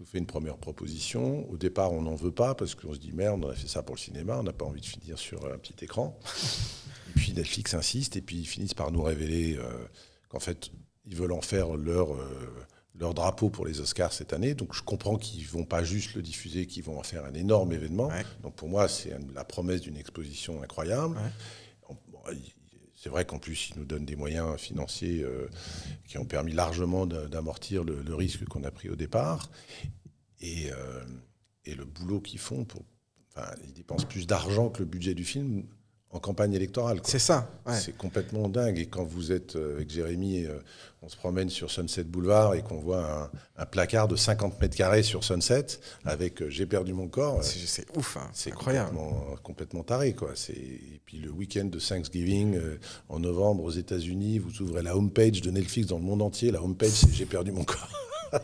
nous 0.00 0.06
fait 0.06 0.18
une 0.18 0.26
première 0.26 0.56
proposition. 0.58 1.50
Au 1.50 1.56
départ, 1.56 1.92
on 1.92 2.02
n'en 2.02 2.14
veut 2.14 2.32
pas 2.32 2.54
parce 2.54 2.74
qu'on 2.74 2.92
se 2.92 2.98
dit 2.98 3.12
merde, 3.12 3.42
on 3.44 3.48
a 3.50 3.54
fait 3.54 3.68
ça 3.68 3.82
pour 3.82 3.94
le 3.96 4.00
cinéma, 4.00 4.38
on 4.38 4.42
n'a 4.42 4.52
pas 4.52 4.64
envie 4.66 4.80
de 4.80 4.86
finir 4.86 5.18
sur 5.18 5.44
un 5.46 5.58
petit 5.58 5.84
écran. 5.84 6.18
Et 7.08 7.12
puis 7.20 7.32
Netflix 7.32 7.74
insiste 7.74 8.16
et 8.16 8.20
puis 8.20 8.38
ils 8.38 8.44
finissent 8.44 8.74
par 8.74 8.90
nous 8.90 9.02
révéler 9.02 9.56
euh, 9.56 9.86
qu'en 10.28 10.40
fait, 10.40 10.70
ils 11.06 11.14
veulent 11.14 11.32
en 11.32 11.42
faire 11.42 11.76
leur, 11.76 12.12
euh, 12.12 12.48
leur 12.98 13.14
drapeau 13.14 13.50
pour 13.50 13.66
les 13.66 13.80
Oscars 13.80 14.12
cette 14.12 14.32
année. 14.32 14.54
Donc 14.54 14.74
je 14.74 14.82
comprends 14.82 15.16
qu'ils 15.16 15.46
vont 15.46 15.64
pas 15.64 15.82
juste 15.82 16.14
le 16.14 16.22
diffuser, 16.22 16.66
qu'ils 16.66 16.84
vont 16.84 16.98
en 16.98 17.02
faire 17.02 17.24
un 17.24 17.34
énorme 17.34 17.72
événement. 17.72 18.08
Ouais. 18.08 18.24
Donc 18.42 18.54
pour 18.54 18.68
moi, 18.68 18.88
c'est 18.88 19.16
la 19.34 19.44
promesse 19.44 19.80
d'une 19.80 19.96
exposition 19.96 20.62
incroyable. 20.62 21.16
Ouais. 21.16 22.34
C'est 22.94 23.10
vrai 23.10 23.26
qu'en 23.26 23.38
plus, 23.38 23.68
ils 23.68 23.78
nous 23.78 23.84
donnent 23.84 24.06
des 24.06 24.16
moyens 24.16 24.58
financiers 24.58 25.22
euh, 25.22 25.46
qui 26.06 26.16
ont 26.16 26.24
permis 26.24 26.52
largement 26.52 27.06
d'amortir 27.06 27.84
le, 27.84 28.00
le 28.00 28.14
risque 28.14 28.46
qu'on 28.46 28.64
a 28.64 28.70
pris 28.70 28.88
au 28.88 28.96
départ. 28.96 29.50
Et, 30.40 30.72
euh, 30.72 31.04
et 31.66 31.74
le 31.74 31.84
boulot 31.84 32.20
qu'ils 32.20 32.38
font, 32.38 32.64
pour, 32.64 32.82
enfin, 33.34 33.50
ils 33.66 33.74
dépensent 33.74 34.06
plus 34.06 34.26
d'argent 34.26 34.70
que 34.70 34.78
le 34.78 34.86
budget 34.86 35.14
du 35.14 35.24
film 35.24 35.66
en 36.14 36.20
campagne 36.20 36.54
électorale. 36.54 37.00
C'est 37.02 37.18
ça. 37.18 37.50
ouais. 37.66 37.74
C'est 37.74 37.96
complètement 37.96 38.48
dingue. 38.48 38.78
Et 38.78 38.86
quand 38.86 39.04
vous 39.04 39.32
êtes 39.32 39.56
euh, 39.56 39.74
avec 39.74 39.90
Jérémy, 39.90 40.44
euh, 40.46 40.58
on 41.02 41.08
se 41.08 41.16
promène 41.16 41.50
sur 41.50 41.72
Sunset 41.72 42.04
Boulevard 42.04 42.54
et 42.54 42.62
qu'on 42.62 42.78
voit 42.78 43.04
un, 43.56 43.62
un 43.62 43.66
placard 43.66 44.06
de 44.06 44.14
50 44.14 44.60
mètres 44.60 44.76
carrés 44.76 45.02
sur 45.02 45.24
Sunset 45.24 45.66
avec 46.04 46.40
euh, 46.40 46.48
J'ai 46.48 46.66
perdu 46.66 46.92
mon 46.92 47.08
corps. 47.08 47.42
C'est 47.42 47.84
ouf, 47.96 48.16
hein. 48.16 48.30
c'est 48.32 48.52
incroyable. 48.52 48.90
complètement, 48.96 49.36
complètement 49.42 49.82
taré. 49.82 50.12
Quoi. 50.14 50.30
Et 50.50 51.00
puis 51.04 51.18
le 51.18 51.30
week-end 51.30 51.64
de 51.64 51.80
Thanksgiving, 51.80 52.60
en 53.08 53.18
novembre 53.18 53.64
aux 53.64 53.72
États-Unis, 53.72 54.38
vous 54.38 54.62
ouvrez 54.62 54.82
la 54.82 54.96
homepage 54.96 55.40
de 55.42 55.50
Netflix 55.50 55.88
dans 55.88 55.98
le 55.98 56.04
monde 56.04 56.22
entier. 56.22 56.52
La 56.52 56.62
homepage, 56.62 56.90
c'est 56.90 57.12
J'ai 57.12 57.26
perdu 57.26 57.50
mon 57.50 57.64
corps. 57.64 57.88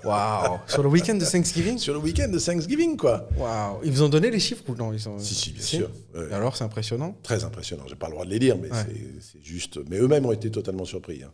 Waouh. 0.05 0.59
Sur 0.67 0.83
le 0.83 0.89
week-end 0.89 1.15
de 1.15 1.25
Thanksgiving. 1.25 1.79
Sur 1.79 1.95
le 1.95 2.01
week-end 2.01 2.29
de 2.29 2.39
Thanksgiving, 2.39 2.97
quoi. 2.97 3.29
Waouh. 3.37 3.81
Ils 3.85 3.93
vous 3.93 4.03
ont 4.03 4.09
donné 4.09 4.31
les 4.31 4.41
chiffres 4.41 4.63
ou 4.69 4.75
non 4.75 4.93
ils 4.93 5.09
ont... 5.09 5.19
Si, 5.19 5.35
si, 5.35 5.51
bien 5.53 5.63
Si 5.63 5.77
sûr. 5.77 5.91
Et 6.31 6.33
alors, 6.35 6.57
c'est 6.57 6.65
impressionnant. 6.65 7.17
Très 7.23 7.45
impressionnant. 7.45 7.85
J'ai 7.89 7.95
pas 7.97 8.07
le 8.09 8.13
droit 8.13 8.25
de 8.25 8.31
les 8.31 8.39
lire, 8.39 8.57
mais 8.61 8.71
Ouais. 8.71 8.87
c'est- 9.21 9.41
juste. 9.43 9.79
Mais 9.89 9.99
eux-mêmes 9.99 10.27
ont 10.27 10.33
été 10.33 10.51
totalement 10.51 10.85
surpris. 10.85 11.23
hein. 11.23 11.31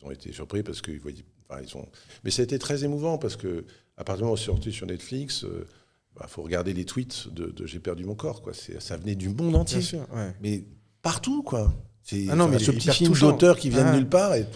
Ils 0.00 0.04
ont 0.06 0.10
été 0.10 0.32
surpris 0.32 0.62
parce 0.62 0.80
qu'ils 0.82 1.00
voyaient. 1.00 1.24
enfin, 1.48 1.60
ils 1.62 1.76
ont... 1.76 1.86
Mais 2.24 2.30
ça 2.30 2.42
a 2.42 2.44
été 2.44 2.58
très 2.58 2.84
émouvant 2.84 3.18
parce 3.18 3.36
que 3.36 3.64
à 3.96 4.04
partir 4.04 4.18
du 4.18 4.22
moment 4.24 4.34
où 4.34 4.36
c'est 4.36 4.44
sorti 4.46 4.72
sur 4.72 4.86
Netflix, 4.86 5.44
il 5.44 6.28
faut 6.28 6.42
regarder 6.42 6.72
les 6.74 6.84
tweets 6.84 7.28
de, 7.32 7.46
de 7.46 7.66
J'ai 7.66 7.78
perdu 7.78 8.04
mon 8.04 8.14
corps. 8.14 8.42
Quoi. 8.42 8.52
Ça 8.78 8.96
venait 8.96 9.14
du 9.14 9.28
monde 9.28 9.54
entier. 9.56 9.78
Bien 9.78 9.86
sûr. 9.86 10.06
Ouais. 10.14 10.34
Mais 10.42 10.64
partout, 11.02 11.42
quoi. 11.42 11.72
C'est 12.02 12.26
Ah 12.30 12.36
non, 12.36 12.46
mais 12.48 12.58
ce 12.58 12.70
petit 12.70 12.90
film 12.90 13.12
d'auteur 13.14 13.58
qui 13.58 13.68
vient 13.70 13.84
Ah. 13.86 13.92
de 13.92 13.96
nulle 13.96 14.08
part 14.08 14.34
et 14.34 14.46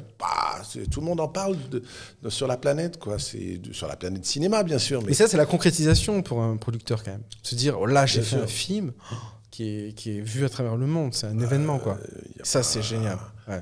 tout, 0.62 1.00
le 1.00 1.06
monde 1.06 1.20
en 1.20 1.28
parle 1.28 1.56
de- 1.70 1.82
de- 2.22 2.30
sur 2.30 2.46
la 2.46 2.56
planète, 2.56 2.98
quoi. 2.98 3.18
C'est 3.18 3.60
sur 3.72 3.86
la 3.88 3.96
planète 3.96 4.24
cinéma, 4.24 4.62
bien 4.62 4.78
sûr. 4.78 5.00
Mais 5.02 5.08
Mais 5.08 5.14
ça, 5.14 5.28
c'est 5.28 5.36
la 5.36 5.46
concrétisation 5.46 6.22
pour 6.22 6.42
un 6.42 6.56
producteur 6.56 7.02
quand 7.04 7.12
même. 7.12 7.22
Se 7.42 7.54
dire, 7.54 7.78
oh 7.80 7.86
là, 7.86 8.06
j'ai 8.06 8.22
fait 8.22 8.36
sûr. 8.36 8.42
un 8.42 8.46
film. 8.46 8.92
qui 9.50 9.64
est, 9.68 9.94
qui 9.96 10.16
est 10.16 10.20
vu 10.20 10.44
à 10.44 10.48
travers 10.48 10.76
le 10.76 10.86
monde. 10.86 11.12
C'est 11.12 11.26
un 11.26 11.38
événement, 11.40 11.80
quoi. 11.80 11.98
Euh, 12.00 12.40
a 12.40 12.44
Ça, 12.44 12.62
c'est 12.62 12.82
génial. 12.82 13.18
Ouais. 13.48 13.60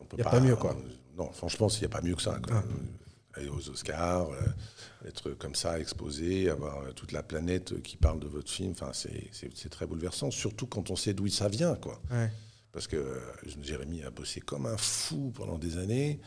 on 0.00 0.04
peut 0.04 0.18
y 0.18 0.20
a 0.20 0.28
pas 0.28 0.40
mieux, 0.40 0.56
quoi. 0.56 0.76
Non, 1.16 1.30
franchement, 1.32 1.68
il 1.68 1.78
n'y 1.78 1.84
a 1.86 1.88
pas 1.88 2.02
mieux 2.02 2.14
que 2.14 2.20
ça. 2.22 2.38
quoi. 2.46 2.62
Ah. 2.62 3.38
Aller 3.38 3.48
aux 3.48 3.66
Oscars, 3.70 4.28
euh, 4.30 5.08
être 5.08 5.30
comme 5.30 5.54
ça, 5.54 5.80
exposé, 5.80 6.50
avoir 6.50 6.82
euh, 6.82 6.92
toute 6.92 7.12
la 7.12 7.22
planète 7.22 7.80
qui 7.82 7.96
parle 7.96 8.20
de 8.20 8.26
votre 8.28 8.50
film, 8.50 8.72
enfin, 8.72 8.90
c'est 8.92 9.68
très 9.70 9.86
bouleversant, 9.86 10.30
surtout 10.30 10.66
quand 10.66 10.90
on 10.90 10.96
sait 10.96 11.14
d'où 11.14 11.26
ça 11.28 11.48
vient, 11.48 11.74
quoi. 11.76 11.98
Ouais. 12.10 12.30
Parce 12.72 12.86
que 12.86 13.20
Jérémy 13.60 14.02
a 14.02 14.10
bossé 14.10 14.40
comme 14.40 14.66
un 14.66 14.76
fou 14.78 15.30
pendant 15.34 15.58
des 15.58 15.76
années. 15.76 16.20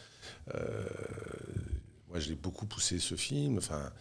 Euh, 0.53 0.85
moi, 2.09 2.19
je 2.19 2.29
l'ai 2.29 2.35
beaucoup 2.35 2.67
poussé 2.67 2.99
ce 2.99 3.15
film. 3.15 3.57
Enfin, 3.57 3.91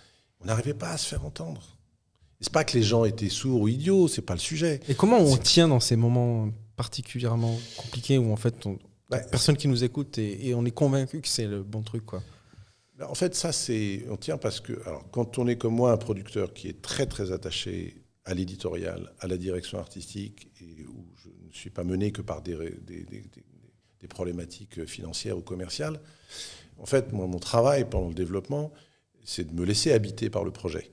on 0.40 0.44
n'arrivait 0.46 0.74
pas 0.74 0.90
à 0.90 0.98
se 0.98 1.08
faire 1.08 1.24
entendre. 1.24 1.78
C'est 2.40 2.52
pas 2.52 2.64
que 2.64 2.76
les 2.76 2.82
gens 2.82 3.04
étaient 3.06 3.30
sourds 3.30 3.62
ou 3.62 3.68
idiots, 3.68 4.08
c'est 4.08 4.20
pas 4.22 4.34
le 4.34 4.40
sujet. 4.40 4.80
Et 4.88 4.94
comment 4.94 5.18
on 5.18 5.36
tient 5.38 5.68
dans 5.68 5.80
ces 5.80 5.96
moments 5.96 6.50
particulièrement 6.76 7.58
compliqués 7.76 8.18
où 8.18 8.32
en 8.32 8.36
fait 8.36 8.66
on, 8.66 8.78
Bah, 9.08 9.20
personne 9.20 9.56
qui 9.56 9.68
nous 9.68 9.82
écoute 9.82 10.18
et, 10.18 10.48
et 10.48 10.54
on 10.54 10.64
est 10.66 10.70
convaincu 10.70 11.20
que 11.22 11.28
c'est 11.28 11.46
le 11.46 11.62
bon 11.62 11.82
truc 11.82 12.04
quoi? 12.04 12.22
Ben, 12.98 13.06
En 13.06 13.14
fait, 13.14 13.34
ça, 13.34 13.52
c'est. 13.52 14.04
On 14.10 14.16
tient 14.16 14.36
parce 14.36 14.60
que. 14.60 14.72
Alors, 14.86 15.08
quand 15.10 15.38
on 15.38 15.48
est 15.48 15.56
comme 15.56 15.74
moi, 15.74 15.92
un 15.92 15.96
producteur 15.96 16.52
qui 16.52 16.68
est 16.68 16.82
très, 16.82 17.06
très 17.06 17.32
attaché 17.32 18.02
à 18.26 18.34
l'éditorial, 18.34 19.12
à 19.20 19.26
la 19.26 19.36
direction 19.38 19.78
artistique, 19.78 20.48
et 20.60 20.84
où 20.86 21.06
je 21.16 21.28
ne 21.54 21.60
suis 21.60 21.70
pas 21.70 21.84
mené 21.84 22.10
que 22.12 22.22
par 22.22 22.42
des, 22.42 22.54
des, 22.54 23.04
des- 23.04 23.20
des- 23.20 23.44
des 24.00 24.08
problématiques 24.08 24.84
financières 24.86 25.38
ou 25.38 25.40
commerciales, 25.40 25.98
en 26.78 26.86
fait, 26.86 27.12
moi, 27.12 27.26
mon 27.26 27.38
travail 27.38 27.86
pendant 27.88 28.08
le 28.08 28.14
développement, 28.14 28.72
c'est 29.24 29.44
de 29.44 29.58
me 29.58 29.64
laisser 29.64 29.92
habiter 29.92 30.28
par 30.30 30.44
le 30.44 30.50
projet. 30.50 30.90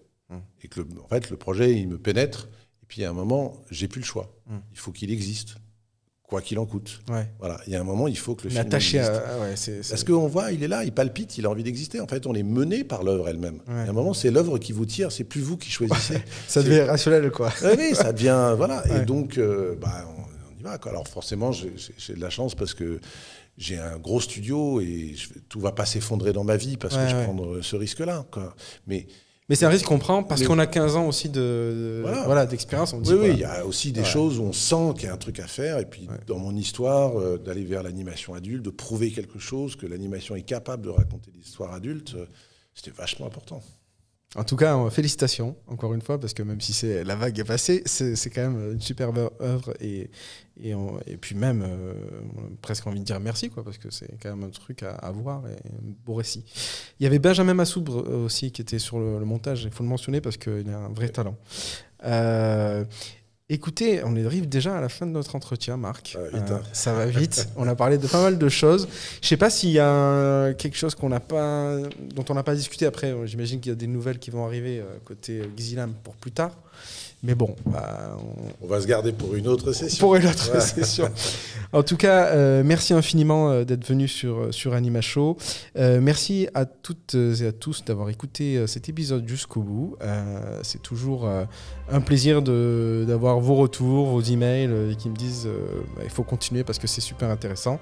Et 0.63 0.69
que, 0.69 0.79
le- 0.79 0.87
en 1.03 1.07
fait, 1.09 1.29
le 1.29 1.35
projet, 1.37 1.73
il 1.73 1.89
me 1.89 1.97
pénètre, 1.97 2.47
et 2.83 2.85
puis 2.87 3.03
à 3.03 3.09
un 3.09 3.13
moment, 3.13 3.61
j'ai 3.69 3.87
plus 3.89 3.99
le 3.99 4.05
choix. 4.05 4.33
Il 4.71 4.77
faut 4.77 4.91
qu'il 4.93 5.11
existe, 5.11 5.55
quoi 6.23 6.41
qu'il 6.41 6.57
en 6.57 6.65
coûte. 6.65 7.01
Ouais. 7.09 7.27
Voilà. 7.39 7.59
Il 7.67 7.73
y 7.73 7.75
a 7.75 7.81
un 7.81 7.83
moment, 7.83 8.07
il 8.07 8.17
faut 8.17 8.35
que 8.35 8.43
le 8.45 8.49
film 8.51 8.61
attaché 8.61 8.99
existe. 8.99 9.13
à. 9.13 9.39
ouais, 9.41 9.81
Parce 9.89 10.03
qu'on 10.05 10.27
voit, 10.27 10.53
il 10.53 10.63
est 10.63 10.69
là, 10.69 10.85
il 10.85 10.93
palpite, 10.93 11.37
il 11.37 11.45
a 11.45 11.49
envie 11.49 11.63
d'exister. 11.63 11.99
En 11.99 12.07
fait, 12.07 12.25
on 12.27 12.33
est 12.33 12.43
mené 12.43 12.85
par 12.85 13.03
l'œuvre 13.03 13.27
elle-même. 13.27 13.59
Ouais. 13.67 13.73
À 13.73 13.89
un 13.89 13.91
moment, 13.91 14.13
c'est 14.13 14.31
l'œuvre 14.31 14.57
qui 14.57 14.71
vous 14.71 14.85
tire, 14.85 15.11
c'est 15.11 15.25
plus 15.25 15.41
vous 15.41 15.57
qui 15.57 15.69
choisissez. 15.69 16.21
ça 16.47 16.63
devient 16.63 16.81
rationnel 16.83 17.29
quoi. 17.31 17.51
oui, 17.77 17.93
ça 17.93 18.13
devient. 18.13 18.53
Voilà. 18.55 18.85
Et 18.95 19.03
donc, 19.03 19.37
euh, 19.37 19.75
bah, 19.75 20.07
on 20.17 20.30
y 20.61 20.63
va. 20.63 20.77
Quoi. 20.77 20.91
Alors, 20.91 21.07
forcément, 21.07 21.51
j'ai- 21.51 21.69
de 22.15 22.21
la 22.21 22.29
chance 22.29 22.55
parce 22.55 22.73
que 22.73 22.99
j'ai 23.57 23.77
un 23.77 23.97
gros 23.97 24.19
studio 24.21 24.79
et 24.81 25.13
je, 25.15 25.29
tout 25.49 25.59
va 25.59 25.71
pas 25.71 25.85
s'effondrer 25.85 26.33
dans 26.33 26.43
ma 26.43 26.57
vie 26.57 26.77
parce 26.77 26.95
Ouais, 26.95 27.03
que 27.05 27.09
je 27.09 27.15
ouais. 27.15 27.23
prends 27.25 27.61
ce 27.61 27.75
risque-là. 27.75 28.25
Mais 28.87 29.07
Mais 29.49 29.55
c'est 29.55 29.65
un 29.65 29.69
risque 29.69 29.85
qu'on 29.85 29.99
prend 29.99 30.23
parce 30.23 30.43
qu'on 30.43 30.59
a 30.59 30.65
15 30.67 30.95
ans 30.95 31.07
aussi 31.07 31.27
de, 31.27 32.01
Voilà. 32.25 32.45
d'expérience. 32.45 32.93
Oui, 32.93 33.31
il 33.33 33.39
y 33.39 33.43
a 33.43 33.65
aussi 33.65 33.91
des 33.91 33.99
Ouais. 34.01 34.05
choses 34.05 34.39
où 34.39 34.43
on 34.43 34.53
sent 34.53 34.93
qu'il 34.95 35.05
y 35.05 35.07
a 35.07 35.13
un 35.13 35.17
truc 35.17 35.39
à 35.39 35.47
faire. 35.47 35.77
Et 35.79 35.85
puis, 35.85 36.07
Ouais. 36.07 36.15
dans 36.25 36.37
mon 36.39 36.55
histoire, 36.55 37.19
euh, 37.19 37.37
d'aller 37.37 37.65
vers 37.65 37.83
l'animation 37.83 38.33
adulte, 38.33 38.63
de 38.63 38.69
prouver 38.69 39.11
quelque 39.11 39.39
chose, 39.39 39.75
que 39.75 39.85
l'animation 39.87 40.35
est 40.37 40.43
capable 40.43 40.83
de 40.83 40.89
raconter 40.89 41.31
des 41.31 41.39
histoires 41.41 41.73
adultes, 41.73 42.13
euh, 42.15 42.25
c'était 42.73 42.91
vachement 42.91 43.25
important. 43.25 43.61
En 44.35 44.43
tout 44.45 44.55
cas, 44.55 44.77
euh, 44.77 44.89
félicitations 44.89 45.57
encore 45.67 45.93
une 45.93 46.01
fois 46.01 46.19
parce 46.19 46.33
que 46.33 46.41
même 46.41 46.61
si 46.61 46.71
c'est 46.71 47.03
la 47.03 47.15
vague 47.15 47.37
est 47.39 47.43
passée, 47.43 47.83
c'est 47.85 48.29
quand 48.29 48.49
même 48.49 48.73
une 48.73 48.81
superbe 48.81 49.29
œuvre 49.41 49.73
et 49.81 50.09
et, 50.63 51.17
puis 51.17 51.35
même 51.35 51.63
euh, 51.63 51.93
on 52.37 52.41
a 52.41 52.49
presque 52.61 52.85
envie 52.85 52.99
de 52.99 53.05
dire 53.05 53.19
merci 53.19 53.49
quoi 53.49 53.63
parce 53.63 53.77
que 53.77 53.89
c'est 53.89 54.19
quand 54.21 54.29
même 54.29 54.43
un 54.43 54.51
truc 54.51 54.83
à, 54.83 55.11
voir 55.11 55.47
et 55.47 55.53
un 55.53 55.93
beau 56.05 56.15
récit. 56.15 56.43
Il 56.99 57.03
y 57.03 57.07
avait 57.07 57.19
Benjamin 57.19 57.53
Massoubre 57.53 58.03
euh, 58.07 58.25
aussi 58.25 58.51
qui 58.51 58.61
était 58.61 58.79
sur 58.79 58.99
le, 58.99 59.19
le 59.19 59.25
montage. 59.25 59.63
Il 59.63 59.71
faut 59.71 59.83
le 59.83 59.89
mentionner 59.89 60.21
parce 60.21 60.37
qu'il 60.37 60.69
a 60.69 60.77
un 60.77 60.89
vrai 60.89 61.09
talent. 61.09 61.35
Euh, 62.03 62.83
Écoutez, 63.53 64.01
on 64.05 64.15
arrive 64.25 64.47
déjà 64.47 64.77
à 64.77 64.79
la 64.79 64.87
fin 64.87 65.05
de 65.05 65.11
notre 65.11 65.35
entretien, 65.35 65.75
Marc. 65.75 66.13
Ça 66.13 66.21
va 66.21 66.29
vite, 66.29 66.51
hein. 66.51 66.61
ça 66.71 66.93
va 66.93 67.05
vite. 67.05 67.49
on 67.57 67.67
a 67.67 67.75
parlé 67.75 67.97
de 67.97 68.07
pas 68.07 68.21
mal 68.21 68.37
de 68.37 68.47
choses. 68.47 68.87
Je 69.21 69.27
sais 69.27 69.35
pas 69.35 69.49
s'il 69.49 69.71
y 69.71 69.79
a 69.79 69.91
euh, 69.91 70.53
quelque 70.53 70.77
chose 70.77 70.95
qu'on 70.95 71.09
n'a 71.09 71.19
pas, 71.19 71.75
dont 72.15 72.23
on 72.29 72.33
n'a 72.33 72.43
pas 72.43 72.55
discuté. 72.55 72.85
Après, 72.85 73.11
euh, 73.11 73.25
j'imagine 73.25 73.59
qu'il 73.59 73.69
y 73.69 73.73
a 73.73 73.75
des 73.75 73.87
nouvelles 73.87 74.19
qui 74.19 74.31
vont 74.31 74.45
arriver 74.45 74.79
euh, 74.79 74.85
côté 75.03 75.41
euh, 75.41 75.47
Xilam 75.53 75.93
pour 76.01 76.15
plus 76.15 76.31
tard. 76.31 76.55
Mais 77.23 77.35
bon, 77.35 77.55
bah, 77.67 78.17
on, 78.19 78.65
On 78.65 78.67
va 78.67 78.81
se 78.81 78.87
garder 78.87 79.11
pour 79.13 79.35
une 79.35 79.47
autre 79.47 79.73
session. 79.73 79.99
pour 79.99 80.15
une 80.15 80.25
autre 80.25 80.51
Ouais. 80.53 80.59
session. 80.59 81.07
En 81.71 81.83
tout 81.83 81.95
cas, 81.95 82.25
euh, 82.29 82.63
merci 82.65 82.93
infiniment 82.93 83.51
euh, 83.51 83.63
d'être 83.63 83.85
venu 83.87 84.07
sur, 84.07 84.51
sur 84.51 84.73
Anima 84.73 85.01
Show. 85.01 85.37
Euh, 85.77 85.99
merci 86.01 86.47
à 86.55 86.65
toutes 86.65 87.13
et 87.15 87.45
à 87.45 87.51
tous 87.51 87.85
d'avoir 87.85 88.09
écouté 88.09 88.57
euh, 88.57 88.65
cet 88.65 88.89
épisode 88.89 89.27
jusqu'au 89.27 89.61
bout. 89.61 89.95
Euh, 90.01 90.59
c'est 90.63 90.81
toujours 90.81 91.27
euh, 91.27 91.45
un 91.91 92.01
plaisir 92.01 92.41
d'avoir 92.41 93.39
vos 93.39 93.53
retours, 93.55 94.07
vos 94.07 94.21
emails 94.21 94.67
euh, 94.71 94.93
qui 94.95 95.07
me 95.09 95.15
disent 95.15 95.45
euh, 95.45 95.81
bah, 95.95 96.01
il 96.03 96.09
faut 96.09 96.23
continuer 96.23 96.63
parce 96.63 96.79
que 96.79 96.87
c'est 96.87 97.01
super 97.01 97.29
intéressant. 97.29 97.79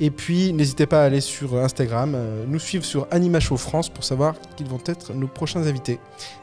Et 0.00 0.10
puis, 0.10 0.54
n'hésitez 0.54 0.86
pas 0.86 1.02
à 1.02 1.04
aller 1.04 1.20
sur 1.20 1.54
Instagram, 1.58 2.14
euh, 2.16 2.44
nous 2.48 2.58
suivre 2.58 2.84
sur 2.86 3.06
Anima 3.10 3.40
Show 3.40 3.58
France 3.58 3.90
pour 3.90 4.04
savoir 4.04 4.34
qu'ils 4.56 4.68
vont 4.68 4.80
être 4.86 5.12
nos 5.12 5.28
prochains 5.28 5.66
invités. 5.66 5.98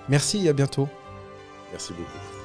Merci 0.07 0.45
et 0.45 0.49
à 0.49 0.53
bientôt. 0.53 0.87
Merci 1.71 1.93
beaucoup. 1.93 2.36